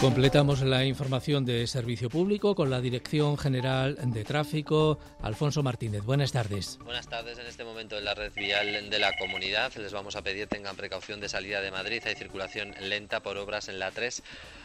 Completamos 0.01 0.61
la 0.61 0.85
información 0.85 1.47
de 1.47 1.67
servicio 1.67 2.11
público 2.11 2.55
con 2.55 2.69
la 2.69 2.83
Dirección 2.83 3.39
General 3.39 3.97
de 4.13 4.25
Tráfico, 4.25 4.99
Alfonso 5.23 5.63
Martínez. 5.63 6.03
Buenas 6.03 6.33
tardes. 6.33 6.79
Buenas 6.85 7.09
tardes. 7.09 7.39
En 7.39 7.47
este 7.47 7.65
momento 7.65 7.97
en 7.97 8.05
la 8.05 8.15
red 8.15 8.31
vial 8.35 8.91
de 8.91 8.99
la 8.99 9.17
comunidad 9.17 9.73
les 9.77 9.95
vamos 9.95 10.15
a 10.15 10.23
pedir 10.23 10.49
tengan 10.49 10.77
precaución 10.77 11.19
de 11.19 11.31
salida 11.31 11.63
de 11.63 11.71
Madrid. 11.71 12.03
Hay 12.05 12.15
circulación 12.15 12.75
lenta 12.81 13.21
por 13.21 13.39
obras 13.39 13.69
en 13.71 13.79
la 13.79 13.91
3 13.91 14.23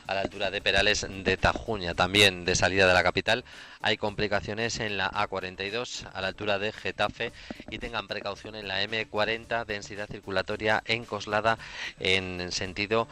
a 0.08 0.14
la 0.14 0.22
altura 0.22 0.52
de 0.52 0.62
Perales 0.62 1.06
de 1.10 1.38
Tajuña. 1.38 1.94
También 1.94 2.46
de 2.46 2.56
salida 2.56 2.88
de 2.88 2.94
la 2.94 3.04
capital 3.04 3.44
hay 3.82 3.98
complicaciones 3.98 4.80
en 4.80 4.98
la 4.98 5.10
A42 5.12 6.08
a 6.14 6.22
la 6.22 6.28
altura 6.28 6.60
de 6.60 6.72
Getafe 6.72 7.32
y 7.70 7.80
tengan 7.80 8.08
precaución 8.08 8.56
en 8.56 8.68
la 8.68 8.84
M40 8.84 9.66
densidad 9.66 10.08
circulatoria 10.08 10.84
en 10.86 11.06
Coslada 11.06 11.58
en 12.00 12.52
sentido 12.52 13.08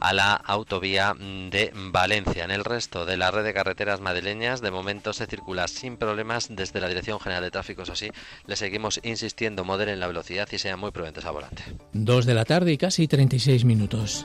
a 0.00 0.12
la 0.12 0.34
autovía 0.34 1.14
de 1.18 1.72
Valencia. 1.74 2.44
En 2.44 2.50
el 2.50 2.64
resto 2.64 3.04
de 3.04 3.16
la 3.16 3.30
red 3.30 3.44
de 3.44 3.54
carreteras 3.54 4.00
madrileñas 4.00 4.60
de 4.60 4.70
momento 4.70 5.12
se 5.12 5.26
circula 5.26 5.68
sin 5.68 5.96
problemas 5.96 6.48
desde 6.50 6.80
la 6.80 6.88
Dirección 6.88 7.20
General 7.20 7.42
de 7.42 7.50
Tráfico. 7.50 7.82
Eso 7.82 7.96
sí, 7.96 8.10
le 8.46 8.56
seguimos 8.56 9.00
insistiendo, 9.02 9.64
moderen 9.64 10.00
la 10.00 10.06
velocidad 10.06 10.48
y 10.50 10.58
sean 10.58 10.78
muy 10.78 10.90
prudentes 10.90 11.24
a 11.24 11.30
volante. 11.30 11.62
Dos 11.92 12.26
de 12.26 12.34
la 12.34 12.44
tarde 12.44 12.72
y 12.72 12.78
casi 12.78 13.06
36 13.06 13.64
minutos. 13.64 14.24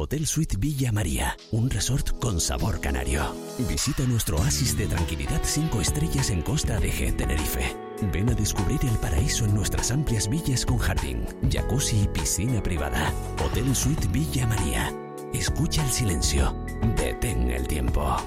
Hotel 0.00 0.28
Suite 0.28 0.56
Villa 0.56 0.92
María, 0.92 1.36
un 1.50 1.68
resort 1.68 2.20
con 2.20 2.40
sabor 2.40 2.80
canario. 2.80 3.34
Visita 3.68 4.04
nuestro 4.04 4.36
oasis 4.36 4.78
de 4.78 4.86
tranquilidad 4.86 5.40
5 5.42 5.80
estrellas 5.80 6.30
en 6.30 6.42
Costa 6.42 6.78
de 6.78 6.92
G, 6.92 7.16
Tenerife. 7.16 7.74
Ven 8.12 8.30
a 8.30 8.34
descubrir 8.34 8.78
el 8.84 8.96
paraíso 8.98 9.44
en 9.44 9.56
nuestras 9.56 9.90
amplias 9.90 10.30
villas 10.30 10.64
con 10.64 10.78
jardín, 10.78 11.26
jacuzzi 11.50 12.02
y 12.02 12.06
piscina 12.06 12.62
privada. 12.62 13.12
Hotel 13.44 13.74
Suite 13.74 14.06
Villa 14.12 14.46
María. 14.46 14.92
Escucha 15.32 15.84
el 15.84 15.90
silencio. 15.90 16.54
Detén 16.96 17.50
el 17.50 17.66
tiempo. 17.66 18.18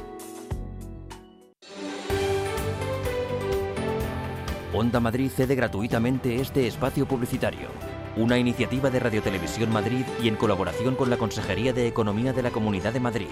Onda 4.73 4.99
Madrid 4.99 5.31
cede 5.33 5.55
gratuitamente 5.55 6.35
este 6.35 6.67
espacio 6.67 7.07
publicitario 7.07 7.90
una 8.15 8.37
iniciativa 8.37 8.89
de 8.89 8.99
Radio 8.99 9.21
Televisión 9.21 9.71
Madrid 9.71 10.05
y 10.21 10.27
en 10.27 10.35
colaboración 10.35 10.95
con 10.95 11.09
la 11.09 11.17
Consejería 11.17 11.73
de 11.73 11.87
Economía 11.87 12.33
de 12.33 12.43
la 12.43 12.51
Comunidad 12.51 12.93
de 12.93 12.99
Madrid. 12.99 13.27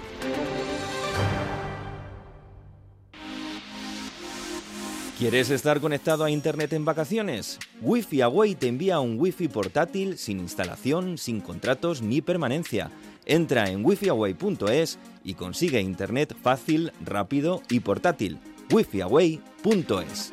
¿Quieres 5.20 5.50
estar 5.50 5.80
conectado 5.80 6.24
a 6.24 6.30
Internet 6.30 6.72
en 6.72 6.86
vacaciones? 6.86 7.58
Wi-Fi 7.82 8.22
Away 8.22 8.54
te 8.54 8.68
envía 8.68 9.00
un 9.00 9.20
Wi-Fi 9.20 9.48
portátil 9.48 10.16
sin 10.16 10.40
instalación, 10.40 11.18
sin 11.18 11.42
contratos 11.42 12.00
ni 12.00 12.22
permanencia. 12.22 12.90
Entra 13.26 13.68
en 13.68 13.84
wifiaway.es 13.84 14.98
y 15.22 15.34
consigue 15.34 15.82
Internet 15.82 16.34
fácil, 16.42 16.92
rápido 17.04 17.60
y 17.68 17.80
portátil. 17.80 18.38
wifiaway.es 18.72 20.32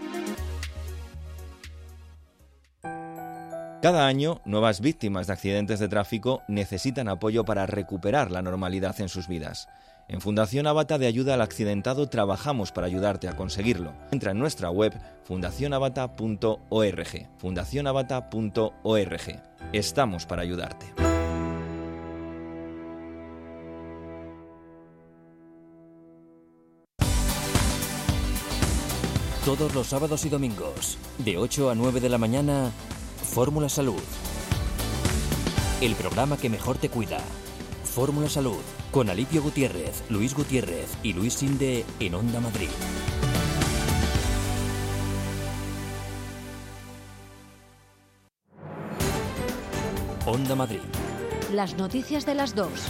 Cada 3.88 4.06
año, 4.06 4.42
nuevas 4.44 4.82
víctimas 4.82 5.28
de 5.28 5.34
accidentes 5.34 5.80
de 5.80 5.88
tráfico 5.88 6.44
necesitan 6.50 7.08
apoyo 7.08 7.46
para 7.46 7.66
recuperar 7.66 8.32
la 8.32 8.42
normalidad 8.42 9.00
en 9.00 9.08
sus 9.08 9.30
vidas. 9.30 9.70
En 10.10 10.20
Fundación 10.20 10.68
Avata 10.68 10.98
de 10.98 11.08
Ayuda 11.08 11.36
al 11.36 11.42
Accidentado 11.42 12.10
trabajamos 12.10 12.74
para 12.74 12.88
ayudarte 12.88 13.30
a 13.30 13.38
conseguirlo. 13.38 13.94
Entra 14.12 14.32
en 14.32 14.40
nuestra 14.40 14.70
web 14.70 14.94
fundacionavata.org. 15.24 17.28
fundacionavata.org. 17.38 19.42
Estamos 19.72 20.26
para 20.26 20.42
ayudarte. 20.42 20.86
Todos 29.46 29.74
los 29.74 29.88
sábados 29.88 30.26
y 30.26 30.30
domingos, 30.30 30.98
de 31.20 31.38
8 31.38 31.70
a 31.70 31.76
9 31.76 32.02
de 32.02 32.10
la 32.10 32.18
mañana, 32.18 32.74
Fórmula 33.38 33.70
Salud. 33.70 34.02
El 35.80 35.94
programa 35.94 36.38
que 36.38 36.50
mejor 36.50 36.80
te 36.80 36.90
cuida. 36.90 37.20
Fórmula 37.84 38.30
Salud. 38.30 38.58
Con 38.90 39.12
Alipio 39.12 39.44
Gutiérrez, 39.44 40.04
Luis 40.10 40.34
Gutiérrez 40.34 40.98
y 41.04 41.14
Luis 41.14 41.36
Sinde 41.36 41.86
en 42.00 42.16
Onda 42.16 42.40
Madrid. 42.40 42.70
Onda 50.26 50.56
Madrid. 50.56 50.80
Las 51.54 51.78
noticias 51.78 52.26
de 52.26 52.34
las 52.34 52.56
dos. 52.56 52.88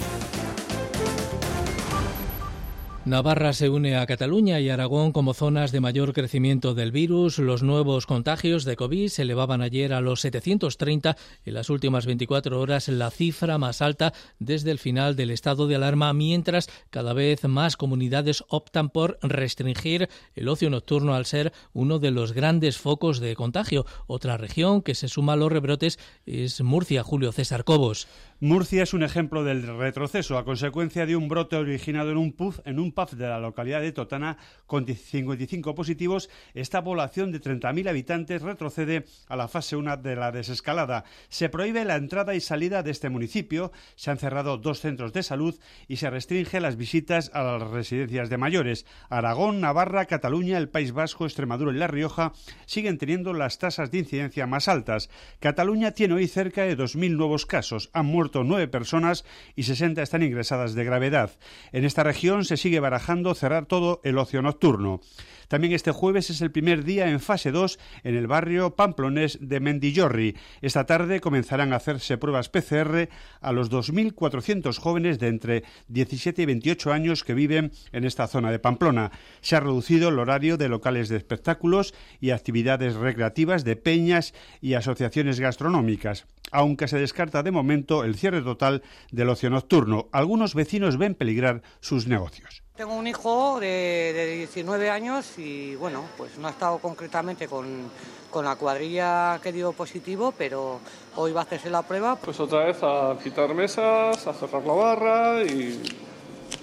Navarra 3.08 3.53
se 3.53 3.70
une 3.70 3.95
a 3.95 4.05
Cataluña 4.05 4.60
y 4.60 4.70
Aragón 4.70 5.14
como 5.14 5.34
zonas 5.34 5.72
de 5.72 5.80
mayor 5.80 6.12
crecimiento 6.12 6.74
del 6.74 6.91
virus. 6.91 7.39
Los 7.39 7.64
nuevos 7.64 8.05
contagios 8.05 8.66
de 8.66 8.76
COVID 8.76 9.08
se 9.08 9.22
elevaban 9.22 9.62
ayer 9.62 9.93
a 9.93 10.01
los 10.01 10.20
730 10.20 11.16
en 11.45 11.53
las 11.53 11.70
últimas 11.70 12.05
24 12.05 12.60
horas, 12.60 12.89
la 12.89 13.10
cifra 13.10 13.58
más 13.58 13.82
alta 13.82 14.12
desde 14.39 14.72
el 14.72 14.78
final 14.78 15.16
del 15.16 15.32
estado 15.32 15.68
de 15.68 15.76
alarma, 15.76 16.12
mientras 16.12 16.70
cada 16.89 17.14
vez 17.14 17.45
más 17.45 17.78
comunidades 17.78 18.43
optan 18.49 18.89
por 18.89 19.18
restringir 19.22 20.10
el 20.36 20.49
ocio 20.49 20.70
nocturno 20.70 21.14
al 21.14 21.26
ser 21.26 21.53
uno 21.72 21.99
de 21.99 22.12
los 22.12 22.34
grandes 22.34 22.78
focos 22.78 23.22
de 23.22 23.38
contagio. 23.38 23.86
Otra 24.08 24.36
región 24.36 24.82
que 24.82 24.95
se 24.95 25.08
suma 25.08 25.34
a 25.34 25.38
los 25.38 25.49
rebrotes 25.49 25.97
es 26.26 26.60
Murcia, 26.60 27.03
Julio 27.03 27.32
César 27.32 27.64
Cobos. 27.64 28.05
Murcia 28.39 28.83
es 28.83 28.93
un 28.93 29.01
ejemplo 29.01 29.43
del 29.43 29.65
retroceso 29.65 30.38
a 30.38 30.45
consecuencia 30.45 31.07
de 31.07 31.15
un 31.15 31.27
brote 31.27 31.55
originado 31.55 32.11
en 32.11 32.17
un 32.17 32.33
pub 32.33 32.61
en 32.65 32.77
un 32.77 32.91
pub 32.91 33.09
de 33.09 33.27
la 33.27 33.39
localidad 33.39 33.81
de 33.81 33.91
Totana 33.91 34.38
con 34.67 34.85
55 34.85 35.73
positivos. 35.73 36.29
Esta 36.53 36.83
población 36.83 37.31
de 37.31 37.41
30.000 37.41 37.89
habitantes 37.89 38.43
retrocede 38.43 39.05
a 39.27 39.35
la 39.35 39.47
fase 39.47 39.75
1 39.75 39.97
de 39.97 40.15
la 40.15 40.31
desescalada. 40.31 41.03
Se 41.29 41.49
prohíbe 41.49 41.83
la 41.83 41.95
entrada 41.95 42.35
y 42.35 42.39
salida 42.39 42.83
de 42.83 42.91
este 42.91 43.09
municipio, 43.09 43.71
se 43.95 44.11
han 44.11 44.19
cerrado 44.19 44.59
dos 44.59 44.81
centros 44.81 45.13
de 45.13 45.23
salud 45.23 45.59
y 45.88 45.95
se 45.95 46.11
restringe 46.11 46.59
las 46.59 46.75
visitas 46.75 47.31
a 47.33 47.41
las 47.41 47.63
residencias 47.71 48.29
de 48.29 48.38
mayores. 48.38 48.85
Aragón, 49.09 49.61
Navarra, 49.61 50.05
Cataluña, 50.05 50.59
el 50.59 50.69
País 50.69 50.91
Vasco, 50.91 51.25
Extremadura 51.25 51.71
y 51.71 51.77
La 51.77 51.88
Rioja 51.88 52.33
siguen 52.67 52.99
teniendo 52.99 53.33
las 53.33 53.57
tasas 53.57 53.89
de 53.89 53.97
incidencia 53.97 54.45
más 54.45 54.67
altas. 54.67 55.09
Cataluña 55.39 55.93
tiene 55.93 56.13
hoy 56.13 56.27
cerca 56.27 56.61
de 56.61 56.77
2.000 56.77 57.17
nuevos 57.17 57.47
casos. 57.47 57.89
Han 57.93 58.05
muerto 58.05 58.26
muerto 58.28 58.43
nueve 58.43 58.67
personas 58.67 59.23
y 59.55 59.63
60 59.63 60.01
están 60.01 60.21
ingresadas 60.21 60.73
de 60.73 60.84
gravedad. 60.84 61.32
En 61.71 61.86
esta 61.86 62.03
región 62.03 62.43
se 62.43 62.57
sigue 62.57 62.82
barajando 62.82 63.34
cerrar 63.36 63.67
todo 63.67 64.01
el 64.03 64.17
ocio 64.17 64.41
nocturno. 64.41 64.99
También 65.47 65.71
este 65.71 65.91
jueves 65.91 66.30
es 66.30 66.41
el 66.41 66.51
primer 66.51 66.84
día 66.84 67.09
en 67.09 67.21
fase 67.21 67.51
2 67.51 67.80
en 68.03 68.15
el 68.15 68.28
barrio 68.28 68.75
pamplonés 68.75 69.38
de 69.39 69.61
Mendillorri. 69.61 70.36
Esta 70.61 70.86
tarde 70.86 71.21
comenzarán 71.21 71.71
a 71.71 71.78
hacerse 71.78 72.17
pruebas 72.17 72.49
PCR 72.49 73.07
a 73.39 73.51
los 73.53 73.71
2.400 73.71 74.78
jóvenes 74.78 75.19
de 75.19 75.28
entre 75.30 75.63
17 75.88 76.41
y 76.41 76.45
28 76.45 76.91
años 76.91 77.23
que 77.23 77.34
viven 77.34 77.71
en 77.93 78.03
esta 78.03 78.28
zona 78.28 78.51
de 78.51 78.59
Pamplona. 78.59 79.11
Se 79.39 79.55
ha 79.55 79.61
reducido 79.61 80.09
el 80.09 80.19
horario 80.19 80.57
de 80.57 80.67
locales 80.67 81.07
de 81.07 81.15
espectáculos 81.15 81.93
y 82.19 82.32
actividades 82.32 82.95
recreativas 82.95 83.63
de 83.63 83.78
peñas 83.78 84.34
y 84.59 84.73
asociaciones 84.73 85.39
gastronómicas, 85.39 86.25
aunque 86.52 86.88
se 86.88 86.98
descarta 86.98 87.43
de 87.43 87.52
momento 87.52 88.04
el 88.04 88.16
cierre 88.16 88.41
total 88.41 88.84
del 89.12 89.30
ocio 89.30 89.50
nocturno. 89.50 90.08
Algunos 90.12 90.56
vecinos 90.56 90.98
ven 90.98 91.16
peligrar 91.16 91.62
sus 91.80 92.08
negocios. 92.08 92.64
Tengo 92.76 92.93
un 92.93 93.08
hijo 93.08 93.60
de, 93.60 94.36
19 94.38 94.89
años 94.91 95.39
y 95.39 95.76
bueno, 95.76 96.04
pues 96.16 96.38
no 96.38 96.48
ha 96.48 96.52
estado 96.52 96.78
concretamente 96.78 97.48
con, 97.48 97.89
con, 98.30 98.45
la 98.45 98.56
cuadrilla 98.56 99.39
que 99.41 99.52
dio 99.52 99.74
positivo, 99.74 100.32
pero 100.38 100.80
hoy 101.16 101.32
va 101.32 101.41
a 101.41 101.43
hacerse 101.43 101.72
la 101.72 101.82
prueba. 101.82 102.18
Pues 102.18 102.39
otra 102.39 102.66
vez 102.66 102.78
a 102.84 103.18
quitar 103.24 103.54
mesas, 103.56 104.28
a 104.28 104.34
cerrar 104.34 104.64
la 104.64 104.74
barra 104.74 105.43
y 105.43 105.82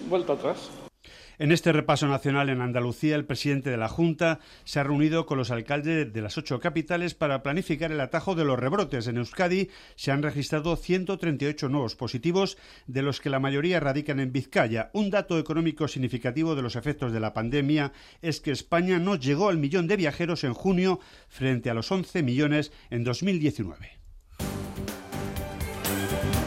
vuelta 0.09 0.35
atrás. 0.35 0.71
En 1.39 1.51
este 1.51 1.73
repaso 1.73 2.07
nacional 2.07 2.49
en 2.49 2.61
Andalucía, 2.61 3.17
el 3.17 3.25
presidente 3.25 3.71
de 3.71 3.77
la 3.77 3.89
Junta 3.89 4.39
se 4.65 4.79
ha 4.79 4.85
reunido 4.85 5.27
con 5.27 5.37
los 5.37 5.51
alcaldes 5.51 6.13
de 6.13 6.23
las 6.23 6.39
ocho 6.39 6.61
capitales 6.61 7.15
para 7.15 7.43
planificar 7.43 7.91
el 7.91 8.01
atajo 8.01 8.35
de 8.35 8.45
los 8.45 8.59
rebrotes. 8.59 9.09
En 9.09 9.17
Euskadi 9.17 9.69
se 9.97 10.13
han 10.13 10.23
registrado 10.23 10.77
138 10.77 11.69
nuevos 11.69 11.97
positivos, 11.97 12.57
de 12.87 13.03
los 13.03 13.21
que 13.21 13.31
la 13.31 13.41
mayoría 13.41 13.81
radican 13.81 14.21
en 14.21 14.33
Vizcaya. 14.33 14.91
Un 14.93 15.11
dato 15.11 15.39
económico 15.39 15.89
significativo 15.89 16.55
de 16.55 16.63
los 16.63 16.77
efectos 16.77 17.13
de 17.13 17.21
la 17.21 17.35
pandemia 17.35 17.93
es 18.23 18.41
que 18.41 18.53
España 18.53 18.99
no 19.01 19.17
llegó 19.17 19.49
al 19.49 19.59
millón 19.59 19.89
de 19.89 19.97
viajeros 19.97 20.45
en 20.45 20.55
junio 20.55 21.01
frente 21.29 21.69
a 21.69 21.75
los 21.75 21.91
11 21.91 22.23
millones 22.23 22.73
en 22.91 23.03
2019. 23.03 23.99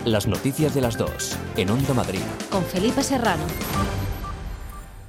Las 0.05 0.25
noticias 0.25 0.73
de 0.73 0.79
las 0.79 0.97
dos, 0.97 1.37
en 1.57 1.69
Onda 1.69 1.93
Madrid. 1.93 2.21
Con 2.49 2.63
Felipe 2.63 3.03
Serrano. 3.03 3.43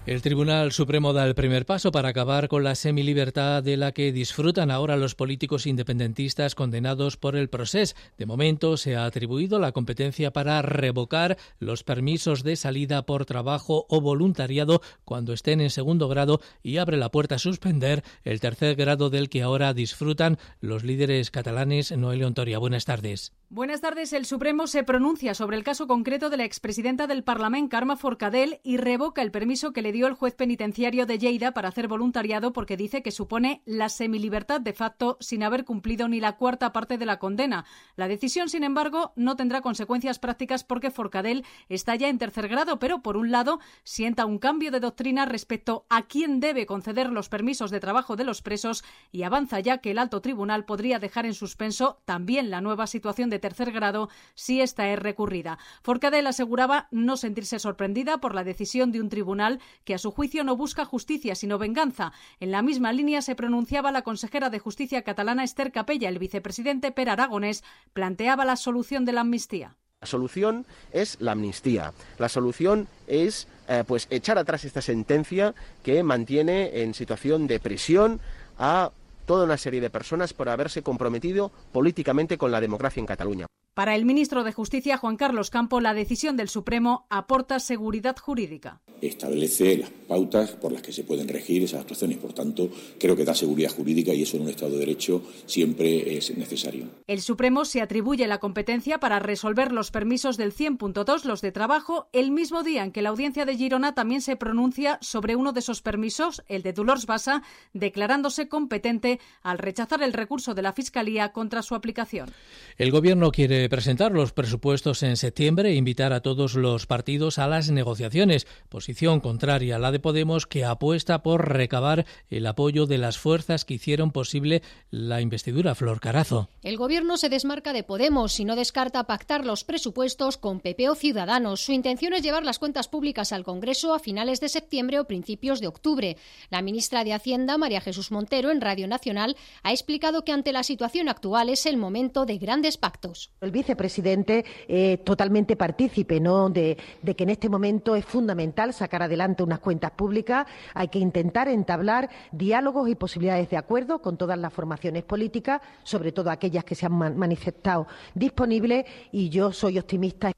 El 0.09 0.23
Tribunal 0.23 0.73
Supremo 0.73 1.13
da 1.13 1.27
el 1.27 1.35
primer 1.35 1.67
paso 1.67 1.93
para 1.93 2.09
acabar 2.09 2.49
con 2.49 2.65
la 2.65 2.75
semilibertad 2.77 3.63
de 3.63 3.77
la 3.77 3.93
que 3.93 4.11
disfrutan 4.11 4.71
ahora 4.71 4.97
los 4.97 5.15
políticos 5.15 5.67
independentistas 5.67 6.55
condenados 6.55 7.19
por 7.19 7.37
el 7.37 7.51
proceso. 7.51 7.95
De 8.17 8.25
momento 8.25 8.79
se 8.79 8.97
ha 8.97 9.05
atribuido 9.05 9.59
la 9.59 9.73
competencia 9.73 10.33
para 10.33 10.63
revocar 10.63 11.37
los 11.59 11.85
permisos 11.85 12.43
de 12.43 12.57
salida 12.57 13.05
por 13.05 13.27
trabajo 13.27 13.85
o 13.91 14.01
voluntariado 14.01 14.81
cuando 15.05 15.35
estén 15.35 15.61
en 15.61 15.69
segundo 15.69 16.09
grado 16.09 16.41
y 16.63 16.79
abre 16.79 16.97
la 16.97 17.11
puerta 17.11 17.35
a 17.35 17.39
suspender 17.39 18.03
el 18.25 18.41
tercer 18.41 18.77
grado 18.77 19.11
del 19.11 19.29
que 19.29 19.43
ahora 19.43 19.75
disfrutan 19.75 20.39
los 20.63 20.85
líderes 20.85 21.31
catalanes. 21.31 21.95
Noelio 21.95 22.29
Ontoria, 22.29 22.59
buenas 22.59 22.87
tardes. 22.87 23.35
Buenas 23.51 23.83
tardes. 23.83 24.15
El 24.15 24.25
Supremo 24.25 24.67
se 24.69 24.85
pronuncia 24.85 25.35
sobre 25.35 25.59
el 25.59 25.65
caso 25.65 25.87
concreto 25.87 26.31
de 26.31 26.39
la 26.39 26.45
expresidenta 26.45 27.07
del 27.07 27.25
Parlamento, 27.25 27.69
Carma 27.69 27.97
Forcadell, 27.97 28.61
y 28.63 28.79
revoca 28.79 29.21
el 29.21 29.31
permiso 29.31 29.73
que 29.73 29.83
le 29.83 29.93
dio 29.93 29.98
el 30.07 30.15
juez 30.15 30.35
penitenciario 30.35 31.07
de 31.07 31.19
Lleida 31.19 31.53
para 31.53 31.69
hacer 31.69 31.89
voluntariado 31.89 32.53
porque 32.53 32.77
dice 32.77 33.03
que 33.03 33.11
supone 33.11 33.63
la 33.65 33.89
semilibertad 33.89 34.61
de 34.61 34.73
facto 34.73 35.17
sin 35.21 35.43
haber 35.43 35.65
cumplido 35.65 36.09
ni 36.09 36.21
la 36.21 36.37
cuarta 36.37 36.73
parte 36.73 36.99
de 36.99 37.07
la 37.07 37.19
condena. 37.19 37.65
La 37.97 38.09
decisión, 38.09 38.49
sin 38.49 38.65
embargo, 38.65 39.13
no 39.17 39.37
tendrá 39.37 39.61
consecuencias 39.61 40.19
prácticas 40.19 40.65
porque 40.65 40.91
Forcadell 40.91 41.45
está 41.69 41.97
ya 41.97 42.09
en 42.09 42.19
tercer 42.19 42.49
grado, 42.49 42.79
pero 42.79 43.03
por 43.03 43.17
un 43.17 43.31
lado 43.31 43.61
sienta 43.83 44.27
un 44.27 44.39
cambio 44.39 44.71
de 44.71 44.81
doctrina 44.81 45.27
respecto 45.27 45.87
a 45.89 46.07
quién 46.07 46.41
debe 46.41 46.67
conceder 46.67 47.11
los 47.11 47.29
permisos 47.29 47.71
de 47.71 47.81
trabajo 47.81 48.17
de 48.17 48.25
los 48.25 48.43
presos 48.43 48.85
y 49.11 49.23
avanza 49.23 49.61
ya 49.61 49.79
que 49.79 49.91
el 49.91 49.99
alto 49.99 50.21
tribunal 50.21 50.65
podría 50.65 50.99
dejar 50.99 51.27
en 51.27 51.35
suspenso 51.35 52.01
también 52.05 52.51
la 52.51 52.61
nueva 52.61 52.87
situación 52.87 53.31
de 53.31 53.39
tercer 53.39 53.73
grado 53.73 54.09
si 54.35 54.61
esta 54.61 54.89
es 54.89 54.99
recurrida. 54.99 55.59
Forcadell 55.83 56.27
aseguraba 56.27 56.89
no 56.91 57.17
sentirse 57.17 57.59
sorprendida 57.59 58.19
por 58.19 58.35
la 58.35 58.45
decisión 58.45 58.93
de 58.93 59.01
un 59.01 59.09
tribunal 59.09 59.61
que 59.89 59.95
a 59.95 59.99
su 59.99 60.11
juicio 60.11 60.45
no 60.45 60.55
busca 60.55 60.85
justicia 60.85 61.35
sino 61.35 61.57
venganza. 61.57 62.13
En 62.41 62.51
la 62.51 62.61
misma 62.61 62.93
línea 62.93 63.23
se 63.23 63.35
pronunciaba 63.35 63.91
la 63.91 64.03
consejera 64.03 64.51
de 64.51 64.59
Justicia 64.59 65.01
catalana 65.01 65.45
Esther 65.45 65.73
Capella. 65.73 66.11
El 66.11 66.19
vicepresidente 66.19 66.93
Per 66.93 67.09
Aragonés 67.09 67.65
planteaba 67.95 68.45
la 68.45 68.57
solución 68.57 69.07
de 69.07 69.15
la 69.15 69.23
amnistía. 69.23 69.77
La 70.03 70.07
solución 70.07 70.67
es 70.93 71.17
la 71.23 71.33
amnistía. 71.33 71.95
La 72.19 72.29
solución 72.29 72.87
es 73.07 73.49
eh, 73.67 73.83
pues 73.87 74.09
echar 74.11 74.37
atrás 74.37 74.67
esta 74.67 74.83
sentencia 74.83 75.55
que 75.83 76.03
mantiene 76.03 76.83
en 76.83 76.93
situación 76.93 77.47
de 77.47 77.59
prisión 77.59 78.21
a 78.59 78.93
toda 79.25 79.47
una 79.47 79.57
serie 79.57 79.81
de 79.81 79.89
personas 79.89 80.35
por 80.35 80.51
haberse 80.51 80.83
comprometido 80.83 81.51
políticamente 81.73 82.37
con 82.37 82.51
la 82.51 82.61
democracia 82.61 83.01
en 83.01 83.07
Cataluña. 83.07 83.47
Para 83.79 83.95
el 83.95 84.05
ministro 84.05 84.43
de 84.43 84.51
Justicia, 84.51 84.97
Juan 84.97 85.17
Carlos 85.17 85.51
Campo, 85.51 85.81
la 85.81 85.95
decisión 85.95 86.37
del 86.37 86.49
Supremo 86.49 87.07
aporta 87.11 87.61
seguridad 87.61 88.17
jurídica. 88.17 88.81
Establece 89.01 89.77
las 89.77 89.91
pautas 90.09 90.51
por 90.51 90.73
las 90.73 90.83
que 90.83 90.93
se 90.93 91.05
pueden 91.05 91.29
regir 91.29 91.63
esas 91.63 91.83
actuaciones. 91.83 92.19
Por 92.19 92.33
tanto, 92.33 92.71
creo 92.99 93.15
que 93.15 93.25
da 93.25 93.37
seguridad 93.37 93.71
jurídica 93.71 94.13
y 94.13 94.23
eso 94.23 94.37
en 94.37 94.43
un 94.43 94.49
Estado 94.49 94.73
de 94.73 94.79
Derecho 94.79 95.23
siempre 95.47 96.17
es 96.17 96.37
necesario. 96.37 96.87
El 97.07 97.21
Supremo 97.21 97.65
se 97.65 97.81
atribuye 97.81 98.27
la 98.27 98.39
competencia 98.39 98.99
para 98.99 99.21
resolver 99.21 99.71
los 99.71 99.93
permisos 99.93 100.37
del 100.37 100.53
100.2, 100.53 101.23
los 101.23 101.41
de 101.41 101.53
trabajo, 101.53 102.09
el 102.13 102.33
mismo 102.33 102.65
día 102.65 102.83
en 102.83 102.91
que 102.91 103.03
la 103.03 103.11
audiencia 103.11 103.45
de 103.45 103.57
Girona 103.57 103.95
también 103.95 104.23
se 104.23 104.35
pronuncia 104.35 104.99
sobre 105.03 105.37
uno 105.37 105.53
de 105.53 105.61
esos 105.61 105.83
permisos, 105.83 106.43
el 106.49 106.63
de 106.63 106.73
Dolors 106.73 107.07
Bassa, 107.07 107.45
declarándose 107.75 108.49
competente 108.49 109.21
al 109.41 109.59
rechazar 109.59 110.03
el 110.03 110.15
recurso 110.15 110.55
de 110.55 110.63
la 110.63 110.73
Fiscalía 110.73 111.31
contra 111.31 111.63
su 111.63 111.77
aplicación. 111.77 112.29
El 112.77 112.91
Gobierno 112.91 113.31
quiere 113.31 113.68
presentar 113.69 114.13
los 114.13 114.33
presupuestos 114.33 115.03
en 115.03 115.17
septiembre 115.17 115.71
e 115.71 115.75
invitar 115.75 116.13
a 116.13 116.21
todos 116.21 116.55
los 116.55 116.87
partidos 116.87 117.39
a 117.39 117.47
las 117.47 117.71
negociaciones, 117.71 118.47
posición 118.69 119.21
contraria 119.21 119.77
a 119.77 119.79
la 119.79 119.93
de 119.93 120.01
Podemos 120.01 120.47
que 120.47 120.65
apuesta 120.65 121.23
por 121.23 121.49
recabar 121.49 122.07
el 122.31 122.47
apoyo 122.47 122.87
de 122.87 122.99
las 122.99 123.19
fuerzas 123.19 123.65
que 123.65 123.75
hicieron 123.75 124.13
posible 124.13 124.63
la 124.91 125.21
investidura 125.21 125.75
Flor 125.75 126.01
Carazo. 126.01 126.49
El 126.63 126.77
gobierno 126.77 127.17
se 127.17 127.29
desmarca 127.29 127.73
de 127.73 127.83
Podemos 127.83 128.39
y 128.41 128.45
no 128.45 128.57
descarta 128.57 129.05
pactar 129.05 129.45
los 129.45 129.65
presupuestos 129.65 130.37
con 130.37 130.61
PP 130.61 130.89
o 130.89 130.95
Ciudadanos. 130.95 131.61
Su 131.61 131.73
intención 131.73 132.15
es 132.15 132.23
llevar 132.23 132.45
las 132.45 132.59
cuentas 132.59 132.89
públicas 132.89 133.33
al 133.33 133.45
Congreso 133.45 133.95
a 133.95 133.99
finales 133.99 134.41
de 134.41 134.49
septiembre 134.49 135.01
o 135.01 135.07
principios 135.07 135.61
de 135.61 135.67
octubre. 135.67 136.17
La 136.51 136.63
ministra 136.63 137.05
de 137.05 137.13
Hacienda, 137.13 137.59
María 137.59 137.81
Jesús 137.81 138.11
Montero, 138.11 138.51
en 138.51 138.61
Radio 138.61 138.89
Nacional, 138.89 139.37
ha 139.63 139.73
explicado 139.73 140.25
que 140.25 140.33
ante 140.33 140.53
la 140.53 140.63
situación 140.63 141.09
actual 141.09 141.49
es 141.49 141.67
el 141.67 141.77
momento 141.77 142.27
de 142.27 142.39
grandes 142.39 142.77
pactos 142.77 143.31
vicepresidente 143.59 144.45
eh, 144.69 144.99
totalmente 144.99 145.57
partícipe 145.57 146.21
¿no? 146.21 146.49
de, 146.49 146.77
que 147.17 147.25
en 147.25 147.31
este 147.31 147.49
momento 147.49 147.97
es 147.97 148.05
fundamental 148.05 148.73
sacar 148.73 149.03
adelante 149.03 149.43
unas 149.43 149.59
cuentas 149.59 149.91
públicas. 149.91 150.47
Hay 150.75 150.89
que 150.89 151.01
intentar 151.01 151.49
entablar 151.49 152.09
diálogos 152.31 152.89
y 152.89 152.95
posibilidades 152.95 153.51
de 153.51 153.57
acuerdo 153.57 154.01
con 154.01 154.17
todas 154.17 154.39
las 154.39 154.53
formaciones 154.53 155.03
políticas, 155.03 155.61
sobre 155.83 156.13
todo 156.13 156.31
aquellas 156.31 156.65
que 156.65 156.77
se 156.77 156.87
han 156.87 157.17
manifestado 157.17 157.87
disponibles, 158.15 158.85
y 159.11 159.29
yo 159.29 159.53
soy 159.53 159.79
optimista. 159.79 160.33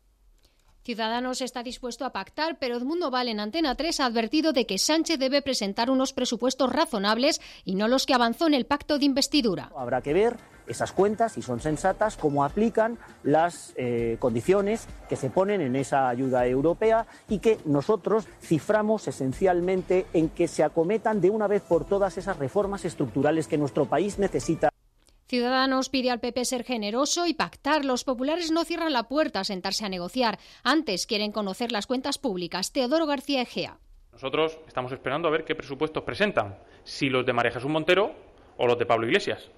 Ciudadanos 0.83 1.43
está 1.43 1.63
dispuesto 1.63 2.07
a 2.07 2.11
pactar, 2.11 2.59
pero 2.59 2.79
Edmundo 2.79 3.11
Val 3.11 3.29
en 3.29 3.39
Antena 3.39 3.75
3 3.75 4.01
ha 4.01 4.07
advertido 4.07 4.55
de 4.55 4.65
que 4.65 4.79
Sánchez 4.79 5.19
debe 5.19 5.43
presentar 5.43 5.91
unos 5.91 6.15
presupuestos 6.15 6.73
razonables 6.73 7.41
y 7.67 7.75
no 7.75 7.87
los 7.87 8.07
que 8.07 8.15
avanzó 8.15 8.47
en 8.47 8.55
el 8.55 8.65
pacto 8.65 8.99
de 8.99 9.05
investidura. 9.05 9.71
Habrá 9.77 10.01
que 10.01 10.15
ver 10.15 10.39
esas 10.71 10.93
cuentas, 10.93 11.33
si 11.33 11.43
son 11.43 11.61
sensatas, 11.61 12.17
cómo 12.17 12.45
aplican 12.45 12.99
las 13.23 13.73
eh, 13.77 14.17
condiciones 14.19 14.87
que 15.09 15.17
se 15.17 15.31
ponen 15.31 15.61
en 15.61 15.77
esa 15.77 16.09
ayuda 16.09 16.47
europea 16.47 17.07
y 17.29 17.39
que 17.39 17.59
nosotros 17.65 18.27
ciframos 18.41 19.07
esencialmente 19.09 20.07
en 20.13 20.29
que 20.29 20.49
se 20.49 20.63
acometan 20.63 21.21
de 21.21 21.31
una 21.31 21.47
vez 21.47 21.63
por 21.63 21.85
todas 21.85 22.19
esas 22.19 22.39
reformas 22.39 22.85
estructurales 22.85 23.49
que 23.49 23.59
nuestro 23.59 23.87
país 23.87 24.19
necesita. 24.19 24.71
Ciudadanos 25.27 25.91
pide 25.91 26.11
al 26.11 26.19
PP 26.19 26.45
ser 26.45 26.65
generoso 26.65 27.27
y 27.27 27.35
pactar. 27.35 27.85
Los 27.85 28.03
populares 28.03 28.51
no 28.51 28.65
cierran 28.65 28.93
la 28.93 29.05
puerta 29.05 29.39
a 29.39 29.45
sentarse 29.45 29.85
a 29.85 29.89
negociar. 29.89 30.41
Antes 30.65 31.07
quieren 31.07 31.31
conocer 31.31 31.71
las 31.71 31.87
cuentas 31.87 32.19
públicas. 32.19 32.73
Teodoro 32.73 33.07
García 33.07 33.43
Egea. 33.43 33.79
Nosotros 34.13 34.59
estamos 34.67 34.91
esperando 34.91 35.29
a 35.29 35.31
ver 35.31 35.45
qué 35.45 35.55
presupuestos 35.55 36.03
presentan, 36.03 36.59
si 36.83 37.09
los 37.09 37.25
de 37.25 37.33
María 37.33 37.53
Jesús 37.53 37.71
Montero 37.71 38.13
o 38.57 38.67
los 38.67 38.77
de 38.77 38.87
Pablo 38.87 39.07
Iglesias. 39.07 39.51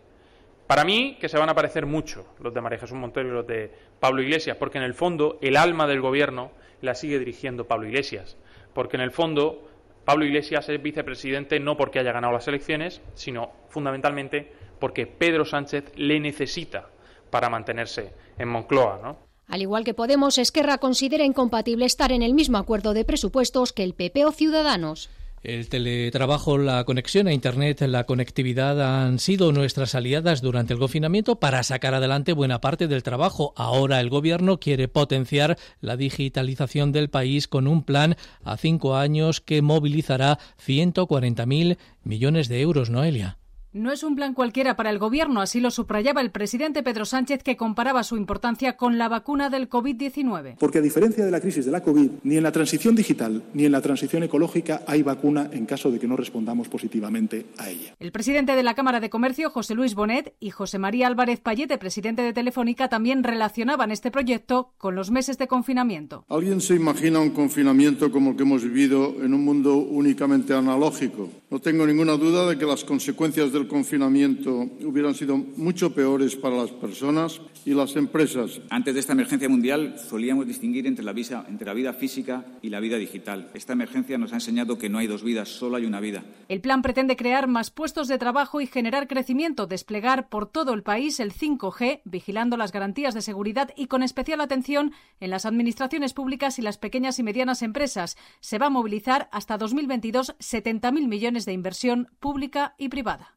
Para 0.73 0.87
mí, 0.87 1.19
que 1.21 1.29
se 1.29 1.37
van 1.37 1.51
a 1.51 1.55
parecer 1.55 1.85
mucho 1.85 2.25
los 2.41 2.55
de 2.55 2.63
María 2.63 2.79
Jesús 2.79 2.97
Montero 2.97 3.29
y 3.29 3.33
los 3.33 3.47
de 3.47 3.71
Pablo 4.01 4.23
Iglesias, 4.23 4.57
porque 4.57 4.79
en 4.79 4.85
el 4.85 4.95
fondo 4.95 5.39
el 5.43 5.59
alma 5.59 5.87
del 5.87 6.01
gobierno 6.01 6.51
la 6.81 6.95
sigue 6.95 7.19
dirigiendo 7.19 7.69
Pablo 7.69 7.89
Iglesias. 7.89 8.39
Porque 8.73 8.97
en 8.97 9.03
el 9.03 9.11
fondo 9.11 9.69
Pablo 10.07 10.25
Iglesias 10.25 10.71
es 10.71 10.83
vicepresidente 10.83 11.61
no 11.61 11.77
porque 11.77 11.99
haya 11.99 12.13
ganado 12.13 12.33
las 12.33 12.49
elecciones, 12.49 13.03
sino 13.13 13.53
fundamentalmente 13.69 14.51
porque 14.79 15.07
Pedro 15.07 15.45
Sánchez 15.45 15.93
le 15.97 16.19
necesita 16.21 16.89
para 17.29 17.51
mantenerse 17.51 18.15
en 18.39 18.49
Moncloa, 18.49 18.99
¿no? 19.03 19.19
Al 19.49 19.61
igual 19.61 19.85
que 19.85 19.93
Podemos, 19.93 20.39
Esquerra 20.39 20.79
considera 20.79 21.25
incompatible 21.25 21.85
estar 21.85 22.13
en 22.13 22.23
el 22.23 22.33
mismo 22.33 22.57
acuerdo 22.57 22.95
de 22.95 23.05
presupuestos 23.05 23.75
que 23.75 23.85
el 23.85 23.93
PP 23.93 24.25
o 24.25 24.33
Ciudadanos. 24.33 25.11
El 25.43 25.69
teletrabajo, 25.69 26.57
la 26.57 26.85
conexión 26.85 27.27
a 27.27 27.33
Internet, 27.33 27.81
la 27.83 28.05
conectividad 28.05 29.05
han 29.05 29.19
sido 29.19 29.51
nuestras 29.51 29.97
aliadas 29.97 30.41
durante 30.41 30.73
el 30.73 30.79
confinamiento 30.79 31.41
para 31.41 31.65
sacar 31.65 31.95
adelante 31.95 32.33
buena 32.33 32.61
parte 32.61 32.87
del 32.87 33.03
trabajo. 33.03 33.53
Ahora 33.57 33.99
el 33.99 34.09
Gobierno 34.09 34.61
quiere 34.61 34.87
potenciar 34.87 35.59
la 35.81 35.97
digitalización 35.97 36.93
del 36.93 37.11
país 37.11 37.49
con 37.49 37.67
un 37.67 37.83
plan 37.83 38.15
a 38.45 38.57
cinco 38.57 38.95
años 38.95 39.41
que 39.41 39.63
movilizará 39.63 40.39
140.000 40.65 41.77
millones 42.05 42.49
de 42.49 42.61
euros, 42.61 42.91
Noelia. 42.91 43.39
No 43.75 43.91
es 43.91 44.03
un 44.03 44.17
plan 44.17 44.35
cualquiera 44.35 44.77
para 44.77 44.91
el 44.91 44.99
Gobierno, 44.99 45.41
así 45.41 45.59
lo 45.59 45.71
subrayaba 45.71 46.21
el 46.21 46.31
presidente 46.31 46.83
Pedro 46.83 47.07
Sánchez, 47.07 47.43
que 47.43 47.57
comparaba 47.57 48.05
su 48.05 48.19
importancia 48.19 48.77
con 48.77 48.99
la 48.99 49.09
vacuna 49.09 49.49
del 49.49 49.71
COVID-19. 49.71 50.57
Porque 50.59 50.77
a 50.77 50.83
diferencia 50.83 51.25
de 51.25 51.31
la 51.31 51.41
crisis 51.41 51.65
de 51.65 51.71
la 51.71 51.81
COVID, 51.81 52.11
ni 52.23 52.37
en 52.37 52.43
la 52.43 52.53
transición 52.53 52.95
digital 52.95 53.43
ni 53.55 53.65
en 53.65 53.73
la 53.73 53.81
transición 53.81 54.25
ecológica 54.25 54.83
hay 54.87 55.03
vacuna 55.03 55.49
en 55.53 55.65
caso 55.65 55.91
de 55.91 55.99
que 55.99 56.07
no 56.07 56.19
respondamos 56.19 56.69
positivamente 56.69 57.47
a 57.57 57.71
ella. 57.71 57.95
El 57.99 58.13
presidente 58.13 58.55
de 58.55 58.63
la 58.63 58.75
Cámara 58.75 59.01
de 59.01 59.09
Comercio, 59.09 59.49
José 59.49 59.75
Luis 59.75 59.95
Bonet, 59.95 60.35
y 60.39 60.51
José 60.51 60.79
María 60.79 61.07
Álvarez 61.07 61.41
Payete, 61.41 61.79
presidente 61.79 62.21
de 62.21 62.35
Telefónica, 62.35 62.91
también 62.91 63.25
relacionaban 63.25 63.91
este 63.91 64.11
proyecto 64.11 64.75
con 64.77 64.95
los 64.95 65.11
meses 65.11 65.39
de 65.39 65.49
confinamiento. 65.49 66.27
¿Alguien 66.29 66.61
se 66.61 66.75
imagina 66.75 67.21
un 67.21 67.31
confinamiento 67.31 68.13
como 68.13 68.33
el 68.33 68.37
que 68.37 68.43
hemos 68.43 68.65
vivido 68.65 69.17
en 69.23 69.33
un 69.33 69.43
mundo 69.43 69.77
únicamente 69.77 70.53
analógico? 70.53 71.31
No 71.51 71.59
tengo 71.59 71.87
ninguna 71.87 72.19
duda 72.19 72.47
de 72.51 72.59
que 72.59 72.67
las 72.67 72.85
consecuencias 72.85 73.51
del 73.63 73.69
confinamiento 73.69 74.69
hubieran 74.85 75.15
sido 75.15 75.37
mucho 75.37 75.95
peores 75.95 76.35
para 76.35 76.57
las 76.57 76.73
personas 76.73 77.41
y 77.65 77.75
las 77.75 77.95
empresas. 77.95 78.61
Antes 78.71 78.95
de 78.95 79.01
esta 79.01 79.13
emergencia 79.13 79.49
mundial 79.49 79.97
solíamos 79.99 80.49
distinguir 80.49 80.87
entre 80.89 81.05
la, 81.05 81.13
vida, 81.13 81.47
entre 81.49 81.67
la 81.67 81.75
vida 81.75 81.93
física 81.93 82.45
y 82.61 82.71
la 82.71 82.81
vida 82.81 82.97
digital. 82.97 83.51
Esta 83.55 83.75
emergencia 83.75 84.19
nos 84.19 84.33
ha 84.33 84.37
enseñado 84.37 84.79
que 84.79 84.89
no 84.89 84.99
hay 84.99 85.07
dos 85.07 85.23
vidas, 85.23 85.49
solo 85.49 85.77
hay 85.77 85.87
una 85.87 86.01
vida. 86.01 86.25
El 86.49 86.61
plan 86.61 86.83
pretende 86.83 87.15
crear 87.15 87.47
más 87.47 87.71
puestos 87.71 88.09
de 88.09 88.19
trabajo 88.19 88.61
y 88.61 88.67
generar 88.67 89.07
crecimiento, 89.07 89.67
desplegar 89.67 90.29
por 90.29 90.51
todo 90.51 90.75
el 90.75 90.83
país 90.83 91.21
el 91.21 91.33
5G, 91.33 92.01
vigilando 92.05 92.57
las 92.57 92.73
garantías 92.73 93.15
de 93.15 93.23
seguridad 93.23 93.73
y 93.77 93.87
con 93.87 94.03
especial 94.03 94.41
atención 94.41 94.93
en 95.21 95.31
las 95.31 95.47
administraciones 95.47 96.15
públicas 96.15 96.59
y 96.59 96.63
las 96.63 96.79
pequeñas 96.79 97.21
y 97.21 97.23
medianas 97.23 97.63
empresas. 97.63 98.17
Se 98.41 98.59
va 98.59 98.67
a 98.67 98.71
movilizar 98.71 99.29
hasta 99.31 99.57
2022 99.57 100.35
70.000 100.39 101.07
millones 101.07 101.45
de 101.47 101.53
inversión 101.53 102.09
pública 102.19 102.75
y 102.77 102.89
privada. 102.89 103.37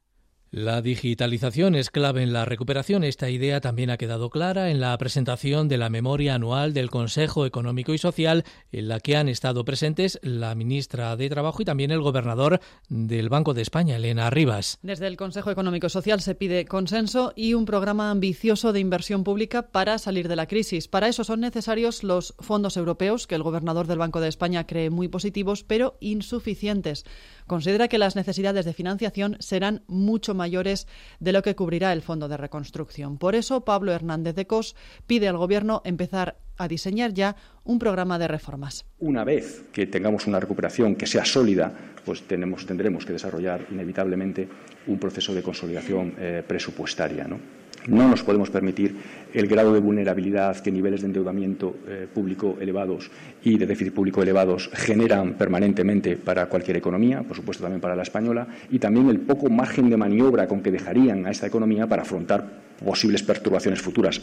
La 0.55 0.81
digitalización 0.81 1.75
es 1.75 1.89
clave 1.89 2.23
en 2.23 2.31
la 2.31 2.45
recuperación. 2.45 3.03
Esta 3.03 3.29
idea 3.29 3.59
también 3.59 3.89
ha 3.89 3.97
quedado 3.97 4.29
clara 4.29 4.71
en 4.71 4.79
la 4.79 4.97
presentación 4.97 5.67
de 5.67 5.77
la 5.77 5.89
memoria 5.89 6.35
anual 6.35 6.73
del 6.73 6.89
Consejo 6.89 7.45
Económico 7.45 7.93
y 7.93 7.97
Social, 7.97 8.45
en 8.71 8.87
la 8.87 9.01
que 9.01 9.17
han 9.17 9.27
estado 9.27 9.65
presentes 9.65 10.17
la 10.23 10.55
ministra 10.55 11.17
de 11.17 11.27
Trabajo 11.27 11.61
y 11.61 11.65
también 11.65 11.91
el 11.91 11.99
gobernador 11.99 12.61
del 12.87 13.27
Banco 13.27 13.53
de 13.53 13.63
España, 13.63 13.97
Elena 13.97 14.29
Rivas. 14.29 14.79
Desde 14.81 15.07
el 15.07 15.17
Consejo 15.17 15.51
Económico 15.51 15.87
y 15.87 15.89
Social 15.89 16.21
se 16.21 16.35
pide 16.35 16.63
consenso 16.63 17.33
y 17.35 17.53
un 17.53 17.65
programa 17.65 18.09
ambicioso 18.09 18.71
de 18.71 18.79
inversión 18.79 19.25
pública 19.25 19.73
para 19.73 19.97
salir 19.97 20.29
de 20.29 20.37
la 20.37 20.47
crisis. 20.47 20.87
Para 20.87 21.09
eso 21.09 21.25
son 21.25 21.41
necesarios 21.41 22.01
los 22.01 22.33
fondos 22.39 22.77
europeos, 22.77 23.27
que 23.27 23.35
el 23.35 23.43
gobernador 23.43 23.87
del 23.87 23.97
Banco 23.97 24.21
de 24.21 24.29
España 24.29 24.65
cree 24.65 24.89
muy 24.89 25.09
positivos, 25.09 25.65
pero 25.65 25.97
insuficientes 25.99 27.03
considera 27.47 27.87
que 27.87 27.97
las 27.97 28.15
necesidades 28.15 28.65
de 28.65 28.73
financiación 28.73 29.37
serán 29.39 29.83
mucho 29.87 30.33
mayores 30.33 30.87
de 31.19 31.33
lo 31.33 31.41
que 31.41 31.55
cubrirá 31.55 31.93
el 31.93 32.01
Fondo 32.01 32.27
de 32.27 32.37
Reconstrucción. 32.37 33.17
Por 33.17 33.35
eso, 33.35 33.65
Pablo 33.65 33.91
Hernández 33.91 34.35
de 34.35 34.47
Cos 34.47 34.75
pide 35.07 35.27
al 35.27 35.37
Gobierno 35.37 35.81
empezar 35.85 36.37
a 36.57 36.67
diseñar 36.67 37.13
ya 37.13 37.35
un 37.63 37.79
programa 37.79 38.17
de 38.17 38.27
reformas. 38.27 38.85
Una 38.99 39.23
vez 39.23 39.63
que 39.73 39.87
tengamos 39.87 40.27
una 40.27 40.39
recuperación 40.39 40.95
que 40.95 41.07
sea 41.07 41.25
sólida, 41.25 41.73
pues 42.05 42.21
tenemos, 42.23 42.65
tendremos 42.65 43.05
que 43.05 43.13
desarrollar 43.13 43.65
inevitablemente 43.71 44.47
un 44.87 44.99
proceso 44.99 45.33
de 45.33 45.43
consolidación 45.43 46.13
eh, 46.17 46.43
presupuestaria. 46.47 47.25
¿no? 47.25 47.39
No 47.87 48.07
nos 48.07 48.23
podemos 48.23 48.49
permitir 48.49 48.95
el 49.33 49.47
grado 49.47 49.73
de 49.73 49.79
vulnerabilidad 49.79 50.57
que 50.57 50.71
niveles 50.71 51.01
de 51.01 51.07
endeudamiento 51.07 51.75
eh, 51.87 52.07
público 52.11 52.57
elevados 52.59 53.11
y 53.43 53.57
de 53.57 53.65
déficit 53.67 53.93
público 53.93 54.23
elevados 54.23 54.69
generan 54.73 55.33
permanentemente 55.33 56.17
para 56.17 56.47
cualquier 56.47 56.77
economía, 56.77 57.21
por 57.21 57.35
supuesto 57.35 57.63
también 57.63 57.81
para 57.81 57.95
la 57.95 58.03
española, 58.03 58.47
y 58.71 58.79
también 58.79 59.09
el 59.09 59.19
poco 59.19 59.49
margen 59.49 59.89
de 59.89 59.97
maniobra 59.97 60.47
con 60.47 60.61
que 60.61 60.71
dejarían 60.71 61.25
a 61.27 61.31
esta 61.31 61.47
economía 61.47 61.87
para 61.87 62.01
afrontar 62.01 62.45
posibles 62.83 63.23
perturbaciones 63.23 63.81
futuras. 63.81 64.21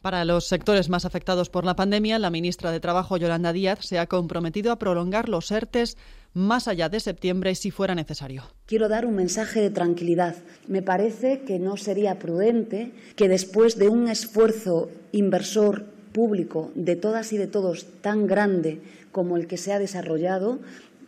Para 0.00 0.24
los 0.24 0.46
sectores 0.46 0.88
más 0.88 1.04
afectados 1.04 1.50
por 1.50 1.66
la 1.66 1.76
pandemia, 1.76 2.18
la 2.18 2.30
ministra 2.30 2.70
de 2.70 2.80
Trabajo, 2.80 3.18
Yolanda 3.18 3.52
Díaz, 3.52 3.80
se 3.82 3.98
ha 3.98 4.06
comprometido 4.06 4.72
a 4.72 4.78
prolongar 4.78 5.28
los 5.28 5.50
ERTES 5.50 5.98
más 6.34 6.68
allá 6.68 6.88
de 6.88 7.00
septiembre 7.00 7.54
si 7.54 7.70
fuera 7.70 7.94
necesario. 7.94 8.44
Quiero 8.66 8.88
dar 8.88 9.06
un 9.06 9.16
mensaje 9.16 9.60
de 9.60 9.70
tranquilidad. 9.70 10.36
Me 10.68 10.82
parece 10.82 11.40
que 11.40 11.58
no 11.58 11.76
sería 11.76 12.18
prudente 12.18 12.92
que 13.16 13.28
después 13.28 13.76
de 13.76 13.88
un 13.88 14.08
esfuerzo 14.08 14.90
inversor 15.12 15.84
público 16.12 16.70
de 16.74 16.96
todas 16.96 17.32
y 17.32 17.38
de 17.38 17.46
todos 17.46 17.86
tan 18.00 18.26
grande 18.26 18.80
como 19.12 19.36
el 19.36 19.46
que 19.46 19.56
se 19.56 19.72
ha 19.72 19.78
desarrollado, 19.78 20.60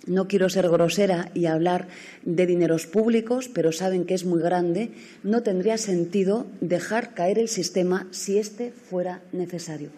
no 0.07 0.27
quiero 0.27 0.49
ser 0.49 0.69
grosera 0.69 1.31
y 1.33 1.47
hablar 1.47 1.87
de 2.25 2.47
dineros 2.47 2.87
públicos, 2.87 3.49
pero 3.49 3.71
saben 3.71 4.05
que 4.05 4.15
es 4.15 4.25
muy 4.25 4.43
grande. 4.43 4.91
No 5.23 5.43
tendría 5.43 5.79
sentido 5.79 6.47
dejar 6.61 7.15
caer 7.15 7.39
el 7.39 7.49
sistema 7.49 8.09
si 8.11 8.39
este 8.39 8.73
fuera 8.73 9.23
necesario. 9.33 9.91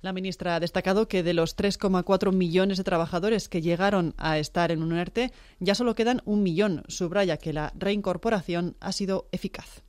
La 0.00 0.12
ministra 0.12 0.54
ha 0.54 0.60
destacado 0.60 1.08
que 1.08 1.22
de 1.22 1.34
los 1.34 1.56
3,4 1.56 2.32
millones 2.32 2.78
de 2.78 2.84
trabajadores 2.84 3.48
que 3.48 3.60
llegaron 3.60 4.14
a 4.16 4.38
estar 4.38 4.70
en 4.70 4.82
un 4.82 4.96
ERTE, 4.96 5.32
ya 5.58 5.74
solo 5.74 5.94
quedan 5.94 6.22
un 6.24 6.42
millón. 6.42 6.84
Subraya 6.86 7.36
que 7.36 7.52
la 7.52 7.72
reincorporación 7.76 8.76
ha 8.80 8.92
sido 8.92 9.28
eficaz. 9.32 9.82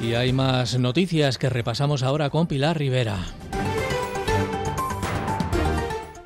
Y 0.00 0.12
hay 0.12 0.34
más 0.34 0.78
noticias 0.78 1.38
que 1.38 1.48
repasamos 1.48 2.02
ahora 2.02 2.28
con 2.28 2.46
Pilar 2.46 2.78
Rivera. 2.78 3.18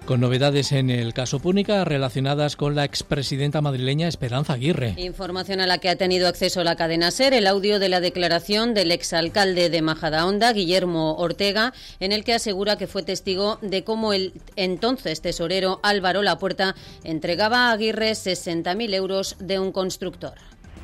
Con 0.09 0.21
novedades 0.21 0.73
en 0.73 0.89
el 0.89 1.13
caso 1.13 1.39
Púnica 1.39 1.85
relacionadas 1.85 2.57
con 2.57 2.75
la 2.75 2.85
expresidenta 2.85 3.61
madrileña 3.61 4.09
Esperanza 4.09 4.55
Aguirre. 4.55 4.95
Información 4.97 5.61
a 5.61 5.67
la 5.67 5.77
que 5.77 5.91
ha 5.91 5.97
tenido 5.97 6.29
acceso 6.29 6.65
la 6.65 6.77
cadena 6.77 7.11
SER, 7.11 7.35
el 7.35 7.47
audio 7.47 7.79
de 7.79 7.91
la 7.91 8.01
declaración 8.01 8.73
del 8.73 8.91
exalcalde 8.91 9.69
de 9.69 9.83
Majadahonda, 9.83 10.55
Guillermo 10.55 11.17
Ortega, 11.17 11.75
en 12.01 12.13
el 12.13 12.25
que 12.25 12.33
asegura 12.33 12.79
que 12.79 12.87
fue 12.87 13.03
testigo 13.03 13.59
de 13.61 13.85
cómo 13.85 14.15
el 14.15 14.33
entonces 14.57 15.21
tesorero 15.21 15.79
Álvaro 15.83 16.23
Lapuerta 16.23 16.75
entregaba 17.05 17.69
a 17.69 17.73
Aguirre 17.73 18.13
60.000 18.13 18.95
euros 18.95 19.37
de 19.41 19.61
un 19.61 19.73
constructor. 19.73 20.33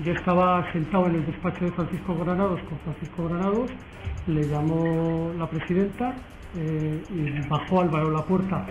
Yo 0.05 0.13
estaba 0.13 0.71
sentado 0.71 1.07
en 1.07 1.15
el 1.15 1.25
despacho 1.25 1.65
de 1.65 1.73
Francisco 1.73 2.15
Granados 2.19 2.61
con 2.69 2.79
Francisco 2.81 3.27
Granados, 3.27 3.71
le 4.27 4.47
llamó 4.47 5.33
la 5.39 5.49
presidenta 5.49 6.15
eh, 6.59 7.03
y 7.09 7.49
bajó 7.49 7.81
Álvaro 7.81 8.11
Lapuerta 8.11 8.67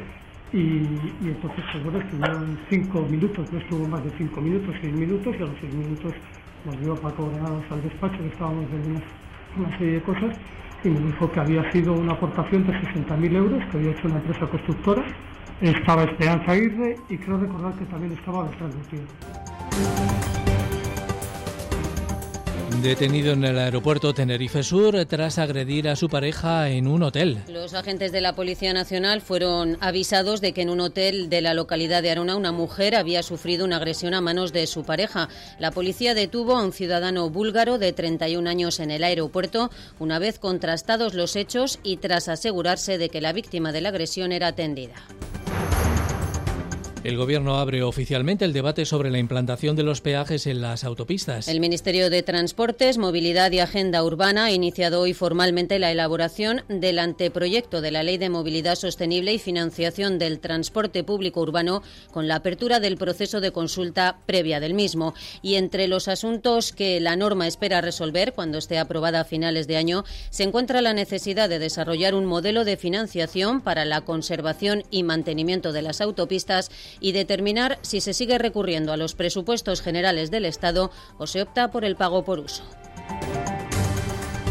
y, 0.54 0.88
entonces, 1.24 1.64
pues 1.72 1.84
bueno, 1.84 1.99
estuvieron 1.99 2.60
cinco 2.70 3.01
minutos, 3.10 3.51
no 3.51 3.60
estuvo 3.60 3.88
más 3.88 4.04
de 4.04 4.12
cinco 4.18 4.39
minutos, 4.39 4.76
seis 4.80 4.93
minutos, 4.93 5.36
y 5.38 5.41
a 5.41 5.45
los 5.47 5.56
seis 5.60 5.74
minutos 5.74 6.14
dio 6.80 6.95
Paco 6.95 7.30
Granados 7.30 7.64
al 7.72 7.82
despacho, 7.82 8.18
que 8.20 8.28
estábamos 8.28 8.66
viendo 8.70 9.01
una, 9.58 9.78
serie 9.78 9.93
de 9.93 10.01
cosas, 10.01 10.36
y 10.84 10.89
me 10.89 10.99
dijo 10.99 11.32
que 11.32 11.39
había 11.39 11.72
sido 11.72 11.93
una 11.93 12.14
aportación 12.14 12.68
de 12.68 12.74
60.000 12.74 13.36
euros 13.36 13.64
que 13.72 13.78
había 13.78 13.91
hecho 13.91 14.08
una 14.08 14.18
empresa 14.18 14.47
constructora. 14.47 15.04
Estaba 15.62 16.04
Esperanza 16.04 16.51
Aguirre 16.51 16.97
y 17.10 17.18
creo 17.18 17.38
recordar 17.38 17.74
que 17.74 17.86
también 17.86 18.12
estaba 18.14 18.43
de 18.43 18.51
Tiempo. 18.89 20.43
Detenido 22.82 23.34
en 23.34 23.44
el 23.46 23.60
aeropuerto 23.60 24.14
Tenerife 24.14 24.64
Sur 24.64 25.06
tras 25.06 25.38
agredir 25.38 25.88
a 25.88 25.96
su 25.96 26.10
pareja 26.10 26.70
en 26.70 26.88
un 26.88 27.04
hotel. 27.04 27.38
Los 27.48 27.74
agentes 27.74 28.12
de 28.12 28.20
la 28.20 28.36
Policía 28.36 28.74
Nacional 28.74 29.22
fueron 29.22 29.78
avisados 29.80 30.42
de 30.42 30.54
que 30.54 30.64
en 30.64 30.70
un 30.70 30.82
hotel 30.82 31.30
de 31.30 31.42
la 31.42 31.54
localidad 31.54 32.02
de 32.02 32.12
Arona 32.12 32.36
una 32.36 32.52
mujer 32.52 32.96
había 32.96 33.24
sufrido 33.24 33.64
una 33.64 33.78
agresión 33.78 34.14
a 34.14 34.22
manos 34.22 34.52
de 34.52 34.68
su 34.68 34.84
pareja. 34.84 35.30
La 35.60 35.72
policía 35.72 36.14
detuvo 36.14 36.56
a 36.56 36.64
un 36.64 36.74
ciudadano 36.74 37.30
búlgaro 37.30 37.78
de 37.78 37.94
31 37.94 38.50
años 38.50 38.80
en 38.80 38.92
el 38.92 39.04
aeropuerto 39.04 39.70
una 40.00 40.20
vez 40.20 40.40
contrastados 40.40 41.14
los 41.14 41.36
hechos 41.36 41.80
y 41.84 41.98
tras 41.98 42.28
asegurarse 42.28 42.98
de 42.98 43.10
que 43.10 43.22
la 43.22 43.34
víctima 43.34 43.72
de 43.72 43.82
la 43.82 43.90
agresión 43.90 44.32
era 44.32 44.48
atendida. 44.48 44.96
El 47.04 47.18
Gobierno 47.18 47.58
abre 47.58 47.84
oficialmente 47.84 48.45
el 48.45 48.54
debate 48.54 48.86
sobre 48.86 49.12
la 49.12 49.18
implantación 49.18 49.76
de 49.76 49.84
los 49.84 49.99
peajes 49.99 50.47
en 50.47 50.62
las 50.62 50.86
autopistas. 50.86 51.49
El 51.49 51.60
Ministerio 51.60 52.10
de 52.10 52.24
Transportes, 52.24 52.97
Movilidad 52.97 53.51
y 53.51 53.60
Agenda 53.60 54.01
Urbana 54.06 54.45
ha 54.45 54.51
iniciado 54.54 55.01
hoy 55.01 55.14
formalmente 55.14 55.80
la 55.80 55.91
elaboración 55.91 56.62
del 56.70 56.99
anteproyecto 56.99 57.82
de 57.82 57.91
la 57.91 58.04
Ley 58.04 58.18
de 58.18 58.30
Movilidad 58.30 58.76
Sostenible 58.76 59.34
y 59.34 59.38
Financiación 59.38 60.18
del 60.18 60.39
Transporte 60.39 61.04
Público 61.04 61.41
Urbano 61.41 61.84
con 62.10 62.30
la 62.30 62.36
apertura 62.36 62.80
del 62.80 62.95
proceso 62.95 63.41
de 63.41 63.51
consulta 63.51 64.20
previa 64.26 64.62
del 64.62 64.74
mismo. 64.74 65.14
Y 65.41 65.56
entre 65.56 65.89
los 65.89 66.08
asuntos 66.08 66.72
que 66.72 67.01
la 67.01 67.18
norma 67.18 67.47
espera 67.47 67.82
resolver 67.82 68.32
cuando 68.32 68.60
esté 68.60 68.80
aprobada 68.80 69.20
a 69.20 69.26
finales 69.26 69.68
de 69.68 69.76
año 69.76 70.06
se 70.30 70.43
encuentra 70.43 70.82
la 70.82 70.93
necesidad 70.93 71.49
de 71.49 71.60
desarrollar 71.60 72.16
un 72.16 72.26
modelo 72.26 72.64
de 72.64 72.78
financiación 72.78 73.60
para 73.60 73.84
la 73.84 73.99
conservación 73.99 74.86
y 74.89 75.04
mantenimiento 75.04 75.74
de 75.74 75.82
las 75.82 75.99
autopistas 75.99 76.72
y 77.00 77.12
determinar 77.12 77.80
si 77.82 78.02
se 78.02 78.14
sigue 78.14 78.38
recurriendo 78.38 78.94
a 78.94 78.98
los 78.98 79.16
presupuestos 79.16 79.82
generales 79.82 80.32
del 80.32 80.46
Estado 80.46 80.91
o 81.18 81.28
se 81.28 81.41
opta 81.41 81.72
por 81.72 81.86
el 81.86 81.96
pago 81.96 82.24
por 82.24 82.39
uso. 82.39 82.64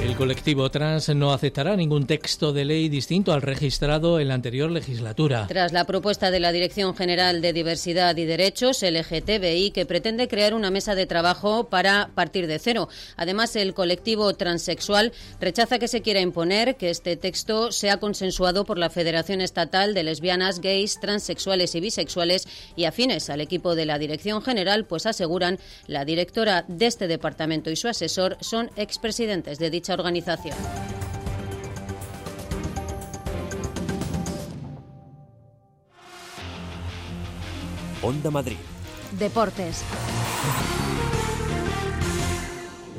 El 0.02 0.16
colectivo 0.16 0.68
trans 0.68 1.10
no 1.10 1.32
aceptará 1.32 1.76
ningún 1.76 2.08
texto 2.08 2.52
de 2.52 2.64
ley 2.64 2.88
distinto 2.88 3.32
al 3.32 3.40
registrado 3.40 4.18
en 4.18 4.26
la 4.26 4.34
anterior 4.34 4.68
legislatura. 4.68 5.46
Tras 5.46 5.72
la 5.72 5.84
propuesta 5.84 6.32
de 6.32 6.40
la 6.40 6.50
Dirección 6.50 6.96
General 6.96 7.40
de 7.40 7.52
Diversidad 7.52 8.16
y 8.16 8.24
Derechos, 8.24 8.82
LGTBI, 8.82 9.70
que 9.70 9.86
pretende 9.86 10.26
crear 10.26 10.54
una 10.54 10.72
mesa 10.72 10.96
de 10.96 11.06
trabajo 11.06 11.68
para 11.68 12.10
partir 12.16 12.48
de 12.48 12.58
cero. 12.58 12.88
Además, 13.16 13.54
el 13.54 13.74
colectivo 13.74 14.34
transexual 14.34 15.12
rechaza 15.40 15.78
que 15.78 15.86
se 15.86 16.02
quiera 16.02 16.20
imponer 16.20 16.74
que 16.74 16.90
este 16.90 17.16
texto 17.16 17.70
sea 17.70 17.98
consensuado 17.98 18.64
por 18.64 18.78
la 18.78 18.90
Federación 18.90 19.40
Estatal 19.40 19.94
de 19.94 20.02
Lesbianas, 20.02 20.60
Gays, 20.60 20.98
Transexuales 20.98 21.76
y 21.76 21.80
Bisexuales 21.80 22.48
y 22.74 22.86
afines 22.86 23.30
al 23.30 23.40
equipo 23.40 23.76
de 23.76 23.86
la 23.86 24.00
Dirección 24.00 24.42
General, 24.42 24.84
pues 24.84 25.06
aseguran 25.06 25.60
la 25.86 26.04
directora 26.04 26.64
de 26.66 26.86
este 26.86 27.06
departamento 27.06 27.70
y 27.70 27.76
su 27.76 27.86
asesor 27.86 28.36
son 28.40 28.68
expresidentes 28.74 29.60
de 29.60 29.70
dicha 29.70 29.91
organización. 29.94 30.56
Onda 38.02 38.30
Madrid. 38.30 38.58
Deportes. 39.12 39.84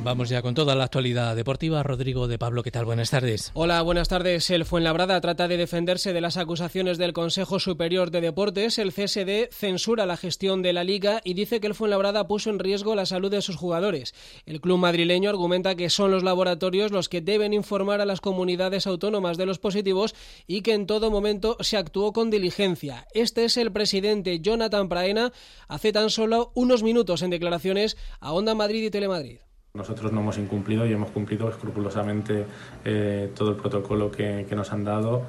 Vamos 0.04 0.28
ya 0.28 0.41
con 0.41 0.54
toda 0.54 0.76
la 0.76 0.84
actualidad 0.84 1.34
deportiva. 1.34 1.82
Rodrigo 1.82 2.28
de 2.28 2.38
Pablo, 2.38 2.62
¿qué 2.62 2.72
tal? 2.72 2.84
Buenas 2.84 3.10
tardes. 3.10 3.51
Hola, 3.54 3.82
buenas 3.82 4.10
tardes. 4.10 4.49
El 4.49 4.66
Fuenlabrada 4.66 5.22
trata 5.22 5.47
de 5.47 5.56
defenderse 5.56 6.12
de 6.12 6.20
las 6.20 6.36
acusaciones 6.36 6.97
del 6.97 7.14
Consejo 7.14 7.58
Superior 7.58 8.12
de 8.12 8.20
Deportes. 8.20 8.80
El 8.80 8.91
CSD 8.91 9.49
censura 9.51 10.06
la 10.06 10.18
gestión 10.18 10.62
de 10.62 10.74
la 10.74 10.84
liga 10.84 11.22
y 11.24 11.36
dice 11.36 11.62
que 11.62 11.68
el 11.68 11.74
Fuenlabrada 11.74 12.28
puso 12.28 12.49
en 12.49 12.60
riesgo 12.60 12.95
la 12.95 13.06
salud 13.06 13.32
de 13.32 13.41
sus 13.41 13.56
jugadores. 13.56 14.14
El 14.45 14.60
club 14.60 14.78
madrileño 14.78 15.30
argumenta 15.30 15.76
que 15.76 15.89
son 15.89 16.12
los 16.12 16.24
laboratorios 16.24 16.91
los 16.91 17.08
que 17.08 17.22
deben 17.22 17.54
informar 17.54 18.01
a 18.01 18.06
las 18.06 18.20
comunidades 18.20 18.88
autónomas 18.88 19.38
de 19.38 19.45
los 19.45 19.60
positivos 19.60 20.16
y 20.47 20.64
que 20.64 20.74
en 20.74 20.86
todo 20.86 21.12
momento 21.12 21.56
se 21.62 21.78
actuó 21.78 22.12
con 22.12 22.30
diligencia. 22.30 23.08
Este 23.14 23.45
es 23.45 23.56
el 23.56 23.72
presidente 23.72 24.41
Jonathan 24.41 24.89
Praena 24.89 25.32
hace 25.70 25.93
tan 25.93 26.10
solo 26.10 26.51
unos 26.56 26.84
minutos 26.84 27.22
en 27.22 27.30
declaraciones 27.30 27.95
a 28.20 28.34
Onda 28.34 28.54
Madrid 28.54 28.84
y 28.84 28.89
Telemadrid. 28.89 29.38
Nosotros 29.76 30.12
no 30.12 30.20
hemos 30.20 30.38
incumplido 30.38 30.86
y 30.86 30.94
hemos 30.94 31.10
cumplido 31.10 31.50
escrupulosamente 31.50 32.46
eh, 32.86 33.32
todo 33.36 33.50
el 33.50 33.56
protocolo 33.56 34.12
que, 34.12 34.46
nos 34.56 34.72
han 34.72 34.84
dado. 34.84 35.24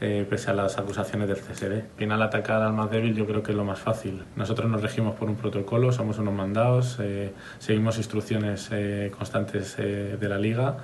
Eh, 0.00 0.26
pese 0.30 0.50
a 0.50 0.54
las 0.54 0.78
acusaciones 0.78 1.28
del 1.28 1.36
CSD. 1.36 1.72
Al 1.74 1.98
final, 1.98 2.22
atacar 2.22 2.62
al 2.62 2.72
más 2.72 2.90
débil 2.90 3.14
yo 3.14 3.26
creo 3.26 3.42
que 3.42 3.50
es 3.50 3.56
lo 3.58 3.64
más 3.66 3.78
fácil. 3.78 4.24
Nosotros 4.36 4.70
nos 4.70 4.80
regimos 4.80 5.16
por 5.16 5.28
un 5.28 5.36
protocolo, 5.36 5.92
somos 5.92 6.18
unos 6.18 6.32
mandados, 6.32 6.96
eh, 6.98 7.34
seguimos 7.58 7.98
instrucciones 7.98 8.70
eh, 8.72 9.12
constantes 9.14 9.76
de 9.76 10.28
la 10.30 10.38
Liga 10.38 10.78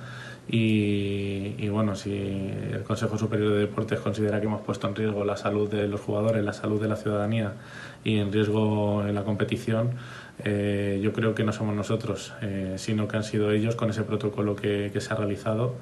y, 0.49 1.55
y, 1.57 1.67
bueno, 1.69 1.95
si 1.95 2.13
el 2.13 2.83
Consejo 2.83 3.17
Superior 3.17 3.53
de 3.53 3.59
Deportes 3.61 3.99
considera 3.99 4.39
que 4.39 4.45
hemos 4.45 4.61
puesto 4.61 4.87
en 4.87 4.95
riesgo 4.95 5.25
la 5.25 5.35
salud 5.35 5.69
de 5.69 5.87
los 5.87 5.99
jugadores, 5.99 6.43
la 6.43 6.53
salud 6.53 6.79
de 6.81 6.87
la 6.87 6.95
ciudadanía 6.95 7.53
y 8.03 8.19
en 8.19 8.31
riesgo 8.31 9.05
en 9.05 9.13
la 9.13 9.23
competición, 9.23 9.91
eh, 10.43 10.99
yo 11.01 11.13
creo 11.13 11.33
que 11.33 11.43
no 11.43 11.51
somos 11.51 11.75
nosotros, 11.75 12.33
eh, 12.41 12.75
sino 12.77 13.07
que 13.07 13.17
han 13.17 13.23
sido 13.23 13.51
ellos 13.51 13.75
con 13.75 13.89
ese 13.89 14.03
protocolo 14.03 14.55
que, 14.55 14.91
se 14.99 15.13
ha 15.13 15.15
realizado 15.15 15.75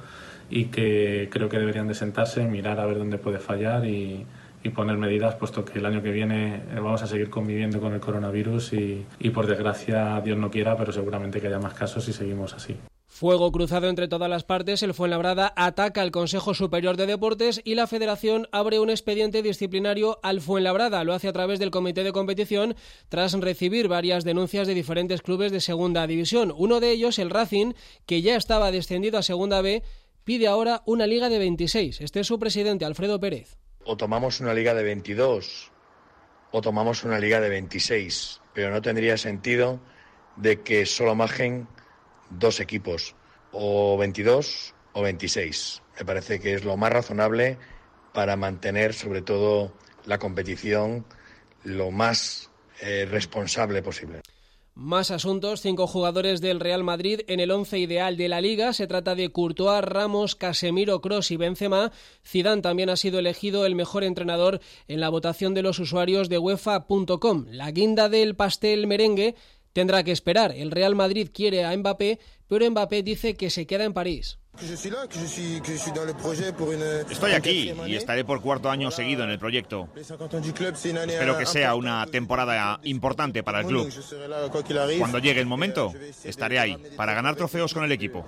y 0.49 0.65
que 0.65 1.29
creo 1.31 1.49
que 1.49 1.59
deberían 1.59 1.87
de 1.87 1.93
sentarse, 1.93 2.45
mirar 2.45 2.79
a 2.79 2.85
ver 2.85 2.97
dónde 2.97 3.17
puede 3.17 3.39
fallar 3.39 3.85
y, 3.85 4.25
poner 4.73 4.97
medidas, 4.97 5.35
puesto 5.35 5.63
que 5.63 5.77
el 5.77 5.85
año 5.85 6.01
que 6.01 6.09
viene 6.09 6.63
vamos 6.73 7.03
a 7.03 7.05
seguir 7.05 7.29
conviviendo 7.29 7.79
con 7.79 7.93
el 7.93 7.99
coronavirus 7.99 8.73
y, 8.73 9.05
y 9.19 9.29
por 9.29 9.45
desgracia, 9.45 10.19
Dios 10.21 10.39
no 10.39 10.49
quiera, 10.49 10.75
pero 10.75 10.91
seguramente 10.91 11.39
que 11.39 11.47
haya 11.47 11.59
más 11.59 11.75
casos 11.75 12.03
si 12.03 12.13
seguimos 12.13 12.55
así. 12.55 12.75
Fuego 13.15 13.49
cruzado 13.49 13.87
entre 13.87 14.09
todas 14.09 14.29
las 14.29 14.43
partes, 14.43 14.83
el 14.83 14.93
Fuenlabrada 14.93 15.53
ataca 15.55 16.01
al 16.01 16.11
Consejo 16.11 16.53
Superior 16.53 16.97
de 16.97 17.05
Deportes 17.05 17.61
y 17.63 17.75
la 17.75 17.87
Federación 17.87 18.49
abre 18.51 18.77
un 18.81 18.89
expediente 18.89 19.41
disciplinario 19.41 20.19
al 20.21 20.41
Fuenlabrada. 20.41 21.01
Lo 21.05 21.13
hace 21.13 21.29
a 21.29 21.31
través 21.31 21.57
del 21.57 21.71
Comité 21.71 22.03
de 22.03 22.11
Competición 22.11 22.75
tras 23.07 23.31
recibir 23.31 23.87
varias 23.87 24.25
denuncias 24.25 24.67
de 24.67 24.73
diferentes 24.73 25.21
clubes 25.21 25.53
de 25.53 25.61
Segunda 25.61 26.05
División. 26.07 26.53
Uno 26.57 26.81
de 26.81 26.91
ellos, 26.91 27.17
el 27.17 27.29
Racing, 27.29 27.71
que 28.05 28.21
ya 28.21 28.35
estaba 28.35 28.69
descendido 28.69 29.17
a 29.17 29.23
Segunda 29.23 29.61
B, 29.61 29.81
pide 30.25 30.49
ahora 30.49 30.83
una 30.85 31.07
liga 31.07 31.29
de 31.29 31.39
26. 31.39 32.01
Este 32.01 32.19
es 32.19 32.27
su 32.27 32.37
presidente, 32.37 32.83
Alfredo 32.83 33.21
Pérez. 33.21 33.55
O 33.85 33.95
tomamos 33.95 34.41
una 34.41 34.53
liga 34.53 34.73
de 34.73 34.83
22 34.83 35.71
o 36.51 36.61
tomamos 36.61 37.05
una 37.05 37.19
liga 37.19 37.39
de 37.39 37.47
26, 37.47 38.41
pero 38.53 38.71
no 38.71 38.81
tendría 38.81 39.15
sentido 39.15 39.79
de 40.35 40.63
que 40.63 40.85
solo 40.85 41.15
majen 41.15 41.69
dos 42.29 42.59
equipos, 42.59 43.15
o 43.51 43.97
22 43.97 44.73
o 44.93 45.01
26. 45.01 45.81
Me 45.99 46.05
parece 46.05 46.39
que 46.39 46.53
es 46.53 46.63
lo 46.63 46.77
más 46.77 46.91
razonable 46.91 47.57
para 48.13 48.35
mantener 48.35 48.93
sobre 48.93 49.21
todo 49.21 49.73
la 50.05 50.19
competición 50.19 51.05
lo 51.63 51.91
más 51.91 52.49
eh, 52.81 53.05
responsable 53.09 53.81
posible. 53.81 54.21
Más 54.77 55.09
asuntos, 55.09 55.61
cinco 55.61 55.87
jugadores 55.87 56.41
del 56.41 56.59
Real 56.59 56.83
Madrid 56.83 57.21
en 57.27 57.39
el 57.39 57.51
once 57.51 57.79
ideal 57.79 58.17
de 58.17 58.27
la 58.27 58.41
Liga. 58.41 58.73
Se 58.73 58.87
trata 58.87 59.15
de 59.15 59.31
Courtois, 59.31 59.81
Ramos, 59.81 60.35
Casemiro, 60.35 60.99
Cross 60.99 61.31
y 61.31 61.37
Benzema. 61.37 61.93
Zidane 62.25 62.61
también 62.61 62.89
ha 62.89 62.97
sido 62.97 63.19
elegido 63.19 63.65
el 63.65 63.73
mejor 63.73 64.03
entrenador 64.03 64.59
en 64.89 64.99
la 64.99 65.07
votación 65.07 65.53
de 65.53 65.61
los 65.61 65.79
usuarios 65.79 66.27
de 66.27 66.39
UEFA.com. 66.39 67.45
La 67.51 67.71
guinda 67.71 68.09
del 68.09 68.35
pastel 68.35 68.85
merengue 68.85 69.35
tendrá 69.75 70.03
que 70.05 70.13
esperar. 70.13 70.53
El 70.55 70.71
Real 70.71 70.95
Madrid 70.95 71.29
quiere 71.33 71.65
a 71.65 71.75
Mbappé, 71.75 72.17
pero 72.47 72.71
Mbappé 72.71 73.03
dice 73.03 73.35
que 73.35 73.49
se 73.49 73.67
queda 73.67 73.83
en 73.83 73.93
París. 73.93 74.39
Estoy 77.09 77.31
aquí 77.33 77.73
y 77.85 77.95
estaré 77.95 78.23
por 78.23 78.41
cuarto 78.41 78.69
año 78.69 78.89
seguido 78.89 79.25
en 79.25 79.31
el 79.31 79.37
proyecto. 79.37 79.89
Espero 79.93 81.37
que 81.37 81.45
sea 81.45 81.75
una 81.75 82.05
temporada 82.05 82.79
importante 82.83 83.43
para 83.43 83.59
el 83.59 83.65
club. 83.65 83.93
Cuando 84.97 85.19
llegue 85.19 85.41
el 85.41 85.45
momento, 85.45 85.91
estaré 86.23 86.57
ahí 86.57 86.77
para 86.95 87.13
ganar 87.13 87.35
trofeos 87.35 87.73
con 87.73 87.83
el 87.83 87.91
equipo. 87.91 88.25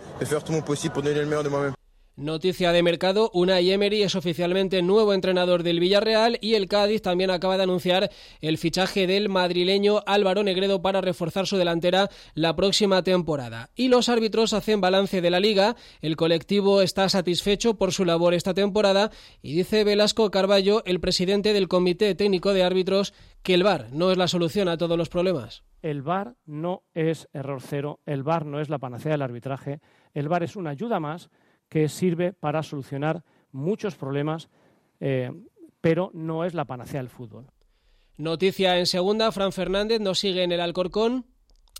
Noticia 2.17 2.71
de 2.71 2.81
mercado, 2.81 3.29
Unai 3.31 3.69
Emery 3.69 4.01
es 4.01 4.15
oficialmente 4.15 4.81
nuevo 4.81 5.13
entrenador 5.13 5.61
del 5.61 5.79
Villarreal 5.79 6.39
y 6.41 6.55
el 6.55 6.67
Cádiz 6.67 7.03
también 7.03 7.29
acaba 7.29 7.57
de 7.57 7.63
anunciar 7.63 8.09
el 8.41 8.57
fichaje 8.57 9.05
del 9.05 9.29
madrileño 9.29 10.01
Álvaro 10.07 10.41
Negredo 10.41 10.81
para 10.81 10.99
reforzar 10.99 11.45
su 11.45 11.57
delantera 11.57 12.09
la 12.33 12.55
próxima 12.55 13.03
temporada. 13.03 13.69
Y 13.75 13.89
los 13.89 14.09
árbitros 14.09 14.53
hacen 14.53 14.81
balance 14.81 15.21
de 15.21 15.29
la 15.29 15.39
liga, 15.39 15.75
el 16.01 16.15
colectivo 16.15 16.81
está 16.81 17.07
satisfecho 17.07 17.75
por 17.75 17.93
su 17.93 18.03
labor 18.03 18.33
esta 18.33 18.55
temporada 18.55 19.11
y 19.43 19.53
dice 19.53 19.83
Velasco 19.83 20.31
Carballo, 20.31 20.81
el 20.85 20.99
presidente 20.99 21.53
del 21.53 21.67
Comité 21.67 22.15
Técnico 22.15 22.51
de 22.51 22.63
Árbitros, 22.63 23.13
que 23.43 23.53
el 23.53 23.61
VAR 23.61 23.89
no 23.91 24.09
es 24.09 24.17
la 24.17 24.27
solución 24.27 24.69
a 24.69 24.77
todos 24.77 24.97
los 24.97 25.09
problemas. 25.09 25.65
El 25.83 26.01
VAR 26.01 26.33
no 26.47 26.81
es 26.95 27.29
error 27.31 27.61
cero, 27.61 27.99
el 28.07 28.23
VAR 28.23 28.47
no 28.47 28.59
es 28.59 28.69
la 28.69 28.79
panacea 28.79 29.11
del 29.11 29.21
arbitraje, 29.21 29.81
el 30.15 30.29
VAR 30.29 30.41
es 30.41 30.55
una 30.55 30.71
ayuda 30.71 30.99
más 30.99 31.29
que 31.69 31.89
sirve 31.89 32.33
para 32.33 32.63
solucionar 32.63 33.23
muchos 33.51 33.95
problemas, 33.95 34.49
eh, 34.99 35.31
pero 35.81 36.11
no 36.13 36.45
es 36.45 36.53
la 36.53 36.65
panacea 36.65 37.01
del 37.01 37.09
fútbol. 37.09 37.47
Noticia 38.17 38.79
en 38.79 38.87
segunda, 38.87 39.31
Fran 39.31 39.51
Fernández 39.51 39.99
nos 39.99 40.19
sigue 40.19 40.43
en 40.43 40.51
el 40.51 40.59
Alcorcón. 40.59 41.25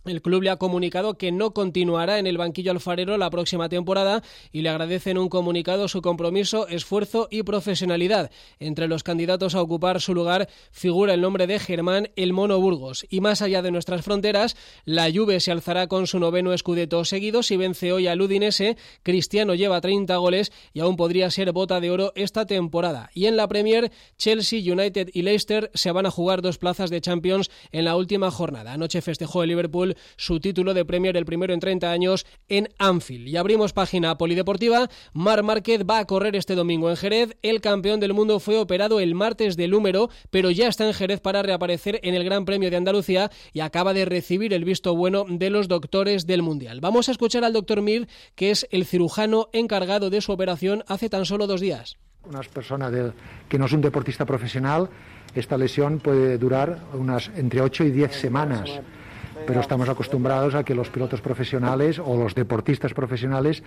El 0.05 0.21
club 0.21 0.43
le 0.43 0.49
ha 0.49 0.57
comunicado 0.57 1.17
que 1.17 1.31
no 1.31 1.51
continuará 1.51 2.17
en 2.17 2.27
el 2.27 2.37
banquillo 2.37 2.71
alfarero 2.71 3.17
la 3.17 3.29
próxima 3.29 3.67
temporada 3.67 4.23
y 4.53 4.61
le 4.61 4.69
agradece 4.69 5.11
en 5.11 5.17
un 5.17 5.27
comunicado 5.27 5.87
su 5.87 6.01
compromiso, 6.01 6.67
esfuerzo 6.67 7.27
y 7.29 7.43
profesionalidad. 7.43 8.31
Entre 8.59 8.87
los 8.87 9.03
candidatos 9.03 9.53
a 9.55 9.61
ocupar 9.61 9.99
su 9.99 10.13
lugar 10.13 10.47
figura 10.71 11.13
el 11.13 11.21
nombre 11.21 11.45
de 11.45 11.59
Germán 11.59 12.09
El 12.15 12.31
Mono 12.31 12.59
Burgos. 12.59 13.05
Y 13.09 13.19
más 13.19 13.41
allá 13.41 13.61
de 13.61 13.71
nuestras 13.71 14.03
fronteras, 14.03 14.55
la 14.85 15.11
Juve 15.11 15.39
se 15.39 15.51
alzará 15.51 15.87
con 15.87 16.07
su 16.07 16.19
noveno 16.19 16.53
escudeto 16.53 17.03
seguido 17.03 17.43
si 17.43 17.57
vence 17.57 17.91
hoy 17.91 18.07
al 18.07 18.21
Udinese. 18.21 18.77
Cristiano 19.03 19.55
lleva 19.55 19.81
30 19.81 20.15
goles 20.17 20.53
y 20.73 20.79
aún 20.79 20.95
podría 20.95 21.29
ser 21.31 21.51
bota 21.51 21.81
de 21.81 21.91
oro 21.91 22.13
esta 22.15 22.45
temporada. 22.45 23.09
Y 23.13 23.25
en 23.25 23.35
la 23.35 23.47
Premier, 23.47 23.91
Chelsea, 24.17 24.59
United 24.71 25.09
y 25.13 25.23
Leicester 25.23 25.69
se 25.73 25.91
van 25.91 26.05
a 26.05 26.11
jugar 26.11 26.41
dos 26.41 26.57
plazas 26.57 26.89
de 26.89 27.01
Champions 27.01 27.49
en 27.71 27.83
la 27.83 27.97
última 27.97 28.31
jornada. 28.31 28.73
Anoche 28.73 29.01
festejó 29.01 29.43
el 29.43 29.49
Liverpool 29.49 29.86
su 30.15 30.39
título 30.39 30.73
de 30.73 30.85
Premier, 30.85 31.15
el 31.15 31.25
primero 31.25 31.53
en 31.53 31.59
30 31.59 31.91
años, 31.91 32.25
en 32.49 32.69
Anfield. 32.77 33.27
Y 33.27 33.37
abrimos 33.37 33.73
página 33.73 34.17
polideportiva. 34.17 34.89
Mar 35.13 35.43
Márquez 35.43 35.83
va 35.89 35.99
a 35.99 36.05
correr 36.05 36.35
este 36.35 36.55
domingo 36.55 36.89
en 36.89 36.97
Jerez. 36.97 37.37
El 37.41 37.61
campeón 37.61 37.99
del 37.99 38.13
mundo 38.13 38.39
fue 38.39 38.57
operado 38.57 38.99
el 38.99 39.15
martes 39.15 39.55
del 39.55 39.73
húmero, 39.73 40.09
pero 40.29 40.51
ya 40.51 40.67
está 40.67 40.85
en 40.85 40.93
Jerez 40.93 41.21
para 41.21 41.43
reaparecer 41.43 41.99
en 42.03 42.15
el 42.15 42.23
Gran 42.23 42.45
Premio 42.45 42.69
de 42.69 42.77
Andalucía 42.77 43.31
y 43.53 43.59
acaba 43.59 43.93
de 43.93 44.05
recibir 44.05 44.53
el 44.53 44.65
visto 44.65 44.95
bueno 44.95 45.25
de 45.27 45.49
los 45.49 45.67
doctores 45.67 46.25
del 46.25 46.41
Mundial. 46.41 46.81
Vamos 46.81 47.09
a 47.09 47.11
escuchar 47.11 47.43
al 47.43 47.53
doctor 47.53 47.81
Mir, 47.81 48.07
que 48.35 48.51
es 48.51 48.67
el 48.71 48.85
cirujano 48.85 49.49
encargado 49.53 50.09
de 50.09 50.21
su 50.21 50.31
operación 50.31 50.83
hace 50.87 51.09
tan 51.09 51.25
solo 51.25 51.47
dos 51.47 51.61
días. 51.61 51.97
Una 52.23 52.41
persona 52.41 52.91
que 53.47 53.57
no 53.57 53.65
es 53.65 53.71
un 53.71 53.81
deportista 53.81 54.25
profesional, 54.25 54.89
esta 55.33 55.57
lesión 55.57 55.99
puede 55.99 56.37
durar 56.37 56.79
unas 56.93 57.29
entre 57.35 57.61
8 57.61 57.85
y 57.85 57.91
10 57.91 58.13
semanas 58.13 58.81
pero 59.47 59.61
estamos 59.61 59.89
acostumbrados 59.89 60.53
a 60.53 60.63
que 60.63 60.75
los 60.75 60.89
pilotos 60.89 61.21
profesionales 61.21 61.99
o 61.99 62.17
los 62.17 62.35
deportistas 62.35 62.93
profesionales 62.93 63.63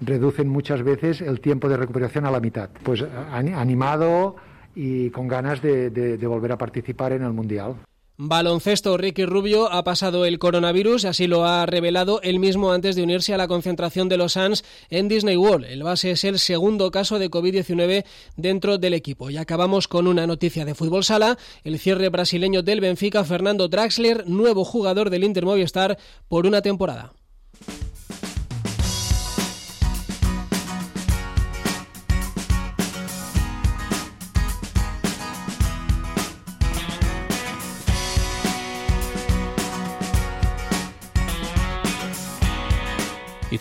reducen 0.00 0.48
muchas 0.48 0.82
veces 0.82 1.20
el 1.22 1.40
tiempo 1.40 1.68
de 1.68 1.78
recuperación 1.78 2.26
a 2.26 2.30
la 2.30 2.38
mitad. 2.38 2.68
Pues 2.82 3.02
animado 3.32 4.36
y 4.74 5.10
con 5.10 5.26
ganas 5.26 5.62
de, 5.62 5.90
de 5.90 6.26
volver 6.26 6.52
a 6.52 6.58
participar 6.58 7.12
en 7.12 7.22
el 7.22 7.32
Mundial. 7.32 7.76
Baloncesto, 8.24 8.96
Ricky 8.96 9.24
Rubio 9.24 9.72
ha 9.72 9.82
pasado 9.82 10.24
el 10.24 10.38
coronavirus, 10.38 11.06
así 11.06 11.26
lo 11.26 11.44
ha 11.44 11.66
revelado 11.66 12.22
él 12.22 12.38
mismo 12.38 12.70
antes 12.70 12.94
de 12.94 13.02
unirse 13.02 13.34
a 13.34 13.36
la 13.36 13.48
concentración 13.48 14.08
de 14.08 14.16
los 14.16 14.34
Suns 14.34 14.62
en 14.90 15.08
Disney 15.08 15.36
World. 15.36 15.64
El 15.64 15.82
base 15.82 16.12
es 16.12 16.22
el 16.22 16.38
segundo 16.38 16.92
caso 16.92 17.18
de 17.18 17.28
COVID-19 17.28 18.04
dentro 18.36 18.78
del 18.78 18.94
equipo. 18.94 19.28
Y 19.28 19.38
acabamos 19.38 19.88
con 19.88 20.06
una 20.06 20.24
noticia 20.28 20.64
de 20.64 20.76
fútbol 20.76 21.02
sala. 21.02 21.36
El 21.64 21.80
cierre 21.80 22.10
brasileño 22.10 22.62
del 22.62 22.80
Benfica, 22.80 23.24
Fernando 23.24 23.66
Draxler, 23.66 24.28
nuevo 24.28 24.64
jugador 24.64 25.10
del 25.10 25.24
Inter 25.24 25.44
Movistar 25.44 25.98
por 26.28 26.46
una 26.46 26.62
temporada. 26.62 27.12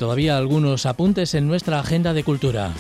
Todavía 0.02 0.36
algunos 0.36 0.88
apuntes 0.88 1.36
en 1.36 1.45
nuestra 1.45 1.80
agenda 1.80 2.16
de 2.16 2.24
cultura. 2.24 2.74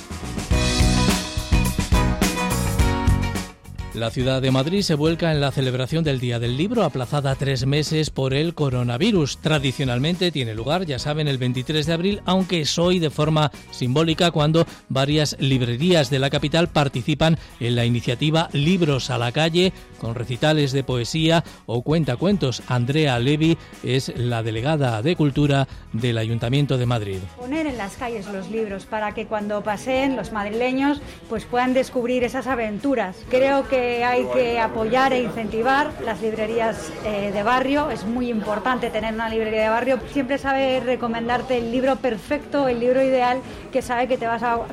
La 3.93 4.09
ciudad 4.09 4.41
de 4.41 4.51
Madrid 4.51 4.83
se 4.83 4.95
vuelca 4.95 5.33
en 5.33 5.41
la 5.41 5.51
celebración 5.51 6.05
del 6.05 6.21
Día 6.21 6.39
del 6.39 6.55
Libro, 6.55 6.85
aplazada 6.85 7.35
tres 7.35 7.65
meses 7.65 8.09
por 8.09 8.33
el 8.33 8.53
coronavirus. 8.53 9.39
Tradicionalmente 9.39 10.31
tiene 10.31 10.55
lugar, 10.55 10.85
ya 10.85 10.97
saben, 10.97 11.27
el 11.27 11.37
23 11.37 11.85
de 11.85 11.93
abril, 11.93 12.21
aunque 12.25 12.61
es 12.61 12.79
hoy 12.79 12.99
de 12.99 13.09
forma 13.09 13.51
simbólica 13.71 14.31
cuando 14.31 14.65
varias 14.87 15.35
librerías 15.41 16.09
de 16.09 16.19
la 16.19 16.29
capital 16.29 16.69
participan 16.69 17.37
en 17.59 17.75
la 17.75 17.83
iniciativa 17.83 18.47
Libros 18.53 19.09
a 19.09 19.17
la 19.17 19.33
calle, 19.33 19.73
con 19.99 20.15
recitales 20.15 20.71
de 20.71 20.85
poesía 20.85 21.43
o 21.65 21.81
cuentacuentos. 21.81 22.63
Andrea 22.67 23.19
Levi 23.19 23.57
es 23.83 24.13
la 24.15 24.41
delegada 24.41 25.01
de 25.01 25.17
Cultura 25.17 25.67
del 25.91 26.17
Ayuntamiento 26.17 26.77
de 26.77 26.85
Madrid. 26.85 27.17
Poner 27.37 27.67
en 27.67 27.77
las 27.77 27.97
calles 27.97 28.25
los 28.27 28.49
libros 28.49 28.85
para 28.85 29.13
que 29.13 29.25
cuando 29.25 29.61
paseen 29.63 30.15
los 30.15 30.31
madrileños 30.31 31.01
pues 31.27 31.43
puedan 31.43 31.73
descubrir 31.73 32.23
esas 32.23 32.47
aventuras. 32.47 33.17
Creo 33.29 33.67
que 33.67 33.80
hay 34.03 34.25
que 34.33 34.59
apoyar 34.59 35.13
e 35.13 35.21
incentivar 35.21 35.91
las 36.03 36.21
librerías 36.21 36.91
eh, 37.05 37.31
de 37.31 37.43
barrio. 37.43 37.89
Es 37.89 38.05
muy 38.05 38.29
importante 38.29 38.89
tener 38.89 39.13
una 39.13 39.29
librería 39.29 39.63
de 39.63 39.69
barrio. 39.69 39.99
Siempre 40.11 40.37
sabe 40.37 40.79
recomendarte 40.79 41.57
el 41.57 41.71
libro 41.71 41.95
perfecto, 41.95 42.67
el 42.67 42.79
libro 42.79 43.01
ideal, 43.01 43.41
que 43.71 43.81
sabe 43.81 44.07
que 44.07 44.17
te, 44.17 44.27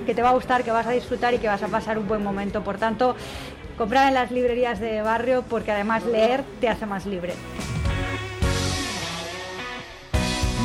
que 0.07 0.15
te 0.15 0.23
va 0.23 0.31
a 0.31 0.35
gustar, 0.35 0.65
que 0.65 0.71
vas 0.71 0.87
a 0.87 0.91
disfrutar 0.91 1.35
y 1.35 1.39
que 1.39 1.49
vas 1.49 1.63
a 1.63 1.69
pasar 1.69 1.99
un 1.99 2.09
buen 2.09 2.23
momento. 2.23 2.63
Por 2.63 2.79
tanto, 2.79 3.17
comprar 3.77 4.09
en 4.09 4.15
las 4.15 4.31
librerías 4.31 4.81
de 4.81 5.03
barrio 5.03 5.45
porque 5.49 5.73
además 5.73 6.05
leer 6.05 6.45
te 6.61 6.69
hace 6.69 6.87
más 6.87 7.07
libre. 7.07 7.35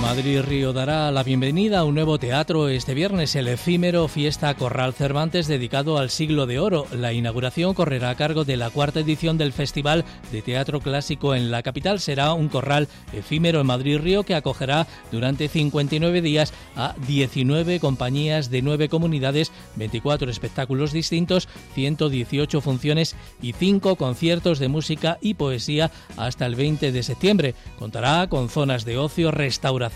Madrid 0.03 0.41
Río 0.41 0.73
dará 0.73 1.09
la 1.11 1.23
bienvenida 1.23 1.79
a 1.79 1.85
un 1.85 1.95
nuevo 1.95 2.19
teatro 2.19 2.67
este 2.67 2.93
viernes, 2.93 3.37
el 3.37 3.47
efímero 3.47 4.09
Fiesta 4.09 4.53
Corral 4.53 4.93
Cervantes 4.93 5.47
dedicado 5.47 5.97
al 5.97 6.09
siglo 6.09 6.45
de 6.45 6.59
oro. 6.59 6.85
La 6.91 7.13
inauguración 7.13 7.73
correrá 7.73 8.09
a 8.09 8.15
cargo 8.15 8.43
de 8.43 8.57
la 8.57 8.69
cuarta 8.69 8.99
edición 8.99 9.37
del 9.37 9.53
Festival 9.53 10.03
de 10.31 10.41
Teatro 10.41 10.81
Clásico 10.81 11.35
en 11.35 11.51
la 11.51 11.63
capital. 11.63 12.01
Será 12.01 12.33
un 12.33 12.49
corral 12.49 12.89
efímero 13.13 13.61
en 13.61 13.67
Madrid 13.67 13.97
Río 13.97 14.23
que 14.23 14.35
acogerá 14.35 14.87
durante 15.09 15.47
59 15.47 16.21
días 16.21 16.53
a 16.75 16.95
19 17.07 17.79
compañías 17.79 18.49
de 18.49 18.61
9 18.61 18.89
comunidades, 18.89 19.53
24 19.77 20.29
espectáculos 20.29 20.91
distintos, 20.91 21.47
118 21.75 22.59
funciones 22.59 23.15
y 23.41 23.53
5 23.53 23.95
conciertos 23.95 24.59
de 24.59 24.67
música 24.67 25.17
y 25.21 25.35
poesía 25.35 25.91
hasta 26.17 26.45
el 26.45 26.55
20 26.55 26.91
de 26.91 27.03
septiembre. 27.03 27.55
Contará 27.79 28.27
con 28.27 28.49
zonas 28.49 28.83
de 28.83 28.97
ocio, 28.97 29.31
restauración, 29.31 29.92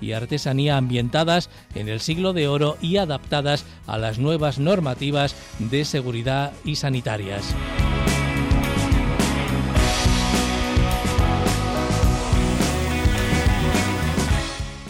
y 0.00 0.12
artesanía 0.12 0.76
ambientadas 0.76 1.50
en 1.74 1.88
el 1.88 2.00
siglo 2.00 2.32
de 2.32 2.48
oro 2.48 2.76
y 2.80 2.96
adaptadas 2.96 3.64
a 3.86 3.98
las 3.98 4.18
nuevas 4.18 4.58
normativas 4.58 5.34
de 5.58 5.84
seguridad 5.84 6.52
y 6.64 6.76
sanitarias. 6.76 7.54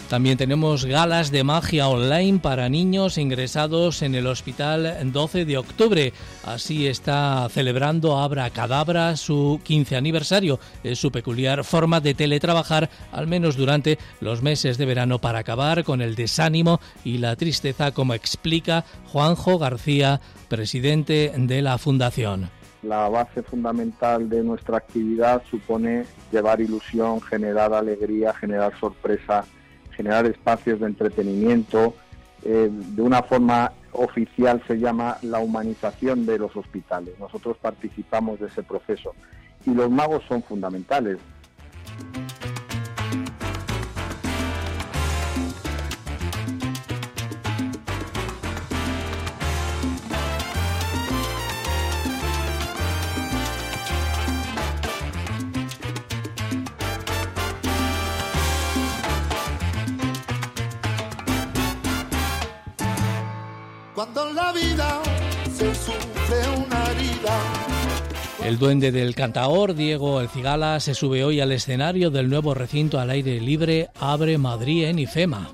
También 0.09 0.37
tenemos 0.37 0.85
galas 0.85 1.31
de 1.31 1.43
magia 1.43 1.89
online 1.89 2.39
para 2.39 2.69
niños 2.69 3.17
ingresados 3.17 4.01
en 4.01 4.15
el 4.15 4.27
hospital 4.27 4.95
12 5.11 5.43
de 5.43 5.57
octubre. 5.57 6.13
Así 6.45 6.87
está 6.87 7.45
celebrando 7.49 8.17
Abra 8.17 8.49
Cadabra 8.49 9.17
su 9.17 9.59
15 9.65 9.97
aniversario. 9.97 10.59
Es 10.81 10.99
su 10.99 11.11
peculiar 11.11 11.65
forma 11.65 11.99
de 11.99 12.13
teletrabajar, 12.13 12.89
al 13.11 13.27
menos 13.27 13.57
durante 13.57 13.97
los 14.21 14.41
meses 14.41 14.77
de 14.77 14.85
verano, 14.85 15.19
para 15.19 15.39
acabar 15.39 15.83
con 15.83 16.01
el 16.01 16.15
desánimo 16.15 16.79
y 17.03 17.17
la 17.17 17.35
tristeza, 17.35 17.91
como 17.91 18.13
explica 18.13 18.85
Juanjo 19.11 19.59
García, 19.59 20.21
presidente 20.47 21.33
de 21.35 21.61
la 21.61 21.77
Fundación. 21.77 22.49
La 22.81 23.09
base 23.09 23.43
fundamental 23.43 24.29
de 24.29 24.41
nuestra 24.41 24.77
actividad 24.77 25.41
supone 25.51 26.05
llevar 26.31 26.61
ilusión, 26.61 27.19
generar 27.21 27.73
alegría, 27.73 28.33
generar 28.33 28.71
sorpresa 28.79 29.43
generar 29.97 30.25
espacios 30.27 30.79
de 30.79 30.85
entretenimiento. 30.85 31.95
Eh, 32.43 32.69
de 32.71 33.01
una 33.01 33.23
forma 33.23 33.73
oficial 33.91 34.61
se 34.67 34.77
llama 34.77 35.17
la 35.23 35.39
humanización 35.39 36.25
de 36.25 36.37
los 36.37 36.55
hospitales. 36.55 37.19
Nosotros 37.19 37.57
participamos 37.59 38.39
de 38.39 38.47
ese 38.47 38.63
proceso 38.63 39.13
y 39.65 39.73
los 39.73 39.89
magos 39.89 40.23
son 40.29 40.43
fundamentales. 40.43 41.17
Cuando 63.97 64.31
la 64.31 64.53
vida 64.53 65.01
se 65.51 65.73
sufre 65.73 66.37
una 66.55 66.91
herida. 66.91 67.35
El 68.43 68.59
duende 68.59 68.91
del 68.91 69.15
cantaor, 69.15 69.73
Diego 69.73 70.21
El 70.21 70.29
Cigala, 70.29 70.79
se 70.79 70.93
sube 70.93 71.23
hoy 71.23 71.41
al 71.41 71.51
escenario 71.51 72.11
del 72.11 72.29
nuevo 72.29 72.53
recinto 72.53 72.99
al 72.99 73.09
aire 73.09 73.41
libre 73.41 73.89
Abre 73.99 74.37
Madrid 74.37 74.83
en 74.83 74.99
IFEMA. 74.99 75.49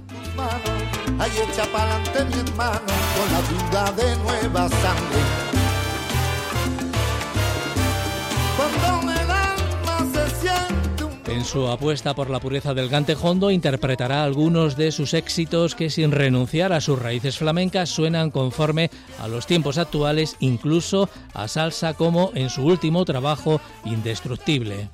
En 11.33 11.45
su 11.45 11.67
apuesta 11.67 12.13
por 12.13 12.29
la 12.29 12.39
pureza 12.39 12.75
del 12.75 12.89
gante 12.89 13.17
hondo 13.19 13.49
interpretará 13.49 14.23
algunos 14.23 14.77
de 14.77 14.91
sus 14.91 15.15
éxitos 15.15 15.73
que 15.73 15.89
sin 15.89 16.11
renunciar 16.11 16.71
a 16.73 16.79
sus 16.79 16.99
raíces 16.99 17.39
flamencas 17.39 17.89
suenan 17.89 18.29
conforme 18.29 18.91
a 19.19 19.27
los 19.27 19.47
tiempos 19.47 19.79
actuales, 19.79 20.35
incluso 20.39 21.09
a 21.33 21.47
salsa 21.47 21.95
como 21.95 22.29
en 22.35 22.51
su 22.51 22.63
último 22.63 23.03
trabajo 23.03 23.59
Indestructible. 23.83 24.89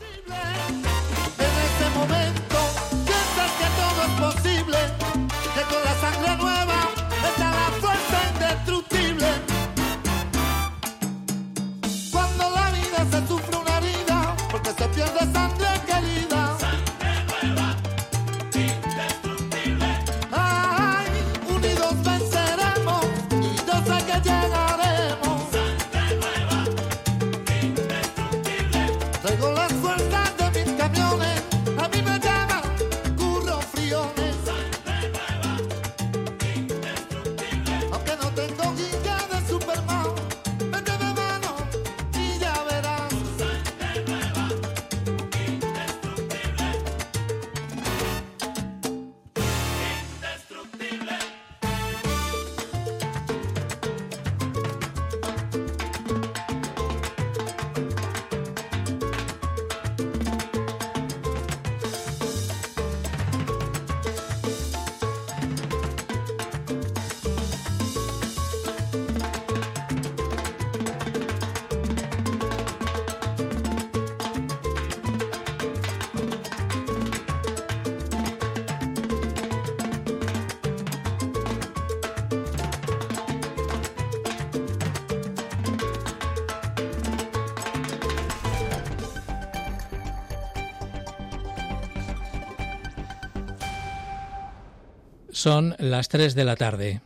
Son 95.40 95.74
las 95.80 96.10
3 96.10 96.36
de 96.36 96.44
la 96.44 96.58
tarde. 96.58 97.00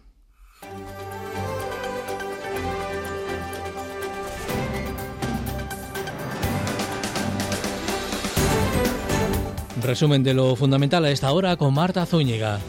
Resumen 9.83 10.23
de 10.23 10.33
lo 10.33 10.55
fundamental 10.55 11.05
a 11.05 11.11
esta 11.11 11.31
hora 11.31 11.57
con 11.57 11.75
Marta 11.75 12.07
Zúñiga. 12.07 12.59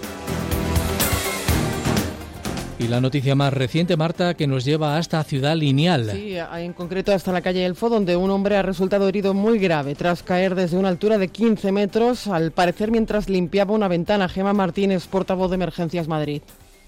Y 2.85 2.89
la 2.89 3.01
noticia 3.01 3.35
más 3.35 3.51
reciente, 3.55 3.97
Marta, 3.97 4.35
que 4.35 4.47
nos 4.47 4.63
lleva 4.63 4.99
hasta 4.99 5.25
Ciudad 5.25 5.57
Lineal. 5.57 6.11
Sí, 6.11 6.37
en 6.37 6.75
concreto 6.75 7.13
hasta 7.13 7.33
la 7.33 7.41
calle 7.41 7.65
Elfo, 7.65 7.89
donde 7.89 8.15
un 8.15 8.31
hombre 8.31 8.59
ha 8.59 8.63
resultado 8.63 9.09
herido 9.09 9.33
muy 9.33 9.59
grave 9.59 9.95
tras 9.95 10.23
caer 10.23 10.55
desde 10.55 10.77
una 10.77 10.91
altura 10.91 11.17
de 11.17 11.29
15 11.29 11.73
metros, 11.73 12.27
al 12.27 12.51
parecer 12.51 12.91
mientras 12.91 13.31
limpiaba 13.31 13.73
una 13.73 13.89
ventana. 13.89 14.29
Gema 14.29 14.53
Martínez, 14.53 15.07
portavoz 15.07 15.49
de 15.51 15.55
Emergencias 15.55 16.09
Madrid. 16.09 16.43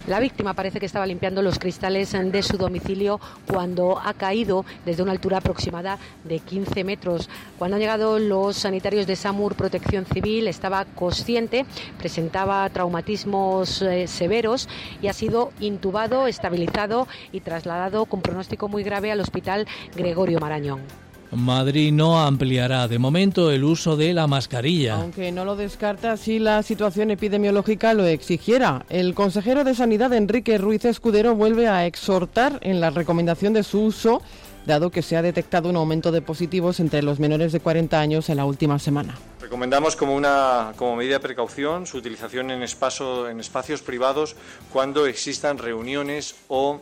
La 0.07 0.21
víctima 0.21 0.55
parece 0.55 0.79
que 0.79 0.87
estaba 0.87 1.05
limpiando 1.05 1.43
los 1.43 1.59
cristales 1.59 2.13
de 2.13 2.43
su 2.43 2.57
domicilio 2.57 3.21
cuando 3.49 3.99
ha 3.99 4.15
caído 4.15 4.65
desde 4.85 5.03
una 5.03 5.11
altura 5.11 5.39
aproximada 5.39 5.99
de 6.23 6.39
15 6.39 6.85
metros. 6.85 7.29
Cuando 7.59 7.75
han 7.75 7.81
llegado 7.81 8.21
los 8.21 8.57
sanitarios 8.57 9.09
de 9.09 9.17
SAMUR 9.17 9.57
Protección 9.57 10.07
Civil 10.07 10.47
estaba 10.47 10.85
consciente, 10.85 11.67
presentaba 11.99 12.71
traumatismos 12.71 13.83
eh, 13.83 14.07
severos 14.07 14.69
y 15.03 15.09
ha 15.09 15.13
sido 15.13 15.51
intubado, 15.59 16.29
estabilizado 16.29 17.09
y 17.33 17.41
trasladado 17.41 18.05
con 18.05 18.23
pronóstico 18.23 18.69
muy 18.69 18.85
grave 18.85 19.11
al 19.11 19.21
Hospital 19.21 19.67
Gregorio 19.97 20.39
Marañón. 20.39 21.06
Madrid 21.33 21.93
no 21.93 22.21
ampliará 22.21 22.89
de 22.89 22.99
momento 22.99 23.51
el 23.51 23.65
uso 23.65 23.97
de 23.97 24.15
la 24.15 24.27
mascarilla. 24.27 24.95
Aunque 24.95 25.33
no 25.33 25.45
lo 25.45 25.57
descarta 25.57 26.17
si 26.17 26.39
la 26.39 26.63
situación 26.63 27.11
epidemiológica 27.11 27.95
lo 27.95 28.07
exigiera. 28.07 28.87
El 28.89 29.15
consejero 29.15 29.65
de 29.65 29.75
Sanidad, 29.75 30.13
Enrique 30.13 30.59
Ruiz 30.59 30.85
Escudero, 30.85 31.35
vuelve 31.35 31.69
a 31.69 31.87
exhortar 31.87 32.59
en 32.63 32.81
la 32.81 32.91
recomendación 32.91 33.53
de 33.53 33.65
su 33.65 33.83
uso, 33.83 34.23
dado 34.67 34.91
que 34.91 35.03
se 35.03 35.17
ha 35.17 35.23
detectado 35.23 35.69
un 35.69 35.77
aumento 35.77 36.13
de 36.13 36.23
positivos 36.23 36.81
entre 36.81 37.03
los 37.03 37.19
menores 37.19 37.53
de 37.53 37.61
40 37.61 37.99
años 37.99 38.29
en 38.29 38.37
la 38.37 38.45
última 38.45 38.79
semana. 38.79 39.17
Recomendamos 39.41 39.95
como, 39.95 40.15
una, 40.15 40.73
como 40.77 40.97
medida 40.97 41.15
de 41.15 41.21
precaución 41.21 41.87
su 41.87 41.99
utilización 41.99 42.51
en, 42.51 42.63
espacio, 42.63 43.29
en 43.29 43.39
espacios 43.39 43.81
privados 43.83 44.37
cuando 44.73 45.07
existan 45.07 45.59
reuniones 45.59 46.35
o 46.49 46.81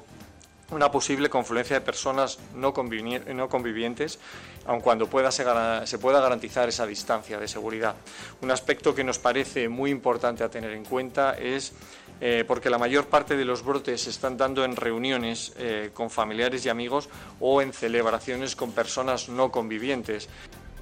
una 0.70 0.90
posible 0.90 1.28
confluencia 1.28 1.78
de 1.78 1.84
personas 1.84 2.38
no, 2.54 2.72
convivientes, 2.72 4.18
aun 4.66 4.80
cuando 4.80 5.06
se, 5.30 5.98
pueda 5.98 6.20
garantizar 6.20 6.68
esa 6.68 6.86
distancia 6.86 7.38
de 7.38 7.48
seguridad. 7.48 7.94
Un 8.40 8.50
aspecto 8.50 8.94
que 8.94 9.04
nos 9.04 9.18
parece 9.18 9.68
muy 9.68 9.90
importante 9.90 10.42
a 10.42 10.50
tener 10.50 10.72
en 10.72 10.84
cuenta 10.84 11.34
es 11.34 11.72
eh, 12.20 12.44
porque 12.46 12.70
la 12.70 12.78
mayor 12.78 13.06
parte 13.06 13.36
de 13.36 13.44
los 13.44 13.64
brotes 13.64 14.02
se 14.02 14.10
están 14.10 14.36
dando 14.36 14.64
en 14.64 14.76
reuniones 14.76 15.52
eh, 15.58 15.90
con 15.92 16.10
familiares 16.10 16.64
y 16.64 16.68
amigos 16.68 17.08
o 17.40 17.60
en 17.60 17.72
celebraciones 17.72 18.56
con 18.56 18.72
personas 18.72 19.28
no 19.28 19.50
convivientes. 19.50 20.28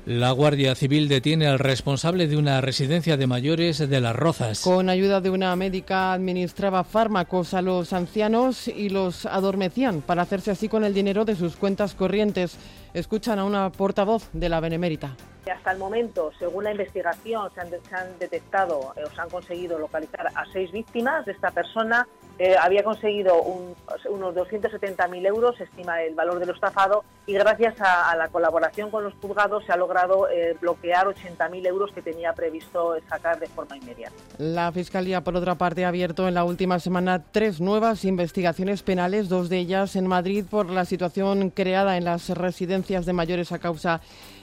La 0.04 0.32
Guardia 0.32 0.74
Civil 0.74 1.08
detiene 1.08 1.46
al 1.46 1.60
responsable 1.60 2.26
de 2.26 2.36
una 2.36 2.60
residencia 2.60 3.16
de 3.16 3.28
mayores 3.28 3.78
de 3.78 4.00
Las 4.00 4.16
Rozas. 4.16 4.62
Con 4.62 4.90
ayuda 4.90 5.20
de 5.20 5.30
una 5.30 5.54
médica 5.54 6.12
administraba 6.12 6.82
fármacos 6.82 7.54
a 7.54 7.62
los 7.62 7.92
ancianos 7.92 8.66
y 8.66 8.88
los 8.88 9.26
adormecían 9.26 10.00
para 10.00 10.22
hacerse 10.22 10.50
así 10.50 10.68
con 10.68 10.82
el 10.82 10.92
dinero 10.92 11.24
de 11.24 11.36
sus 11.36 11.54
cuentas 11.54 11.94
corrientes. 11.94 12.58
Escuchan 12.94 13.38
a 13.38 13.44
una 13.44 13.70
portavoz 13.70 14.28
de 14.32 14.48
la 14.48 14.58
Benemérita. 14.58 15.16
Hasta 15.48 15.70
el 15.70 15.78
momento, 15.78 16.32
según 16.36 16.64
la 16.64 16.72
investigación, 16.72 17.50
se 17.54 17.60
han, 17.60 18.18
detectado 18.18 18.94
eh, 18.96 19.04
o 19.04 19.14
se 19.14 19.20
han 19.20 19.30
conseguido 19.30 19.78
localizar 19.78 20.26
a 20.26 20.44
seis 20.52 20.72
víctimas 20.72 21.24
de 21.26 21.32
esta 21.32 21.52
persona 21.52 22.08
eh, 22.44 22.56
había 22.60 22.82
conseguido 22.82 23.40
unos 23.40 24.34
270.000 24.34 25.26
euros, 25.28 25.60
estima 25.60 26.02
el 26.02 26.16
valor 26.16 26.40
de 26.40 26.46
lo 26.46 26.54
estafado, 26.54 27.04
y 27.24 27.34
gracias 27.34 27.80
a, 27.80 28.16
la 28.16 28.26
colaboración 28.30 28.90
con 28.90 29.04
los 29.04 29.14
juzgados 29.14 29.64
se 29.64 29.70
ha 29.70 29.76
logrado 29.76 30.28
eh, 30.28 30.56
bloquear 30.60 31.06
80.000 31.06 31.68
euros 31.68 31.92
que 31.92 32.02
tenía 32.02 32.32
previsto 32.32 32.96
sacar 33.08 33.38
de 33.38 33.46
forma 33.46 33.76
inmediata. 33.76 34.16
La 34.38 34.72
Fiscalía, 34.72 35.20
por 35.20 35.36
otra 35.36 35.54
parte, 35.54 35.84
ha 35.84 35.88
abierto 35.88 36.26
en 36.26 36.34
la 36.34 36.42
última 36.42 36.80
semana 36.80 37.22
tres 37.30 37.60
nuevas 37.60 38.04
investigaciones 38.04 38.82
penales, 38.82 39.28
dos 39.28 39.48
de 39.48 39.58
ellas 39.58 39.94
en 39.94 40.08
Madrid 40.08 40.44
por 40.50 40.68
la 40.68 40.84
situación 40.84 41.50
creada 41.50 41.96
en 41.96 42.06
las 42.06 42.28
residencias 42.30 43.06
de 43.06 43.12
mayores 43.12 43.52
a 43.52 43.60
causa 43.60 44.00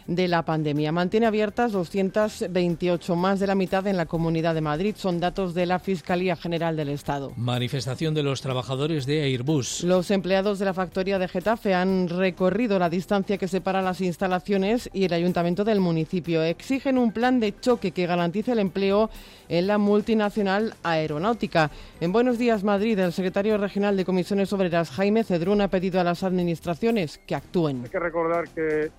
de 0.09 0.27
la 0.27 0.43
pandemia. 0.43 0.91
Mantiene 0.91 1.27
abiertas 1.27 1.71
228, 1.71 3.15
más 3.15 3.39
de 3.39 3.47
la 3.47 3.55
mitad 3.55 3.85
en 3.85 3.95
la 3.95 4.07
Comunidad 4.07 4.55
de 4.55 4.61
Madrid. 4.61 4.95
Son 4.97 5.19
datos 5.19 5.53
de 5.53 5.67
la 5.67 5.77
Fiscalía 5.79 6.35
General 6.35 6.75
del 6.75 6.89
Estado. 6.89 7.31
Manifestación 7.37 8.15
de 8.15 8.23
los 8.23 8.41
trabajadores 8.41 9.05
de 9.05 9.21
Airbus. 9.23 9.83
Los 9.83 10.09
empleados 10.09 10.57
de 10.57 10.65
la 10.65 10.73
factoría 10.73 11.19
de 11.19 11.27
Getafe 11.27 11.75
han 11.75 12.09
recorrido 12.09 12.79
la 12.79 12.89
distancia 12.89 13.37
que 13.37 13.47
separa 13.47 13.83
las 13.83 14.01
instalaciones 14.01 14.89
y 14.93 15.05
el 15.05 15.13
ayuntamiento 15.13 15.63
del 15.63 15.79
municipio. 15.79 16.41
Exigen 16.43 16.97
un 16.97 17.11
plan 17.11 17.39
de 17.39 17.59
choque 17.59 17.91
que 17.91 18.07
garantice 18.07 18.53
el 18.53 18.59
empleo 18.59 19.11
en 19.47 19.67
la 19.67 19.77
multinacional 19.77 20.73
aeronáutica. 20.81 21.69
En 22.01 22.11
Buenos 22.11 22.39
Días 22.39 22.63
Madrid, 22.63 22.97
el 22.97 23.13
secretario 23.13 23.57
regional 23.57 23.95
de 23.95 24.05
Comisiones 24.05 24.51
Obreras, 24.53 24.89
Jaime 24.89 25.23
Cedrún, 25.23 25.61
ha 25.61 25.67
pedido 25.67 25.99
a 25.99 26.03
las 26.03 26.23
administraciones 26.23 27.19
que 27.27 27.35
actúen. 27.35 27.83
Hay 27.83 27.89
que 27.89 27.99
recordar 27.99 28.49
que 28.49 28.91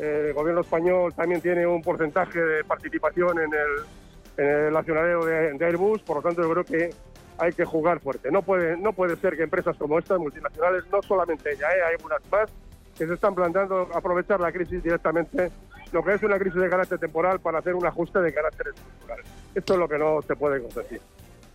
el 0.00 0.32
gobierno 0.32 0.60
español 0.60 1.14
también 1.14 1.40
tiene 1.40 1.66
un 1.66 1.82
porcentaje 1.82 2.40
de 2.40 2.64
participación 2.64 3.38
en 3.40 3.52
el, 3.52 4.44
en 4.44 4.66
el 4.66 4.76
accionario 4.76 5.24
de, 5.24 5.64
Airbus, 5.64 6.02
por 6.02 6.16
lo 6.16 6.22
tanto 6.22 6.42
yo 6.42 6.50
creo 6.50 6.64
que 6.64 6.90
hay 7.38 7.52
que 7.52 7.64
jugar 7.64 8.00
fuerte. 8.00 8.30
No 8.30 8.42
puede, 8.42 8.76
no 8.76 8.92
puede 8.92 9.16
ser 9.16 9.36
que 9.36 9.44
empresas 9.44 9.76
como 9.76 9.98
estas, 9.98 10.18
multinacionales, 10.18 10.84
no 10.90 11.02
solamente 11.02 11.52
ella, 11.52 11.68
¿eh? 11.70 11.82
hay 11.86 11.94
algunas 11.94 12.20
más, 12.30 12.50
que 12.96 13.06
se 13.06 13.14
están 13.14 13.34
planteando 13.34 13.88
aprovechar 13.94 14.40
la 14.40 14.50
crisis 14.50 14.82
directamente 14.82 15.50
lo 15.92 16.02
que 16.02 16.14
es 16.14 16.22
una 16.22 16.38
crisis 16.38 16.60
de 16.60 16.68
carácter 16.68 16.98
temporal 16.98 17.40
para 17.40 17.58
hacer 17.60 17.74
un 17.74 17.86
ajuste 17.86 18.20
de 18.20 18.32
carácter 18.32 18.68
estructural. 18.68 19.20
Esto 19.54 19.72
es 19.72 19.78
lo 19.78 19.88
que 19.88 19.98
no 19.98 20.20
se 20.22 20.36
puede 20.36 20.60
consentir. 20.60 21.00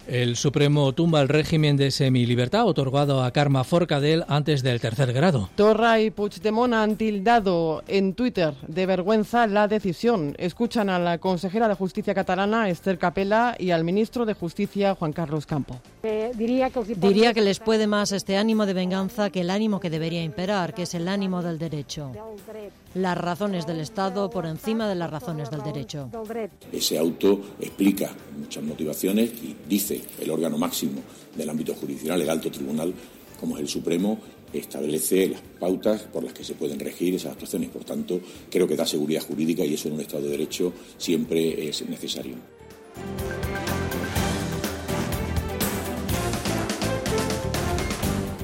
El 0.07 0.35
Supremo 0.35 0.91
tumba 0.91 1.21
el 1.21 1.29
régimen 1.29 1.77
de 1.77 1.89
semilibertad 1.89 2.67
otorgado 2.67 3.23
a 3.23 3.31
Karma 3.31 3.63
Forcadell 3.63 4.25
antes 4.27 4.61
del 4.61 4.81
tercer 4.81 5.13
grado. 5.13 5.49
Torra 5.55 6.01
y 6.01 6.11
Puigdemont 6.11 6.73
han 6.73 6.97
tildado 6.97 7.83
en 7.87 8.13
Twitter 8.13 8.53
de 8.67 8.85
vergüenza 8.85 9.47
la 9.47 9.69
decisión. 9.69 10.35
Escuchan 10.37 10.89
a 10.89 10.99
la 10.99 11.19
consejera 11.19 11.69
de 11.69 11.75
Justicia 11.75 12.13
catalana, 12.13 12.69
Esther 12.69 12.97
Capella, 12.97 13.55
y 13.57 13.71
al 13.71 13.85
ministro 13.85 14.25
de 14.25 14.33
Justicia, 14.33 14.93
Juan 14.95 15.13
Carlos 15.13 15.45
Campo. 15.45 15.79
diría, 16.35 16.69
que, 16.69 16.83
diría 16.95 17.33
que 17.33 17.41
les 17.41 17.59
puede 17.59 17.87
más 17.87 18.11
este 18.11 18.35
ánimo 18.35 18.65
de 18.65 18.73
venganza 18.73 19.29
que 19.29 19.41
el 19.41 19.49
ánimo 19.49 19.79
que 19.79 19.89
debería 19.89 20.21
imperar, 20.21 20.73
que 20.73 20.83
es 20.83 20.93
el 20.95 21.07
ánimo 21.07 21.41
del 21.41 21.57
derecho. 21.57 22.11
Las 22.95 23.17
razones 23.17 23.65
del 23.65 23.79
Estado 23.79 24.29
por 24.29 24.45
encima 24.45 24.87
de 24.87 24.95
las 24.95 25.09
razones 25.09 25.49
del 25.49 25.63
derecho. 25.63 26.09
Ese 26.71 26.97
auto 26.97 27.41
explica 27.59 28.11
muchas 28.37 28.63
motivaciones 28.63 29.31
y 29.41 29.55
dice 29.67 30.01
el 30.19 30.29
órgano 30.29 30.57
máximo 30.57 31.01
del 31.35 31.49
ámbito 31.49 31.73
jurisdiccional, 31.73 32.21
el 32.21 32.29
alto 32.29 32.51
tribunal, 32.51 32.93
como 33.39 33.55
es 33.55 33.61
el 33.61 33.67
Supremo, 33.67 34.19
establece 34.53 35.29
las 35.29 35.41
pautas 35.59 36.03
por 36.03 36.23
las 36.23 36.33
que 36.33 36.43
se 36.43 36.53
pueden 36.53 36.79
regir 36.79 37.15
esas 37.15 37.31
actuaciones. 37.31 37.69
Por 37.69 37.83
tanto, 37.83 38.21
creo 38.49 38.67
que 38.67 38.75
da 38.75 38.85
seguridad 38.85 39.23
jurídica 39.23 39.65
y 39.65 39.73
eso 39.73 39.87
en 39.87 39.95
un 39.95 40.01
Estado 40.01 40.23
de 40.23 40.29
Derecho 40.29 40.71
siempre 40.97 41.67
es 41.67 41.87
necesario. 41.89 42.35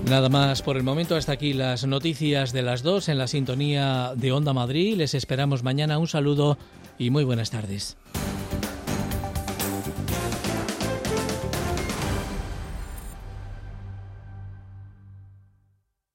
Nada 0.10 0.28
más 0.28 0.64
por 0.64 0.76
el 0.76 0.82
momento. 0.82 1.16
Hasta 1.16 1.34
aquí 1.34 1.54
las 1.54 1.86
noticias 1.86 2.52
de 2.52 2.64
las 2.64 2.82
dos 2.82 3.10
en 3.10 3.20
la 3.20 3.28
sintonía 3.28 4.14
de 4.16 4.32
Onda 4.32 4.54
Madrid. 4.54 4.98
Les 4.98 5.14
esperamos 5.14 5.62
mañana. 5.62 6.00
Un 6.00 6.08
saludo 6.08 6.58
y 6.98 7.12
muy 7.12 7.24
buenas 7.24 7.52
tardes. 7.52 7.96